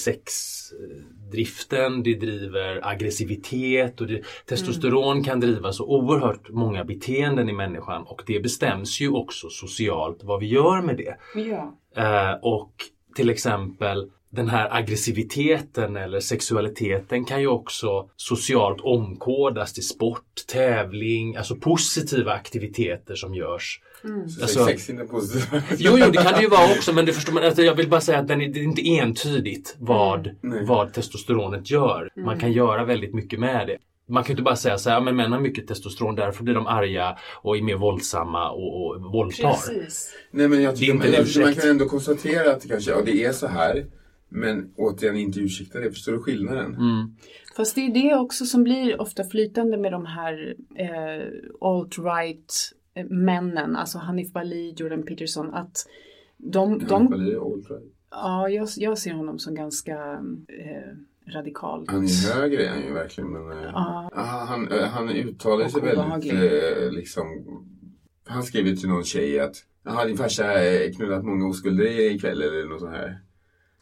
sexdriften, 1.32 2.02
det 2.02 2.14
driver 2.14 2.80
aggressivitet 2.82 4.00
och 4.00 4.06
det, 4.06 4.22
testosteron 4.46 5.24
kan 5.24 5.40
driva 5.40 5.72
så 5.72 5.84
oerhört 5.84 6.50
många 6.50 6.84
beteenden 6.84 7.48
i 7.48 7.52
människan 7.52 8.02
och 8.02 8.22
det 8.26 8.40
bestäms 8.40 9.00
ju 9.00 9.08
också 9.08 9.48
socialt 9.50 10.24
vad 10.24 10.40
vi 10.40 10.46
gör 10.46 10.82
med 10.82 10.96
det. 10.96 11.16
Ja. 11.34 11.78
Eh, 11.96 12.38
och 12.42 12.72
till 13.14 13.30
exempel 13.30 14.10
den 14.30 14.48
här 14.48 14.76
aggressiviteten 14.76 15.96
eller 15.96 16.20
sexualiteten 16.20 17.24
kan 17.24 17.40
ju 17.40 17.46
också 17.46 18.08
socialt 18.16 18.80
omkodas 18.80 19.72
till 19.72 19.86
sport, 19.86 20.46
tävling, 20.52 21.36
alltså 21.36 21.56
positiva 21.56 22.32
aktiviteter 22.32 23.14
som 23.14 23.34
görs. 23.34 23.80
Mm. 24.04 24.28
så 24.28 24.42
Alltså- 24.42 24.64
sex 24.64 24.90
positivt. 25.10 25.62
Jo, 25.78 25.92
jo, 25.98 26.06
det 26.12 26.18
kan 26.22 26.32
det 26.32 26.40
ju 26.42 26.48
vara 26.48 26.64
också, 26.76 26.92
men 26.92 27.06
det 27.06 27.12
förstår 27.12 27.32
man. 27.32 27.44
Alltså, 27.44 27.62
jag 27.62 27.74
vill 27.74 27.88
bara 27.88 28.00
säga 28.00 28.18
att 28.18 28.28
den 28.28 28.40
är, 28.40 28.48
det 28.48 28.60
är 28.60 28.64
inte 28.64 28.88
entydigt 28.88 29.76
vad, 29.78 30.30
Nej. 30.40 30.64
vad 30.66 30.92
testosteronet 30.92 31.70
gör. 31.70 32.08
Man 32.16 32.38
kan 32.40 32.52
göra 32.52 32.84
väldigt 32.84 33.14
mycket 33.14 33.40
med 33.40 33.66
det. 33.66 33.78
Man 34.08 34.22
kan 34.24 34.28
ju 34.28 34.32
inte 34.32 34.42
bara 34.42 34.56
säga 34.56 34.78
så 34.78 34.90
här, 34.90 34.96
"Ja, 34.96 35.00
men 35.00 35.16
män 35.16 35.32
har 35.32 35.40
mycket 35.40 35.68
testosteron, 35.68 36.14
därför 36.14 36.44
blir 36.44 36.54
de 36.54 36.66
arga 36.66 37.16
och 37.42 37.56
är 37.56 37.62
mer 37.62 37.76
våldsamma 37.76 38.50
och, 38.50 38.86
och 38.86 39.12
våldtar. 39.12 39.50
Precis. 39.52 40.14
Nej 40.30 40.48
men 40.48 40.62
jag 40.62 40.72
Det 40.72 40.76
är 40.76 40.78
tycker 40.78 40.92
inte 40.92 41.06
man, 41.06 41.12
man 41.16 41.20
ursäkt. 41.22 41.60
kan 41.60 41.70
ändå 41.70 41.84
konstatera 41.88 42.50
att 42.52 42.60
det 42.60 42.68
kanske, 42.68 42.90
ja 42.90 43.02
det 43.06 43.24
är 43.24 43.32
så 43.32 43.46
här. 43.46 43.86
Men 44.28 44.70
återigen 44.76 45.16
inte 45.16 45.40
ursäkta 45.40 45.78
det, 45.78 45.90
förstår 45.90 46.12
du 46.12 46.18
skillnaden? 46.18 46.74
Mm. 46.74 47.16
Fast 47.56 47.74
det 47.74 47.80
är 47.86 47.90
det 47.94 48.14
också 48.14 48.44
som 48.44 48.62
blir 48.64 49.00
ofta 49.00 49.24
flytande 49.24 49.76
med 49.78 49.92
de 49.92 50.06
här 50.06 50.54
eh, 50.78 51.26
alt-right 51.60 52.72
männen, 53.10 53.76
alltså 53.76 53.98
Hanif 53.98 54.32
Bali, 54.32 54.74
Jordan 54.76 55.02
Peterson, 55.02 55.54
att 55.54 55.86
de, 56.36 56.78
De, 56.78 56.84
de 56.86 57.10
de, 57.10 57.36
all 57.38 57.62
right. 57.68 57.92
ja, 58.10 58.48
jag, 58.48 58.68
jag 58.76 58.98
ser 58.98 59.12
honom 59.12 59.38
som 59.38 59.54
ganska 59.54 59.92
eh, 60.48 61.32
radikalt. 61.34 61.90
Han 61.90 62.04
är 62.04 62.34
högre 62.34 62.64
är 62.66 62.70
han 62.70 62.82
ju 62.82 62.92
verkligen 62.92 63.30
men 63.32 63.58
eh, 63.64 63.76
ah, 63.76 64.10
han, 64.48 64.68
eh, 64.72 64.84
han 64.86 65.08
uttalar 65.10 65.68
sig 65.68 65.80
väldigt 65.82 66.32
eh, 66.32 66.90
liksom 66.92 67.26
Han 68.26 68.42
skrev 68.42 68.66
ju 68.66 68.76
till 68.76 68.88
någon 68.88 69.04
tjej 69.04 69.40
att 69.40 69.56
Jaha 69.84 70.04
din 70.04 70.16
farsa 70.16 70.64
eh, 70.64 70.92
knullat 70.92 71.24
många 71.24 71.46
oskulder 71.46 72.14
ikväll 72.14 72.42
eller 72.42 72.68
något 72.68 72.80
sånt 72.80 72.92
här. 72.92 73.20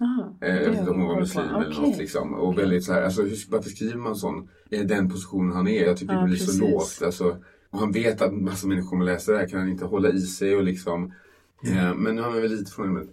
Aha, 0.00 0.36
Eh, 0.40 0.88
om 0.88 1.00
hon 1.00 1.08
var 1.08 1.20
muslim 1.20 1.44
eller 1.54 1.80
något 1.80 1.98
liksom. 1.98 2.34
Och 2.34 2.58
väldigt 2.58 2.84
så 2.84 2.92
här, 2.92 3.02
alltså 3.02 3.22
hur, 3.22 3.36
varför 3.50 3.70
skriver 3.70 3.96
man 3.96 4.16
sån? 4.16 4.48
Eh, 4.70 4.86
den 4.86 5.08
positionen 5.08 5.52
han 5.52 5.68
är. 5.68 5.86
Jag 5.86 5.96
tycker 5.96 6.14
Ja, 6.14 6.20
det 6.20 6.26
blir 6.26 6.36
så 6.36 6.46
precis. 6.46 6.60
lågt. 6.60 7.02
Alltså, 7.06 7.36
och 7.70 7.78
han 7.78 7.92
vet 7.92 8.22
att 8.22 8.34
massa 8.34 8.66
människor 8.66 8.88
kommer 8.88 9.04
läsa 9.04 9.32
det 9.32 9.38
här. 9.38 9.48
Kan 9.48 9.60
han 9.60 9.68
inte 9.68 9.84
hålla 9.84 10.12
i 10.12 10.20
sig 10.20 10.56
och 10.56 10.62
liksom. 10.62 11.12
Eh, 11.66 11.94
men 11.94 12.14
nu 12.16 12.22
har 12.22 12.30
han 12.30 12.42
väl 12.42 12.50
lite 12.50 12.70
från 12.70 12.88
ämnet. 12.88 13.08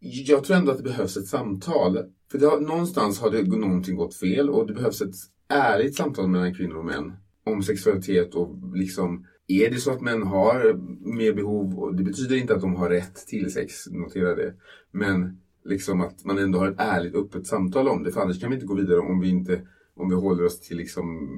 Jag 0.00 0.44
tror 0.44 0.56
ändå 0.56 0.70
att 0.72 0.78
det 0.78 0.84
behövs 0.84 1.16
ett 1.16 1.26
samtal. 1.26 1.98
För 2.30 2.50
har, 2.50 2.60
någonstans 2.60 3.20
har 3.20 3.30
det 3.30 3.42
någonting 3.42 3.96
gått 3.96 4.14
fel 4.14 4.50
och 4.50 4.66
det 4.66 4.74
behövs 4.74 5.02
ett 5.02 5.14
ärligt 5.48 5.94
samtal 5.94 6.28
mellan 6.28 6.54
kvinnor 6.54 6.76
och 6.76 6.84
män. 6.84 7.12
Om 7.44 7.62
sexualitet 7.62 8.34
och 8.34 8.76
liksom 8.76 9.26
är 9.46 9.70
det 9.70 9.76
så 9.76 9.90
att 9.90 10.00
män 10.00 10.22
har 10.22 10.74
mer 11.16 11.32
behov, 11.32 11.78
och 11.78 11.94
det 11.94 12.02
betyder 12.02 12.36
inte 12.36 12.54
att 12.54 12.60
de 12.60 12.76
har 12.76 12.90
rätt 12.90 13.26
till 13.26 13.52
sex, 13.52 13.86
notera 13.90 14.34
det. 14.34 14.54
Men 14.90 15.40
liksom 15.64 16.00
att 16.00 16.24
man 16.24 16.38
ändå 16.38 16.58
har 16.58 16.68
ett 16.68 16.80
ärligt 16.80 17.14
öppet 17.14 17.46
samtal 17.46 17.88
om 17.88 18.02
det. 18.02 18.12
För 18.12 18.20
annars 18.20 18.40
kan 18.40 18.50
vi 18.50 18.54
inte 18.54 18.66
gå 18.66 18.74
vidare 18.74 18.98
om 18.98 19.20
vi 19.20 19.28
inte 19.28 19.60
om 19.96 20.08
vi 20.08 20.14
håller 20.14 20.44
oss 20.44 20.60
till 20.60 20.76
liksom 20.76 21.28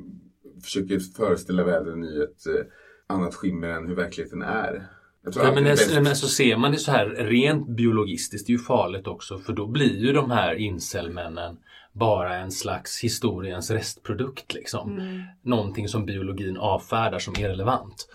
försöker 0.63 0.99
föreställa 1.17 1.65
världen 1.65 2.05
i 2.05 2.21
ett 2.23 2.47
eh, 2.47 2.65
annat 3.07 3.35
skimmer 3.35 3.69
än 3.69 3.87
hur 3.87 3.95
verkligheten 3.95 4.43
är. 4.43 4.87
Ja, 5.37 5.53
men, 5.55 5.65
det 5.65 5.71
är 5.97 6.01
men 6.01 6.17
så 6.17 6.29
ser 6.29 6.57
man 6.57 6.73
det 6.73 6.79
så 6.79 6.91
här 6.93 7.07
rent 7.07 7.69
biologistiskt, 7.69 8.47
det 8.47 8.51
är 8.53 8.55
ju 8.59 8.63
farligt 8.65 9.07
också 9.07 9.39
för 9.39 9.53
då 9.53 9.67
blir 9.67 9.97
ju 9.97 10.13
de 10.13 10.31
här 10.31 10.55
incelmännen 10.55 11.57
bara 11.93 12.35
en 12.37 12.51
slags 12.53 13.01
historiens 13.05 13.71
restprodukt 13.71 14.55
liksom. 14.55 14.99
Mm. 14.99 15.21
Någonting 15.43 15.89
som 15.89 16.07
biologin 16.07 16.57
avfärdar 16.57 17.19
som 17.19 17.35
irrelevant. 17.39 18.09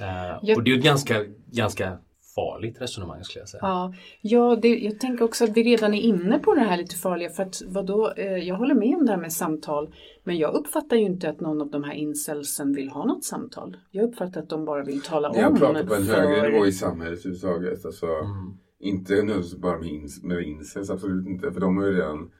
Eh, 0.00 0.38
Jag- 0.42 0.56
Och 0.56 0.62
det 0.64 0.70
är 0.70 0.72
ju 0.72 0.78
ett 0.78 0.84
ganska, 0.84 1.24
ganska 1.52 1.98
farligt 2.34 2.80
resonemang 2.80 3.24
skulle 3.24 3.40
jag 3.42 3.48
säga. 3.48 3.60
Ja, 3.62 3.94
ja 4.20 4.56
det, 4.62 4.68
jag 4.78 5.00
tänker 5.00 5.24
också 5.24 5.44
att 5.44 5.56
vi 5.56 5.62
redan 5.62 5.94
är 5.94 6.00
inne 6.00 6.38
på 6.38 6.54
det 6.54 6.60
här 6.60 6.76
lite 6.76 6.96
farliga 6.96 7.30
för 7.30 7.42
att 7.42 7.62
vadå, 7.66 8.12
eh, 8.16 8.36
jag 8.36 8.54
håller 8.56 8.74
med 8.74 8.96
om 8.96 9.06
det 9.06 9.12
här 9.12 9.20
med 9.20 9.32
samtal 9.32 9.94
men 10.24 10.38
jag 10.38 10.54
uppfattar 10.54 10.96
ju 10.96 11.02
inte 11.02 11.30
att 11.30 11.40
någon 11.40 11.60
av 11.60 11.70
de 11.70 11.84
här 11.84 11.92
incelsen 11.94 12.74
vill 12.74 12.88
ha 12.88 13.04
något 13.04 13.24
samtal. 13.24 13.76
Jag 13.90 14.04
uppfattar 14.08 14.40
att 14.42 14.48
de 14.48 14.64
bara 14.64 14.84
vill 14.84 15.00
tala 15.02 15.30
om 15.30 15.36
Jag 15.40 15.58
pratar 15.58 15.84
på 15.84 15.94
en 15.94 16.04
för- 16.04 16.14
högre 16.14 16.50
nivå 16.52 16.66
i 16.66 16.72
samhället 16.72 17.18
överhuvudtaget. 17.18 17.84
Alltså, 17.86 18.06
Mm. 18.06 18.58
Inte 18.82 19.12
nödvändigtvis 19.14 19.56
bara 19.60 19.78
med, 20.22 20.42
incels, 20.42 20.90
absolut 20.90 21.26
inte. 21.26 21.52
För 21.52 21.60
de 21.60 21.76
har 21.76 21.86
ju 21.86 21.92
redan 21.96 22.30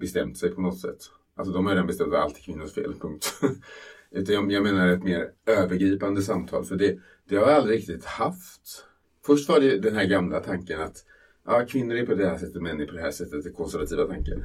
bestämt 0.00 0.38
sig 0.38 0.50
på 0.50 0.60
något 0.60 0.78
sätt. 0.80 0.98
Alltså 1.36 1.52
de 1.54 1.66
har 1.66 1.72
redan 1.72 1.86
bestämt 1.86 2.14
att 2.14 2.20
allt 2.20 2.36
är 2.38 2.42
kvinnors 2.42 2.72
fel, 2.72 2.94
punkt. 3.00 3.26
Utan 4.10 4.34
jag, 4.34 4.52
jag 4.52 4.62
menar 4.62 4.88
ett 4.88 5.02
mer 5.04 5.26
övergripande 5.46 6.22
samtal. 6.22 6.64
För 6.64 6.76
det, 6.76 6.98
det 7.28 7.36
har 7.36 7.46
jag 7.46 7.56
aldrig 7.56 7.78
riktigt 7.78 8.04
haft. 8.04 8.84
Först 9.28 9.48
var 9.48 9.60
det 9.60 9.78
den 9.78 9.94
här 9.94 10.04
gamla 10.04 10.40
tanken 10.40 10.80
att 10.80 11.04
ja, 11.46 11.66
kvinnor 11.68 11.96
är 11.96 12.06
på 12.06 12.14
det 12.14 12.28
här 12.28 12.38
sättet, 12.38 12.62
män 12.62 12.80
är 12.80 12.86
på 12.86 12.92
det 12.92 13.00
här 13.00 13.10
sättet. 13.10 13.44
Den 13.44 13.52
konservativa 13.52 14.04
tanken. 14.04 14.44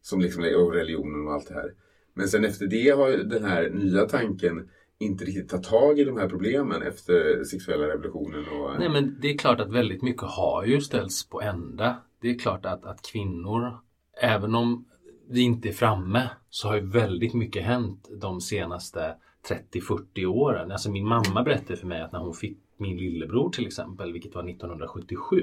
Som 0.00 0.20
liksom 0.20 0.44
och 0.44 0.72
religionen 0.72 1.26
och 1.26 1.32
allt 1.32 1.48
det 1.48 1.54
här. 1.54 1.74
Men 2.14 2.28
sen 2.28 2.44
efter 2.44 2.66
det 2.66 2.90
har 2.90 3.10
den 3.10 3.44
här 3.44 3.70
nya 3.70 4.04
tanken 4.04 4.68
inte 4.98 5.24
riktigt 5.24 5.48
tagit 5.48 5.66
tag 5.66 5.98
i 5.98 6.04
de 6.04 6.16
här 6.16 6.28
problemen 6.28 6.82
efter 6.82 7.44
sexuella 7.44 7.86
revolutionen. 7.86 8.44
Och, 8.48 8.78
Nej 8.78 8.88
men 8.88 9.18
det 9.20 9.30
är 9.30 9.38
klart 9.38 9.60
att 9.60 9.72
väldigt 9.72 10.02
mycket 10.02 10.22
har 10.22 10.64
ju 10.64 10.80
ställts 10.80 11.28
på 11.28 11.40
ända. 11.40 11.96
Det 12.20 12.30
är 12.30 12.38
klart 12.38 12.66
att, 12.66 12.84
att 12.84 13.02
kvinnor, 13.02 13.78
även 14.22 14.54
om 14.54 14.84
vi 15.28 15.40
inte 15.40 15.68
är 15.68 15.72
framme, 15.72 16.30
så 16.50 16.68
har 16.68 16.74
ju 16.74 16.86
väldigt 16.86 17.34
mycket 17.34 17.64
hänt 17.64 18.08
de 18.20 18.40
senaste 18.40 19.14
30-40 19.72 20.26
åren. 20.26 20.72
Alltså 20.72 20.90
min 20.90 21.06
mamma 21.06 21.42
berättade 21.42 21.76
för 21.76 21.86
mig 21.86 22.02
att 22.02 22.12
när 22.12 22.20
hon 22.20 22.34
fick 22.34 22.58
min 22.82 22.96
lillebror 22.96 23.50
till 23.50 23.66
exempel, 23.66 24.12
vilket 24.12 24.34
var 24.34 24.42
1977, 24.50 25.36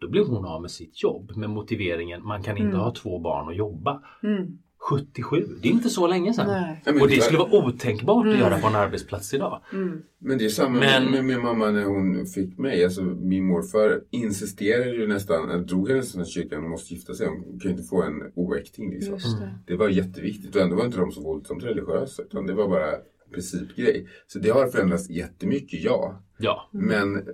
då 0.00 0.08
blev 0.08 0.26
hon 0.26 0.44
av 0.44 0.62
med 0.62 0.70
sitt 0.70 1.02
jobb 1.02 1.32
med 1.36 1.50
motiveringen 1.50 2.24
man 2.24 2.42
kan 2.42 2.56
inte 2.56 2.68
Mm. 2.68 2.80
ha 2.80 2.94
två 2.94 3.18
barn 3.18 3.46
och 3.46 3.54
jobba. 3.54 4.02
Mm. 4.22 4.58
77, 4.80 5.46
det 5.62 5.68
är 5.68 5.72
inte 5.72 5.88
så 5.88 6.06
länge 6.06 6.32
sedan. 6.34 6.46
Nej. 6.46 7.00
Och 7.02 7.08
det 7.08 7.20
skulle 7.22 7.38
vara 7.38 7.64
otänkbart 7.66 8.26
att 8.26 8.32
Mm. 8.32 8.40
göra 8.40 8.58
på 8.58 8.66
en 8.66 8.74
arbetsplats 8.74 9.34
idag. 9.34 9.60
Mm. 9.72 10.02
Men 10.18 10.38
det 10.38 10.44
är 10.44 10.48
samma 10.48 10.78
Men- 10.78 11.10
med 11.10 11.24
min 11.24 11.42
mamma 11.42 11.70
när 11.70 11.84
hon 11.84 12.26
fick 12.26 12.58
mig. 12.58 12.84
Alltså 12.84 13.02
min 13.02 13.46
morfar 13.46 14.00
insisterade 14.10 14.90
ju 14.96 15.06
nästan, 15.06 15.66
drog 15.66 15.88
henne 15.88 16.00
nästan 16.00 16.24
till 16.24 16.32
kyrkan, 16.32 16.62
hon 16.62 16.70
måste 16.70 16.94
gifta 16.94 17.14
sig, 17.14 17.26
hon 17.28 17.60
kan 17.60 17.70
inte 17.70 17.82
få 17.82 18.02
en 18.02 18.22
oäkting 18.34 18.90
liksom. 18.90 19.14
Det. 19.14 19.58
Det 19.66 19.76
var 19.76 19.88
jätteviktigt 19.88 20.56
och 20.56 20.62
ändå 20.62 20.76
var 20.76 20.84
inte 20.84 20.98
de 20.98 21.12
så 21.12 21.22
våldsamt 21.22 21.64
religiösa 21.64 22.22
utan 22.22 22.46
det 22.46 22.52
var 22.54 22.68
bara 22.68 22.90
principgrej. 23.32 24.08
Så 24.26 24.38
det 24.38 24.50
har 24.50 24.66
förändrats 24.66 25.10
jättemycket, 25.10 25.80
ja. 25.82 26.22
Ja. 26.38 26.68
Men 26.72 27.24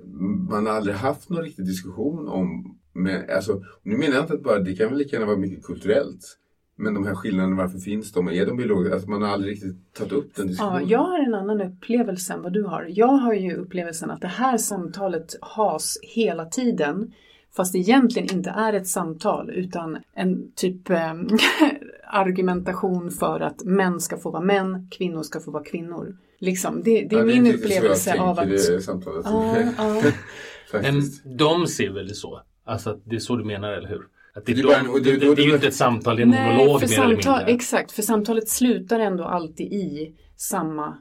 man 0.51 0.67
har 0.67 0.73
aldrig 0.73 0.97
haft 0.97 1.31
någon 1.31 1.43
riktig 1.43 1.65
diskussion 1.67 2.29
om, 2.29 2.79
med, 2.93 3.31
alltså, 3.31 3.63
nu 3.83 3.97
menar 3.97 4.15
jag 4.15 4.25
inte 4.25 4.35
att 4.35 4.43
bara, 4.43 4.59
det 4.61 4.77
kan 4.77 4.89
väl 4.89 4.99
lika 4.99 5.17
gärna 5.17 5.27
vara 5.27 5.37
mycket 5.37 5.65
kulturellt. 5.65 6.39
Men 6.77 6.95
de 6.95 7.07
här 7.07 7.15
skillnaderna, 7.15 7.57
varför 7.57 7.79
finns 7.79 8.13
de? 8.13 8.29
Är 8.29 8.47
de 8.47 8.57
biologiska? 8.57 8.95
Alltså 8.95 9.11
man 9.11 9.23
har 9.23 9.29
aldrig 9.29 9.53
riktigt 9.53 9.95
tagit 9.95 10.13
upp 10.13 10.35
den 10.35 10.45
Ja, 10.47 10.51
diskussionen. 10.51 10.89
jag 10.89 10.99
har 10.99 11.19
en 11.19 11.35
annan 11.35 11.61
upplevelse 11.61 12.33
än 12.33 12.43
vad 12.43 12.53
du 12.53 12.63
har. 12.63 12.87
Jag 12.91 13.07
har 13.07 13.35
ju 13.35 13.55
upplevelsen 13.55 14.11
att 14.11 14.21
det 14.21 14.27
här 14.27 14.59
samtalet 14.59 15.37
has 15.41 15.99
hela 16.03 16.45
tiden. 16.45 17.13
Fast 17.57 17.73
det 17.73 17.79
egentligen 17.79 18.37
inte 18.37 18.51
är 18.51 18.73
ett 18.73 18.87
samtal 18.89 19.51
utan 19.51 19.99
en 20.15 20.53
typ 20.55 20.91
eh, 20.91 21.13
argumentation 22.15 23.11
för 23.11 23.41
att 23.41 23.65
män 23.65 24.01
ska 24.01 24.17
få 24.19 24.31
vara 24.31 24.43
män, 24.45 24.89
kvinnor 24.91 25.23
ska 25.23 25.41
få 25.41 25.51
vara 25.51 25.65
kvinnor. 25.65 26.17
Liksom, 26.39 26.83
det, 26.83 26.91
det 27.11 27.17
är 27.17 27.21
Ja, 27.21 27.25
min 27.25 27.45
så 27.45 27.51
jag 27.51 27.55
upplevelse 27.61 28.21
av 28.21 28.39
att... 28.39 28.49
Det 28.49 28.83
samtalet. 28.83 29.23
Ja, 29.25 29.57
ja. 29.79 30.03
Men 30.73 30.83
Faktiskt. 30.83 31.23
de 31.39 31.67
ser 31.67 31.91
väl 31.91 32.09
det 32.09 32.15
så? 32.15 32.41
Alltså 32.65 32.91
att 32.91 33.01
det 33.05 33.17
är 33.17 33.21
så 33.21 33.37
du 33.37 33.45
menar, 33.45 33.69
eller 33.73 33.89
hur? 33.89 34.03
Att 34.35 34.47
det, 34.47 34.53
är 34.53 34.57
Det 34.57 34.61
är 34.63 34.83
de, 34.83 34.89
bara 34.89 34.99
det- 35.01 35.17
det, 35.17 35.35
det 35.35 35.43
är 35.43 35.47
ju 35.47 35.55
inte 35.55 35.67
ett 35.67 35.75
samtal, 35.75 36.17
det 36.17 36.23
är 36.23 36.27
en 36.27 36.31
monolog 36.57 36.81
för 36.81 36.89
mer 36.89 36.95
eller 37.05 37.15
samtal, 37.15 37.37
mindre. 37.39 37.55
exakt, 37.55 37.93
för 37.93 38.03
samtalet 38.03 38.49
slutar 38.49 39.01
ändå 39.01 39.25
alltid 39.25 39.73
i 39.73 40.15
samma 40.37 40.97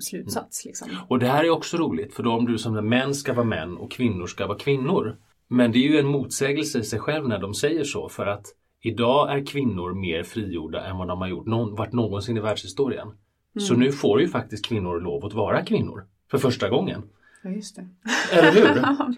slutsats. 0.00 0.64
Liksom. 0.64 0.88
Och 1.08 1.18
det 1.18 1.26
här 1.26 1.44
är 1.44 1.50
också 1.50 1.76
roligt, 1.76 2.14
för 2.14 2.22
då 2.22 2.32
om 2.32 2.44
du 2.46 2.58
som 2.58 2.76
att 2.76 2.84
män 2.84 3.14
ska 3.14 3.32
vara 3.32 3.46
män 3.46 3.76
och 3.76 3.90
kvinnor 3.92 4.26
ska 4.26 4.46
vara 4.46 4.58
kvinnor. 4.58 5.16
Men 5.48 5.72
det 5.72 5.78
är 5.78 5.88
ju 5.90 5.98
en 5.98 6.06
motsägelse 6.06 6.78
i 6.78 6.82
sig 6.84 6.98
själv 6.98 7.28
när 7.28 7.38
de 7.38 7.54
säger 7.54 7.84
så, 7.84 8.08
för 8.08 8.26
att 8.26 8.46
Idag 8.82 9.32
är 9.32 9.46
kvinnor 9.46 9.94
mer 9.94 10.22
frigjorda 10.22 10.84
än 10.86 10.96
vad 10.98 11.08
de 11.08 11.20
har 11.20 11.28
gjort 11.28 11.46
någon, 11.46 11.74
varit 11.74 11.92
någonsin 11.92 12.36
i 12.36 12.40
världshistorien. 12.40 13.06
Mm. 13.06 13.60
Så 13.60 13.74
nu 13.74 13.92
får 13.92 14.20
ju 14.20 14.28
faktiskt 14.28 14.66
kvinnor 14.66 15.00
lov 15.00 15.24
att 15.24 15.32
vara 15.32 15.64
kvinnor. 15.64 16.04
För 16.30 16.38
första 16.38 16.68
gången. 16.68 17.02
Ja, 17.42 17.50
just 17.50 17.76
det. 17.76 17.88
Eller 18.32 18.52
hur? 18.52 18.62
ja. 18.82 19.08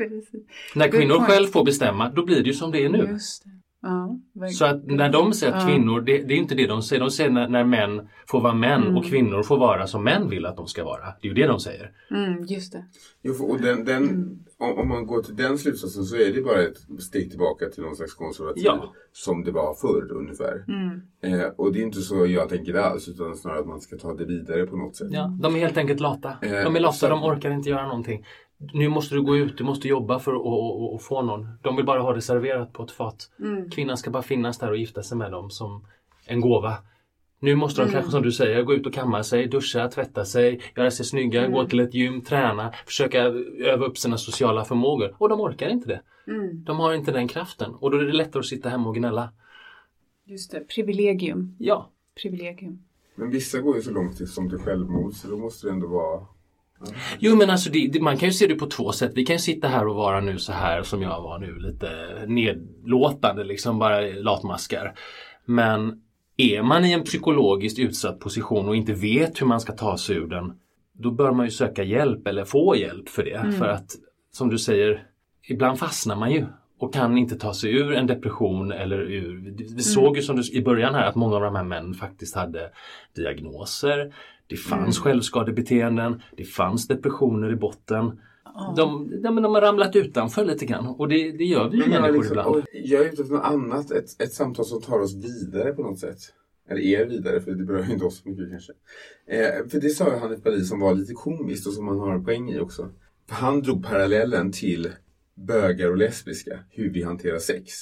När 0.75 0.89
kvinnor 0.89 1.21
själv 1.21 1.47
får 1.47 1.65
bestämma, 1.65 2.09
då 2.11 2.25
blir 2.25 2.37
det 2.37 2.47
ju 2.47 2.53
som 2.53 2.71
det 2.71 2.85
är 2.85 2.89
nu. 2.89 2.99
Just 3.13 3.45
det. 3.45 3.51
Ja. 3.83 4.19
Så 4.49 4.65
att 4.65 4.87
när 4.87 5.13
de 5.13 5.33
säger 5.33 5.53
att 5.53 5.67
kvinnor, 5.67 6.01
det, 6.01 6.19
det 6.19 6.35
är 6.35 6.39
inte 6.39 6.55
det 6.55 6.67
de 6.67 6.83
säger. 6.83 7.01
De 7.01 7.11
säger 7.11 7.31
när, 7.31 7.49
när 7.49 7.65
män 7.65 8.09
får 8.27 8.41
vara 8.41 8.55
män 8.55 8.83
Mm. 8.83 8.97
och 8.97 9.05
kvinnor 9.05 9.43
får 9.43 9.59
vara 9.59 9.87
som 9.87 10.05
män 10.05 10.29
vill 10.29 10.47
att 10.47 10.57
de 10.57 10.67
ska 10.67 10.85
vara. 10.85 11.05
Det 11.21 11.29
är 11.29 11.29
ju 11.29 11.35
det 11.35 11.47
de 11.47 11.61
säger. 11.61 11.91
Mm, 12.11 12.45
just 12.45 12.73
det. 12.73 12.85
Jo, 13.23 13.35
och 13.45 13.61
den, 13.61 13.85
den, 13.85 14.03
Mm. 14.03 14.39
Om, 14.73 14.79
om 14.79 14.89
man 14.89 15.07
går 15.07 15.23
till 15.23 15.37
den 15.37 15.59
slutsatsen 15.59 16.05
så 16.05 16.17
är 16.17 16.33
det 16.33 16.43
bara 16.43 16.63
ett 16.63 17.03
steg 17.03 17.31
tillbaka 17.31 17.69
till 17.69 17.83
någon 17.83 17.97
slags 17.97 18.15
konservativ 18.15 18.63
Ja. 18.65 18.93
som 19.13 19.45
det 19.45 19.51
var 19.51 19.75
förr 19.75 20.13
ungefär. 20.13 20.65
Mm. 20.69 21.01
Eh, 21.41 21.47
och 21.57 21.73
det 21.73 21.79
är 21.81 21.83
inte 21.83 22.01
så 22.01 22.27
jag 22.27 22.49
tänker 22.49 22.75
alls 22.75 23.09
utan 23.09 23.37
snarare 23.37 23.61
att 23.61 23.67
man 23.67 23.81
ska 23.81 23.97
ta 23.97 24.15
det 24.15 24.25
vidare 24.25 24.67
på 24.67 24.77
något 24.77 24.97
sätt. 24.97 25.09
Ja, 25.11 25.39
de 25.41 25.57
är 25.57 25.61
helt 25.61 25.77
enkelt 25.77 26.01
lata. 26.01 26.29
Eh, 26.43 26.51
De 26.65 26.77
är 26.77 26.81
lata, 26.81 26.93
så- 26.93 27.09
de 27.09 27.25
orkar 27.25 27.51
inte 27.51 27.71
göra 27.71 27.87
någonting. 27.87 28.27
Nu 28.73 28.89
måste 28.89 29.15
du 29.15 29.23
gå 29.23 29.37
ut, 29.37 29.59
du 29.59 29.65
måste 29.65 29.89
jobba 29.89 30.19
för 30.19 30.33
att 30.33 30.41
och, 30.41 30.81
och, 30.83 30.95
och 30.95 31.03
få 31.03 31.23
någon. 31.23 31.49
De 31.63 31.77
vill 31.77 31.85
bara 31.87 32.01
ha 32.01 32.13
det 32.13 32.23
serverat 32.23 32.73
på 32.73 32.83
ett 32.83 32.91
fat. 32.91 33.31
Mm. 33.41 33.71
Kvinnan 33.71 33.97
ska 33.97 34.11
bara 34.11 34.23
finnas 34.23 34.59
där 34.59 34.71
och 34.71 34.77
gifta 34.77 35.03
sig 35.03 35.19
med 35.19 35.33
dem 35.33 35.51
som 35.51 35.87
en 36.27 36.41
gåva. 36.41 36.75
Nu 37.45 37.55
måste 37.55 37.81
de 37.81 37.83
Mm. 37.83 37.93
kanske 37.93 38.11
som 38.11 38.23
du 38.23 38.33
säger 38.33 38.63
gå 38.63 38.75
ut 38.75 38.87
och 38.87 38.95
kamma 38.95 39.23
sig, 39.23 39.47
duscha, 39.47 39.89
tvätta 39.89 40.25
sig, 40.25 40.61
göra 40.77 40.91
sig 40.91 41.07
snygga, 41.07 41.41
Mm. 41.41 41.53
gå 41.53 41.65
till 41.67 41.81
ett 41.81 41.95
gym, 41.95 42.21
träna, 42.21 42.73
försöka 42.87 43.23
öva 43.65 43.87
upp 43.87 43.99
sina 43.99 44.19
sociala 44.19 44.65
förmågor. 44.65 45.15
Och 45.19 45.29
de 45.29 45.41
orkar 45.41 45.69
inte 45.69 45.89
det. 45.89 46.01
Mm. 46.33 46.65
De 46.65 46.79
har 46.81 46.95
inte 46.95 47.13
den 47.13 47.29
kraften 47.29 47.75
och 47.75 47.91
då 47.91 47.97
är 47.99 48.05
det 48.05 48.13
lättare 48.13 48.41
att 48.41 48.47
sitta 48.47 48.69
hemma 48.69 48.89
och 48.89 48.95
gnälla. 48.95 49.33
Just 50.25 50.51
det, 50.51 50.61
privilegium. 50.61 51.57
Ja, 51.59 51.91
Privilegium. 52.23 52.79
Men 53.15 53.31
vissa 53.31 53.59
går 53.61 53.77
ju 53.77 53.83
så 53.83 53.91
långt 53.91 54.17
till, 54.17 54.29
som 54.29 54.51
till 54.51 54.59
självmord 54.59 55.13
så 55.13 55.29
då 55.29 55.37
måste 55.37 55.67
det 55.67 55.73
ändå 55.73 55.87
vara... 55.89 56.27
Jo 57.19 57.37
men 57.37 57.51
alltså 57.51 57.71
det, 57.71 57.89
det, 57.93 58.01
man 58.01 58.17
kan 58.17 58.29
ju 58.29 58.33
se 58.33 58.47
det 58.47 58.55
på 58.55 58.67
två 58.67 58.93
sätt. 58.93 59.13
Vi 59.15 59.25
kan 59.27 59.35
ju 59.35 59.41
sitta 59.41 59.69
här 59.69 59.87
och 59.87 59.95
vara 59.97 60.21
nu 60.21 60.39
så 60.39 60.53
här 60.53 60.83
som 60.83 61.03
jag 61.03 61.23
var 61.23 61.39
nu 61.39 61.59
lite 61.59 61.89
nedlåtande 62.27 63.45
liksom 63.45 63.79
bara 63.79 64.01
latmaskar. 64.01 64.95
Men 65.45 66.03
är 66.37 66.63
man 66.63 66.85
i 66.85 66.93
en 66.93 67.05
psykologiskt 67.05 67.79
utsatt 67.79 68.21
position 68.21 68.69
och 68.69 68.77
inte 68.77 68.93
vet 68.93 69.41
hur 69.41 69.47
man 69.47 69.61
ska 69.61 69.73
ta 69.73 69.99
sig 69.99 70.17
ur 70.17 70.27
den 70.27 70.53
då 70.99 71.11
bör 71.11 71.33
man 71.33 71.47
ju 71.47 71.51
söka 71.51 71.83
hjälp 71.83 72.27
eller 72.27 72.45
få 72.45 72.77
hjälp 72.77 73.09
för 73.09 73.23
det. 73.23 73.35
Mm. 73.37 73.53
För 73.53 73.69
att 73.69 73.91
som 74.33 74.49
du 74.49 74.59
säger, 74.59 75.07
ibland 75.49 75.79
fastnar 75.79 76.17
man 76.17 76.33
ju 76.33 76.47
och 76.79 76.95
kan 76.95 77.19
inte 77.19 77.37
ta 77.37 77.55
sig 77.55 77.77
ur 77.77 77.93
en 77.93 78.07
depression 78.07 78.73
eller 78.73 78.99
ur... 78.99 79.55
Vi 79.77 79.83
såg 79.83 80.17
ju 80.17 80.23
som 80.23 80.37
du, 80.37 80.53
i 80.53 80.63
början 80.63 80.95
här 80.95 81.07
att 81.07 81.15
många 81.15 81.37
av 81.37 81.43
de 81.43 81.55
här 81.55 81.65
männen 81.65 81.95
faktiskt 81.95 82.35
hade 82.35 82.71
diagnoser. 83.17 84.15
Det 84.47 84.57
fanns 84.57 84.99
Mm. 84.99 85.05
självskadebeteenden, 85.05 86.23
det 86.37 86.45
fanns 86.45 86.89
depressioner 86.89 87.53
i 87.53 87.57
botten. 87.57 88.21
De, 88.77 89.11
ja, 89.23 89.31
men 89.31 89.43
de 89.43 89.55
har 89.55 89.61
ramlat 89.61 89.97
utanför 89.97 90.45
lite 90.45 90.67
grann 90.67 90.87
och 90.87 91.09
det, 91.09 91.33
det 91.33 91.45
gör 91.45 91.69
vi 91.69 91.77
ju 91.77 91.83
Men 91.83 91.93
jag, 91.93 91.99
är 91.99 92.03
människor 92.03 92.23
liksom, 92.23 92.39
ibland. 92.39 92.57
och 92.57 92.65
jag 92.73 93.03
är 93.03 93.13
ute 93.13 93.23
efter 93.23 93.35
något 93.35 93.45
annat, 93.45 93.91
ett, 93.91 94.23
ett 94.23 94.33
samtal 94.33 94.65
som 94.65 94.81
tar 94.81 94.99
oss 94.99 95.15
vidare 95.15 95.73
på 95.73 95.83
något 95.83 95.99
sätt. 95.99 96.19
Eller 96.69 96.81
er 96.81 97.07
vidare, 97.07 97.41
för 97.41 97.51
det 97.51 97.65
berör 97.65 97.85
ju 97.85 97.93
inte 97.93 98.05
oss 98.05 98.23
så 98.23 98.29
mycket 98.29 98.51
kanske. 98.51 98.73
Eh, 99.27 99.69
för 99.69 99.81
det 99.81 99.89
sa 99.89 100.13
ju 100.13 100.19
Hanif 100.19 100.43
Bali 100.43 100.65
som 100.65 100.81
var 100.81 100.95
lite 100.95 101.13
komiskt 101.13 101.67
och 101.67 101.73
som 101.73 101.85
man 101.85 101.99
har 101.99 102.15
en 102.15 102.25
poäng 102.25 102.51
i 102.51 102.61
också. 102.61 102.91
För 103.29 103.35
han 103.35 103.63
drog 103.63 103.85
parallellen 103.85 104.53
till 104.53 104.93
bögar 105.35 105.91
och 105.91 105.97
lesbiska, 105.97 106.59
hur 106.71 106.91
vi 106.91 107.03
hanterar 107.03 107.39
sex. 107.39 107.73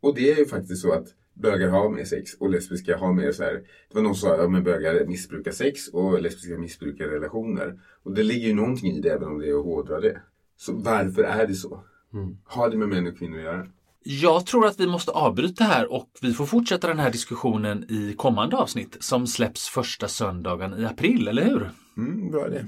Och 0.00 0.14
det 0.14 0.32
är 0.32 0.36
ju 0.36 0.46
faktiskt 0.46 0.82
så 0.82 0.92
att 0.92 1.06
bögar 1.38 1.68
har 1.68 1.90
mer 1.90 2.04
sex 2.04 2.34
och 2.34 2.50
lesbiska 2.50 2.98
har 2.98 3.12
mer 3.12 3.32
så 3.32 3.42
här. 3.42 3.52
Det 3.52 3.94
var 3.94 4.02
någon 4.02 4.14
som 4.14 4.28
sa 4.28 4.44
att 4.44 4.64
bögar 4.64 5.06
missbrukar 5.06 5.50
sex 5.50 5.88
och 5.88 6.22
lesbiska 6.22 6.58
missbrukar 6.58 7.04
relationer. 7.04 7.80
Och 8.02 8.14
det 8.14 8.22
ligger 8.22 8.48
ju 8.48 8.54
någonting 8.54 8.92
i 8.92 9.00
det 9.00 9.08
även 9.08 9.28
om 9.28 9.38
det 9.38 9.48
är 9.48 9.58
att 9.58 9.64
hårdra 9.64 10.00
det. 10.00 10.20
Så 10.56 10.72
varför 10.72 11.22
är 11.22 11.46
det 11.46 11.54
så? 11.54 11.82
Mm. 12.14 12.38
Har 12.44 12.70
det 12.70 12.76
med 12.76 12.88
män 12.88 13.06
och 13.06 13.18
kvinnor 13.18 13.38
att 13.38 13.44
göra? 13.44 13.66
Jag 14.02 14.46
tror 14.46 14.66
att 14.66 14.80
vi 14.80 14.86
måste 14.86 15.10
avbryta 15.10 15.64
här 15.64 15.92
och 15.92 16.10
vi 16.22 16.32
får 16.32 16.46
fortsätta 16.46 16.88
den 16.88 16.98
här 16.98 17.10
diskussionen 17.10 17.84
i 17.88 18.14
kommande 18.16 18.56
avsnitt 18.56 18.96
som 19.00 19.26
släpps 19.26 19.68
första 19.68 20.08
söndagen 20.08 20.80
i 20.80 20.84
april, 20.84 21.28
eller 21.28 21.44
hur? 21.44 21.70
Mm, 21.96 22.30
bra 22.30 22.48
det. 22.48 22.66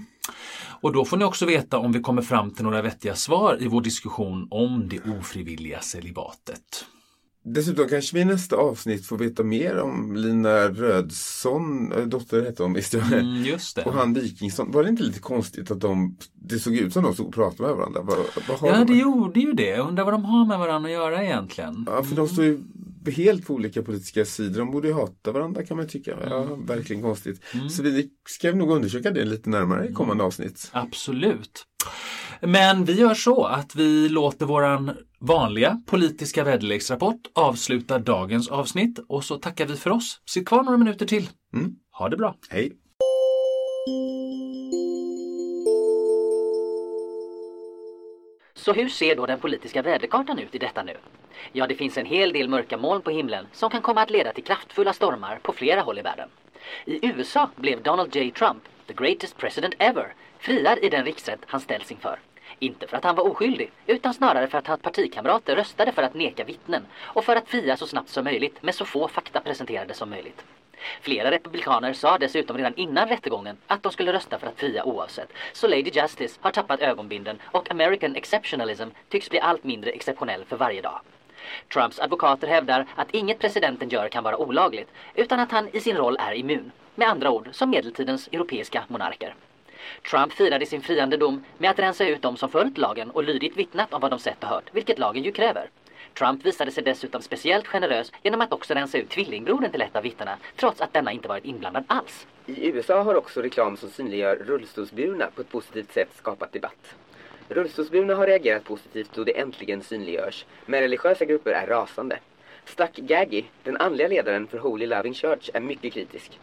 Och 0.81 0.93
då 0.93 1.05
får 1.05 1.17
ni 1.17 1.25
också 1.25 1.47
veta 1.47 1.79
om 1.79 1.93
vi 1.93 2.01
kommer 2.01 2.23
fram 2.23 2.51
till 2.51 2.65
några 2.65 2.83
vettiga 2.83 3.15
svar 3.15 3.57
i 3.61 3.69
vår 3.69 3.81
diskussion 3.81 4.49
om 4.51 4.89
det 4.89 5.01
ofrivilliga 5.19 5.81
celibatet. 5.81 6.87
Dessutom 7.45 7.89
kanske 7.89 8.15
vi 8.17 8.21
i 8.21 8.25
nästa 8.25 8.57
avsnitt 8.57 9.07
får 9.07 9.19
veta 9.19 9.43
mer 9.43 9.79
om 9.81 10.17
Lina 10.17 10.69
Rödsson, 10.69 11.93
äh, 11.93 12.07
dotter 12.07 12.43
hette 12.45 12.63
hon 12.63 12.73
visst. 12.73 12.95
Mm, 12.95 13.45
just 13.45 13.77
det. 13.77 13.83
Och 13.85 13.93
han 13.93 14.15
Wikingsson. 14.15 14.71
Var 14.73 14.83
det 14.83 14.89
inte 14.89 15.03
lite 15.03 15.21
konstigt 15.21 15.71
att 15.71 15.81
de, 15.81 16.17
det 16.35 16.59
såg 16.59 16.75
ut 16.75 16.93
som 16.93 17.03
de 17.03 17.15
stod 17.15 17.27
och 17.27 17.35
pratade 17.35 17.69
med 17.69 17.77
varandra? 17.77 18.01
Vad, 18.03 18.19
vad 18.61 18.73
Ja, 18.73 18.79
de? 18.85 18.93
det 18.93 18.99
gjorde 18.99 19.41
ju 19.41 19.53
det. 19.53 19.69
Jag 19.69 19.89
undrar 19.89 20.05
vad 20.05 20.15
de 20.15 20.25
har 20.25 20.47
med 20.47 20.59
varandra 20.59 20.89
att 20.89 20.93
göra 20.95 21.25
egentligen. 21.25 21.85
Ja, 21.89 22.03
för 22.03 22.17
de 22.17 22.29
står 22.29 22.45
ju 22.45 22.59
helt 23.17 23.47
på 23.47 23.55
olika 23.55 23.83
politiska 23.83 24.25
sidor. 24.25 24.59
De 24.59 24.71
borde 24.71 24.89
ju 24.89 24.95
hata 24.95 25.33
varandra 25.33 25.63
kan 25.65 25.77
man 25.77 25.89
tycka. 25.89 26.17
Ja, 26.29 26.43
Mm. 26.45 26.67
verkligen 26.67 27.03
konstigt. 27.03 27.41
Så 27.71 27.83
vi 27.83 28.11
ska 28.29 28.53
nog 28.53 28.71
undersöka 28.71 29.11
det 29.11 29.25
lite 29.25 29.51
närmare 29.51 29.89
i 29.89 29.93
kommande 29.93 30.25
avsnitt. 30.25 30.71
Absolut. 30.73 31.65
Men 32.43 32.85
vi 32.85 32.93
gör 32.93 33.15
så 33.15 33.45
att 33.45 33.75
vi 33.77 34.09
låter 34.09 34.47
våran 34.47 34.91
vanliga 35.21 35.83
politiska 35.87 36.45
väderleksrapport 36.45 37.21
avsluta 37.35 37.99
dagens 37.99 38.49
avsnitt 38.49 38.99
och 39.09 39.25
så 39.25 39.37
tackar 39.37 39.67
vi 39.67 39.77
för 39.77 39.91
oss. 39.91 40.21
Sitt 40.27 40.49
kvar 40.49 40.63
några 40.63 40.79
minuter 40.79 41.07
till. 41.07 41.29
Mm. 41.55 41.77
Ha 41.93 42.09
det 42.09 42.17
bra. 42.17 42.35
Hej! 42.51 42.73
Så 48.55 48.73
hur 48.73 48.89
ser 48.89 49.17
då 49.17 49.27
den 49.27 49.41
politiska 49.41 49.83
väderkartan 49.83 50.39
ut 50.39 50.55
i 50.55 50.59
detta 50.59 50.83
nu? 50.83 50.97
Ja, 51.53 51.67
det 51.67 51.75
finns 51.75 51.99
en 51.99 52.07
hel 52.07 52.33
del 52.33 52.49
mörka 52.49 52.77
moln 52.77 53.03
på 53.03 53.11
himlen 53.11 53.47
som 53.53 53.71
kan 53.71 53.83
komma 53.83 54.03
att 54.03 54.11
leda 54.11 54.33
till 54.33 54.45
kraftfulla 54.45 54.93
stormar 54.93 55.39
på 55.43 55.53
flera 55.53 55.81
håll 55.81 55.99
i 55.99 56.03
världen. 56.03 56.29
I 56.85 57.07
USA 57.07 57.51
blev 57.57 57.83
Donald 57.83 58.17
J. 58.17 58.31
Trump, 58.31 58.63
the 58.87 58.95
greatest 58.95 59.37
president 59.37 59.75
ever, 59.79 60.15
friad 60.39 60.79
i 60.83 60.89
den 60.89 61.05
riksrätt 61.05 61.41
han 61.47 61.61
ställs 61.61 61.91
inför. 61.91 62.19
Inte 62.63 62.87
för 62.87 62.97
att 62.97 63.05
han 63.05 63.17
var 63.17 63.31
oskyldig, 63.31 63.71
utan 63.87 64.15
snarare 64.15 64.47
för 64.47 64.59
att 64.59 64.67
hans 64.67 64.83
partikamrater 64.83 65.57
röstade 65.57 65.93
för 65.93 66.03
att 66.03 66.15
neka 66.15 66.45
vittnen 66.45 66.87
och 66.99 67.25
för 67.25 67.37
att 67.37 67.49
fria 67.49 67.77
så 67.77 67.87
snabbt 67.87 68.09
som 68.09 68.25
möjligt 68.25 68.63
med 68.63 68.75
så 68.75 68.85
få 68.85 69.09
fakta 69.09 69.41
presenterade 69.41 69.95
som 69.95 70.11
möjligt. 70.11 70.45
Flera 71.01 71.31
republikaner 71.31 71.93
sa 71.93 72.19
dessutom 72.19 72.57
redan 72.57 72.75
innan 72.75 73.09
rättegången 73.09 73.57
att 73.67 73.83
de 73.83 73.93
skulle 73.93 74.13
rösta 74.13 74.39
för 74.39 74.47
att 74.47 74.59
fria 74.59 74.85
oavsett. 74.85 75.33
Så 75.53 75.69
Lady 75.69 75.91
Justice 75.91 76.39
har 76.41 76.51
tappat 76.51 76.81
ögonbinden 76.81 77.39
och 77.45 77.71
American 77.71 78.17
exceptionalism 78.17 78.89
tycks 79.09 79.31
bli 79.31 79.41
allt 79.41 79.65
mindre 79.65 79.91
exceptionell 79.91 80.45
för 80.45 80.57
varje 80.57 80.83
dag. 80.83 81.01
Trumps 81.73 82.01
advokater 82.01 82.49
hävdar 82.49 82.87
att 82.97 83.11
inget 83.11 83.39
presidenten 83.39 83.89
gör 83.89 84.09
kan 84.09 84.25
vara 84.25 84.37
olagligt 84.37 84.89
utan 85.15 85.41
att 85.41 85.51
han 85.51 85.69
i 85.73 85.81
sin 85.81 85.97
roll 85.97 86.17
är 86.21 86.35
immun. 86.35 86.73
Med 86.95 87.09
andra 87.09 87.31
ord 87.31 87.49
som 87.53 87.71
medeltidens 87.71 88.29
europeiska 88.33 88.85
monarker. 88.89 89.35
Trump 90.11 90.33
firade 90.33 90.67
sin 90.67 90.83
friande 90.83 91.17
dom 91.17 91.45
med 91.59 91.71
att 91.71 91.79
rensa 91.79 92.07
ut 92.07 92.23
de 92.23 92.37
som 92.37 92.51
följt 92.51 92.79
lagen 92.79 93.11
och 93.11 93.25
lydigt 93.25 93.57
vittnat 93.57 93.93
om 93.95 94.01
vad 94.01 94.11
de 94.11 94.19
sett 94.19 94.43
och 94.43 94.49
hört, 94.49 94.71
vilket 94.73 94.99
lagen 94.99 95.23
ju 95.23 95.33
kräver. 95.33 95.71
Trump 96.19 96.47
visade 96.47 96.71
sig 96.71 96.83
dessutom 96.83 97.23
speciellt 97.23 97.67
generös 97.67 98.13
genom 98.23 98.41
att 98.41 98.53
också 98.53 98.75
rensa 98.75 98.99
ut 98.99 99.09
tvillingbrodern 99.09 99.71
till 99.71 99.83
ett 99.83 99.97
av 99.97 100.03
vittnena, 100.03 100.39
trots 100.57 100.81
att 100.81 100.93
denna 100.93 101.13
inte 101.13 101.29
varit 101.29 101.45
inblandad 101.45 101.85
alls. 101.87 102.27
I 102.47 102.67
USA 102.67 103.03
har 103.03 103.15
också 103.15 103.43
reklam 103.43 103.77
som 103.77 103.91
synliggör 103.91 104.37
rullstolsburna 104.37 105.27
på 105.35 105.41
ett 105.41 105.51
positivt 105.51 105.93
sätt 105.93 106.09
skapat 106.17 106.53
debatt. 106.53 106.95
Rullstolsburna 107.49 108.15
har 108.15 108.27
reagerat 108.27 108.65
positivt 108.65 109.11
då 109.15 109.25
det 109.25 109.39
äntligen 109.39 109.83
synliggörs, 109.83 110.45
men 110.67 110.81
religiösa 110.81 111.25
grupper 111.25 111.51
är 111.51 111.67
rasande. 111.67 112.19
Stuck 112.65 112.97
Gaggy, 112.97 113.45
den 113.65 113.77
andliga 113.77 114.09
ledaren 114.09 114.47
för 114.47 114.59
Holy 114.59 114.87
Loving 114.87 115.15
Church, 115.15 115.51
är 115.55 115.61
mycket 115.61 115.93
kritisk. 115.93 116.39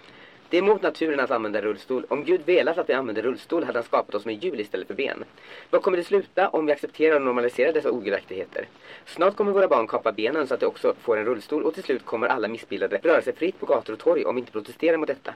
Det 0.49 0.57
är 0.57 0.61
mot 0.61 0.81
naturen 0.81 1.19
att 1.19 1.31
använda 1.31 1.61
rullstol. 1.61 2.05
Om 2.09 2.23
Gud 2.23 2.41
velat 2.45 2.77
att 2.77 2.89
vi 2.89 2.93
använder 2.93 3.21
rullstol 3.21 3.63
hade 3.63 3.77
han 3.77 3.83
skapat 3.83 4.15
oss 4.15 4.25
med 4.25 4.43
hjul 4.43 4.59
istället 4.59 4.87
för 4.87 4.93
ben. 4.93 5.23
Vad 5.69 5.81
kommer 5.81 5.97
det 5.97 6.03
sluta 6.03 6.49
om 6.49 6.65
vi 6.65 6.71
accepterar 6.71 7.15
och 7.15 7.21
normaliserar 7.21 7.73
dessa 7.73 7.91
ogudaktigheter? 7.91 8.67
Snart 9.05 9.35
kommer 9.35 9.51
våra 9.51 9.67
barn 9.67 9.87
kapa 9.87 10.11
benen 10.11 10.47
så 10.47 10.53
att 10.53 10.59
de 10.59 10.65
också 10.65 10.93
får 11.01 11.17
en 11.17 11.25
rullstol 11.25 11.63
och 11.63 11.73
till 11.73 11.83
slut 11.83 12.05
kommer 12.05 12.27
alla 12.27 12.47
missbildade 12.47 12.99
röra 13.03 13.21
sig 13.21 13.33
fritt 13.33 13.59
på 13.59 13.65
gator 13.65 13.93
och 13.93 13.99
torg 13.99 14.25
om 14.25 14.35
vi 14.35 14.39
inte 14.39 14.51
protesterar 14.51 14.97
mot 14.97 15.07
detta. 15.07 15.33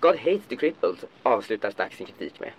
God 0.00 0.16
hates 0.16 0.46
the 0.48 0.56
crippled, 0.56 0.96
avslutar 1.22 1.70
Stark 1.70 1.94
sin 1.94 2.06
kritik 2.06 2.40
med. 2.40 2.50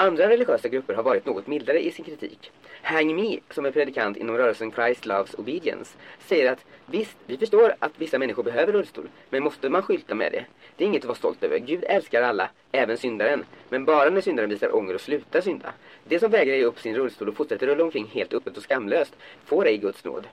Andra 0.00 0.28
religiösa 0.28 0.68
grupper 0.68 0.94
har 0.94 1.02
varit 1.02 1.26
något 1.26 1.46
mildare 1.46 1.84
i 1.84 1.90
sin 1.90 2.04
kritik. 2.04 2.52
Hang 2.82 3.16
Me, 3.16 3.38
som 3.50 3.66
är 3.66 3.70
predikant 3.70 4.16
inom 4.16 4.36
rörelsen 4.36 4.72
Christ 4.72 5.06
Loves 5.06 5.34
Obedience, 5.34 5.96
säger 6.26 6.52
att 6.52 6.64
visst, 6.86 7.16
vi 7.26 7.36
förstår 7.36 7.74
att 7.78 7.92
vissa 7.96 8.18
människor 8.18 8.42
behöver 8.42 8.72
rullstol, 8.72 9.08
men 9.30 9.42
måste 9.42 9.68
man 9.68 9.82
skylta 9.82 10.14
med 10.14 10.32
det? 10.32 10.44
Det 10.76 10.84
är 10.84 10.88
inget 10.88 11.02
att 11.02 11.08
vara 11.08 11.18
stolt 11.18 11.42
över. 11.42 11.58
Gud 11.58 11.84
älskar 11.84 12.22
alla, 12.22 12.50
även 12.72 12.98
syndaren. 12.98 13.44
Men 13.68 13.84
bara 13.84 14.10
när 14.10 14.20
syndaren 14.20 14.50
visar 14.50 14.76
ånger 14.76 14.94
och 14.94 15.00
slutar 15.00 15.40
synda. 15.40 15.72
Det 16.04 16.18
som 16.18 16.30
vägrar 16.30 16.54
ge 16.54 16.64
upp 16.64 16.80
sin 16.80 16.96
rullstol 16.96 17.28
och 17.28 17.36
fortsätter 17.36 17.66
rulla 17.66 17.84
omkring 17.84 18.06
helt 18.12 18.34
öppet 18.34 18.56
och 18.56 18.62
skamlöst 18.62 19.16
får 19.44 19.66
ej 19.66 19.76
Guds 19.76 20.04
nåd. 20.04 20.26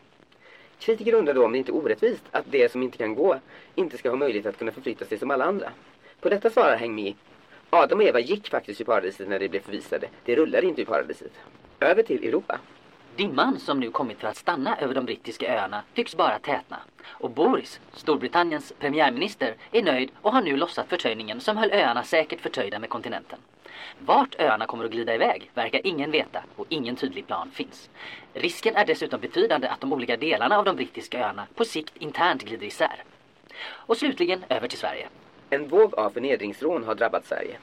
Kritiker 0.79 1.13
undrar 1.13 1.33
då 1.33 1.45
om 1.45 1.51
det 1.51 1.57
inte 1.57 1.71
är 1.71 1.75
orättvist 1.75 2.23
att 2.31 2.45
det 2.49 2.71
som 2.71 2.83
inte 2.83 2.97
kan 2.97 3.15
gå 3.15 3.39
inte 3.75 3.97
ska 3.97 4.09
ha 4.09 4.17
möjlighet 4.17 4.45
att 4.45 4.57
kunna 4.57 4.71
förflytta 4.71 5.05
sig 5.05 5.17
som 5.17 5.31
alla 5.31 5.45
andra. 5.45 5.71
På 6.19 6.29
detta 6.29 6.49
svarar 6.49 6.77
Häng 6.77 6.95
med. 6.95 7.13
Adam 7.69 7.99
och 7.99 8.03
Eva 8.03 8.19
gick 8.19 8.49
faktiskt 8.49 8.81
i 8.81 8.83
paradiset 8.83 9.29
när 9.29 9.39
de 9.39 9.49
blev 9.49 9.61
förvisade. 9.61 10.07
Det 10.25 10.35
rullade 10.35 10.67
inte 10.67 10.81
i 10.81 10.85
paradiset. 10.85 11.31
Över 11.79 12.03
till 12.03 12.23
Europa. 12.23 12.59
Dimman 13.15 13.59
som 13.59 13.79
nu 13.79 13.91
kommit 13.91 14.19
för 14.19 14.27
att 14.27 14.37
stanna 14.37 14.77
över 14.77 14.93
de 14.95 15.05
brittiska 15.05 15.55
öarna 15.55 15.83
tycks 15.93 16.15
bara 16.15 16.39
tätna. 16.39 16.77
Och 17.05 17.31
Boris, 17.31 17.79
Storbritanniens 17.93 18.73
premiärminister, 18.79 19.55
är 19.71 19.83
nöjd 19.83 20.11
och 20.21 20.33
har 20.33 20.41
nu 20.41 20.57
lossat 20.57 20.89
förtöjningen 20.89 21.41
som 21.41 21.57
höll 21.57 21.71
öarna 21.71 22.03
säkert 22.03 22.41
förtöjda 22.41 22.79
med 22.79 22.89
kontinenten. 22.89 23.39
Vart 23.99 24.35
öarna 24.39 24.65
kommer 24.65 24.85
att 24.85 24.91
glida 24.91 25.15
iväg 25.15 25.51
verkar 25.53 25.87
ingen 25.87 26.11
veta 26.11 26.43
och 26.55 26.65
ingen 26.69 26.95
tydlig 26.95 27.27
plan 27.27 27.51
finns. 27.51 27.89
Risken 28.33 28.75
är 28.75 28.85
dessutom 28.85 29.19
betydande 29.19 29.67
att 29.67 29.81
de 29.81 29.93
olika 29.93 30.17
delarna 30.17 30.57
av 30.57 30.65
de 30.65 30.75
brittiska 30.75 31.19
öarna 31.19 31.47
på 31.55 31.65
sikt 31.65 31.97
internt 31.97 32.43
glider 32.43 32.67
isär. 32.67 33.03
Och 33.69 33.97
slutligen 33.97 34.43
över 34.49 34.67
till 34.67 34.79
Sverige. 34.79 35.07
En 35.49 35.67
våg 35.67 35.93
av 35.93 36.09
förnedringsrån 36.09 36.83
har 36.83 36.95
drabbat 36.95 37.25
Sverige. 37.25 37.57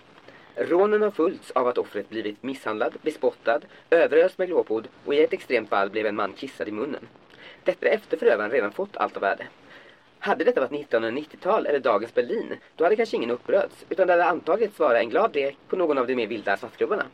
Rånen 0.56 1.02
har 1.02 1.10
följts 1.10 1.50
av 1.50 1.68
att 1.68 1.78
offret 1.78 2.08
blivit 2.08 2.42
misshandlad, 2.42 2.94
bespottad, 3.02 3.60
överöst 3.90 4.38
med 4.38 4.48
glåpord 4.48 4.88
och 5.04 5.14
i 5.14 5.22
ett 5.22 5.32
extremt 5.32 5.68
fall 5.68 5.90
blev 5.90 6.06
en 6.06 6.16
man 6.16 6.32
kissad 6.32 6.68
i 6.68 6.72
munnen. 6.72 7.08
Detta 7.64 7.86
efter 7.86 8.16
förövaren 8.16 8.50
redan 8.50 8.72
fått 8.72 8.96
allt 8.96 9.16
av 9.16 9.22
värde. 9.22 9.46
Hade 10.18 10.44
detta 10.44 10.60
varit 10.60 10.90
1990-tal 10.90 11.66
eller 11.66 11.78
dagens 11.78 12.14
Berlin, 12.14 12.56
då 12.76 12.84
hade 12.84 12.96
kanske 12.96 13.16
ingen 13.16 13.30
upprörts, 13.30 13.84
utan 13.88 14.06
det 14.06 14.12
hade 14.12 14.24
antagits 14.24 14.78
vara 14.78 15.00
en 15.00 15.10
glad 15.10 15.34
lek 15.34 15.56
på 15.68 15.76
någon 15.76 15.98
av 15.98 16.06
de 16.06 16.14
mer 16.14 16.26
vilda 16.26 16.56
svartklubbarna. 16.56 17.04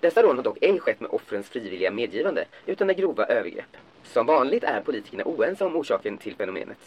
Dessa 0.00 0.22
rån 0.22 0.36
har 0.36 0.44
dock 0.44 0.58
ej 0.60 0.78
skett 0.80 1.00
med 1.00 1.10
offrens 1.10 1.48
frivilliga 1.48 1.90
medgivande, 1.90 2.44
utan 2.66 2.86
med 2.86 2.96
grova 2.96 3.24
övergrepp. 3.24 3.76
Som 4.02 4.26
vanligt 4.26 4.64
är 4.64 4.80
politikerna 4.80 5.24
oense 5.24 5.64
om 5.64 5.76
orsaken 5.76 6.18
till 6.18 6.36
fenomenet. 6.36 6.78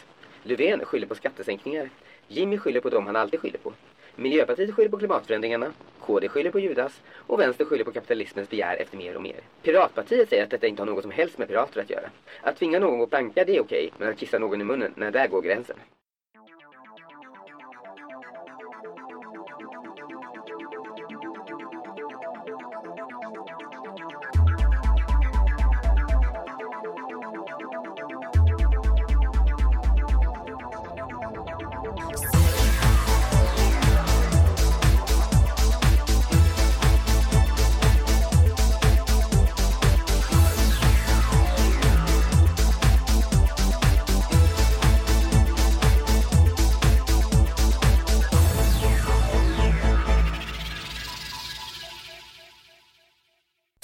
Löfven 0.42 0.84
skyller 0.84 1.06
på 1.06 1.14
skattesänkningar. 1.14 1.90
Jimmy 2.28 2.58
skyller 2.58 2.80
på 2.80 2.90
dem 2.90 3.06
han 3.06 3.16
alltid 3.16 3.40
skyller 3.40 3.58
på. 3.58 3.72
Miljöpartiet 4.16 4.74
skyller 4.74 4.90
på 4.90 4.98
klimatförändringarna, 4.98 5.72
KD 6.00 6.28
skyller 6.28 6.50
på 6.50 6.58
Judas 6.58 7.00
och 7.16 7.40
Vänster 7.40 7.64
skyller 7.64 7.84
på 7.84 7.92
kapitalismens 7.92 8.50
begär 8.50 8.76
efter 8.76 8.96
mer 8.96 9.16
och 9.16 9.22
mer. 9.22 9.40
Piratpartiet 9.62 10.28
säger 10.28 10.44
att 10.44 10.50
detta 10.50 10.66
inte 10.66 10.82
har 10.82 10.86
något 10.86 11.02
som 11.02 11.10
helst 11.10 11.38
med 11.38 11.48
pirater 11.48 11.80
att 11.80 11.90
göra. 11.90 12.10
Att 12.42 12.56
tvinga 12.56 12.78
någon 12.78 13.00
att 13.00 13.10
planka 13.10 13.44
det 13.44 13.56
är 13.56 13.60
okej, 13.60 13.92
men 13.98 14.08
att 14.08 14.18
kissa 14.18 14.38
någon 14.38 14.60
i 14.60 14.64
munnen, 14.64 14.92
när 14.96 15.10
där 15.10 15.28
går 15.28 15.42
gränsen. 15.42 15.76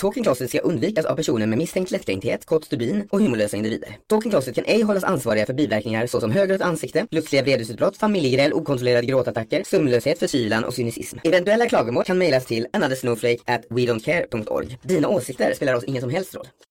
Talking 0.01 0.25
Closet 0.25 0.51
ska 0.51 0.59
undvikas 0.59 1.05
av 1.05 1.17
personer 1.17 1.47
med 1.47 1.59
misstänkt 1.59 1.91
lättkränkthet, 1.91 2.47
kort 2.47 2.65
stubin 2.65 3.09
och 3.11 3.21
humorlösa 3.21 3.57
individer. 3.57 3.97
Talking 4.07 4.31
Closet 4.31 4.55
kan 4.55 4.65
ej 4.65 4.83
hållas 4.83 5.05
ansvariga 5.05 5.47
för 5.47 5.55
biverkningar 5.55 6.07
såsom 6.07 6.31
högrött 6.31 6.61
ansikte, 6.61 7.07
plötsliga 7.11 7.43
vredesutbrott, 7.43 7.97
familjegräl, 7.97 8.53
okontrollerade 8.53 9.07
gråtattacker, 9.07 9.63
sömnlöshet, 9.65 10.19
förkylan 10.19 10.65
och 10.65 10.75
cynism. 10.75 11.19
Eventuella 11.25 11.67
klagomål 11.67 12.05
kan 12.05 12.19
mejlas 12.19 12.47
till 12.47 12.67
anothersnowflake 12.73 13.39
at 13.45 13.67
wedon'tcare.org. 13.69 14.79
Dina 14.83 15.09
åsikter 15.09 15.55
spelar 15.55 15.75
oss 15.75 15.85
ingen 15.85 16.01
som 16.01 16.11
helst 16.11 16.35
roll. 16.35 16.47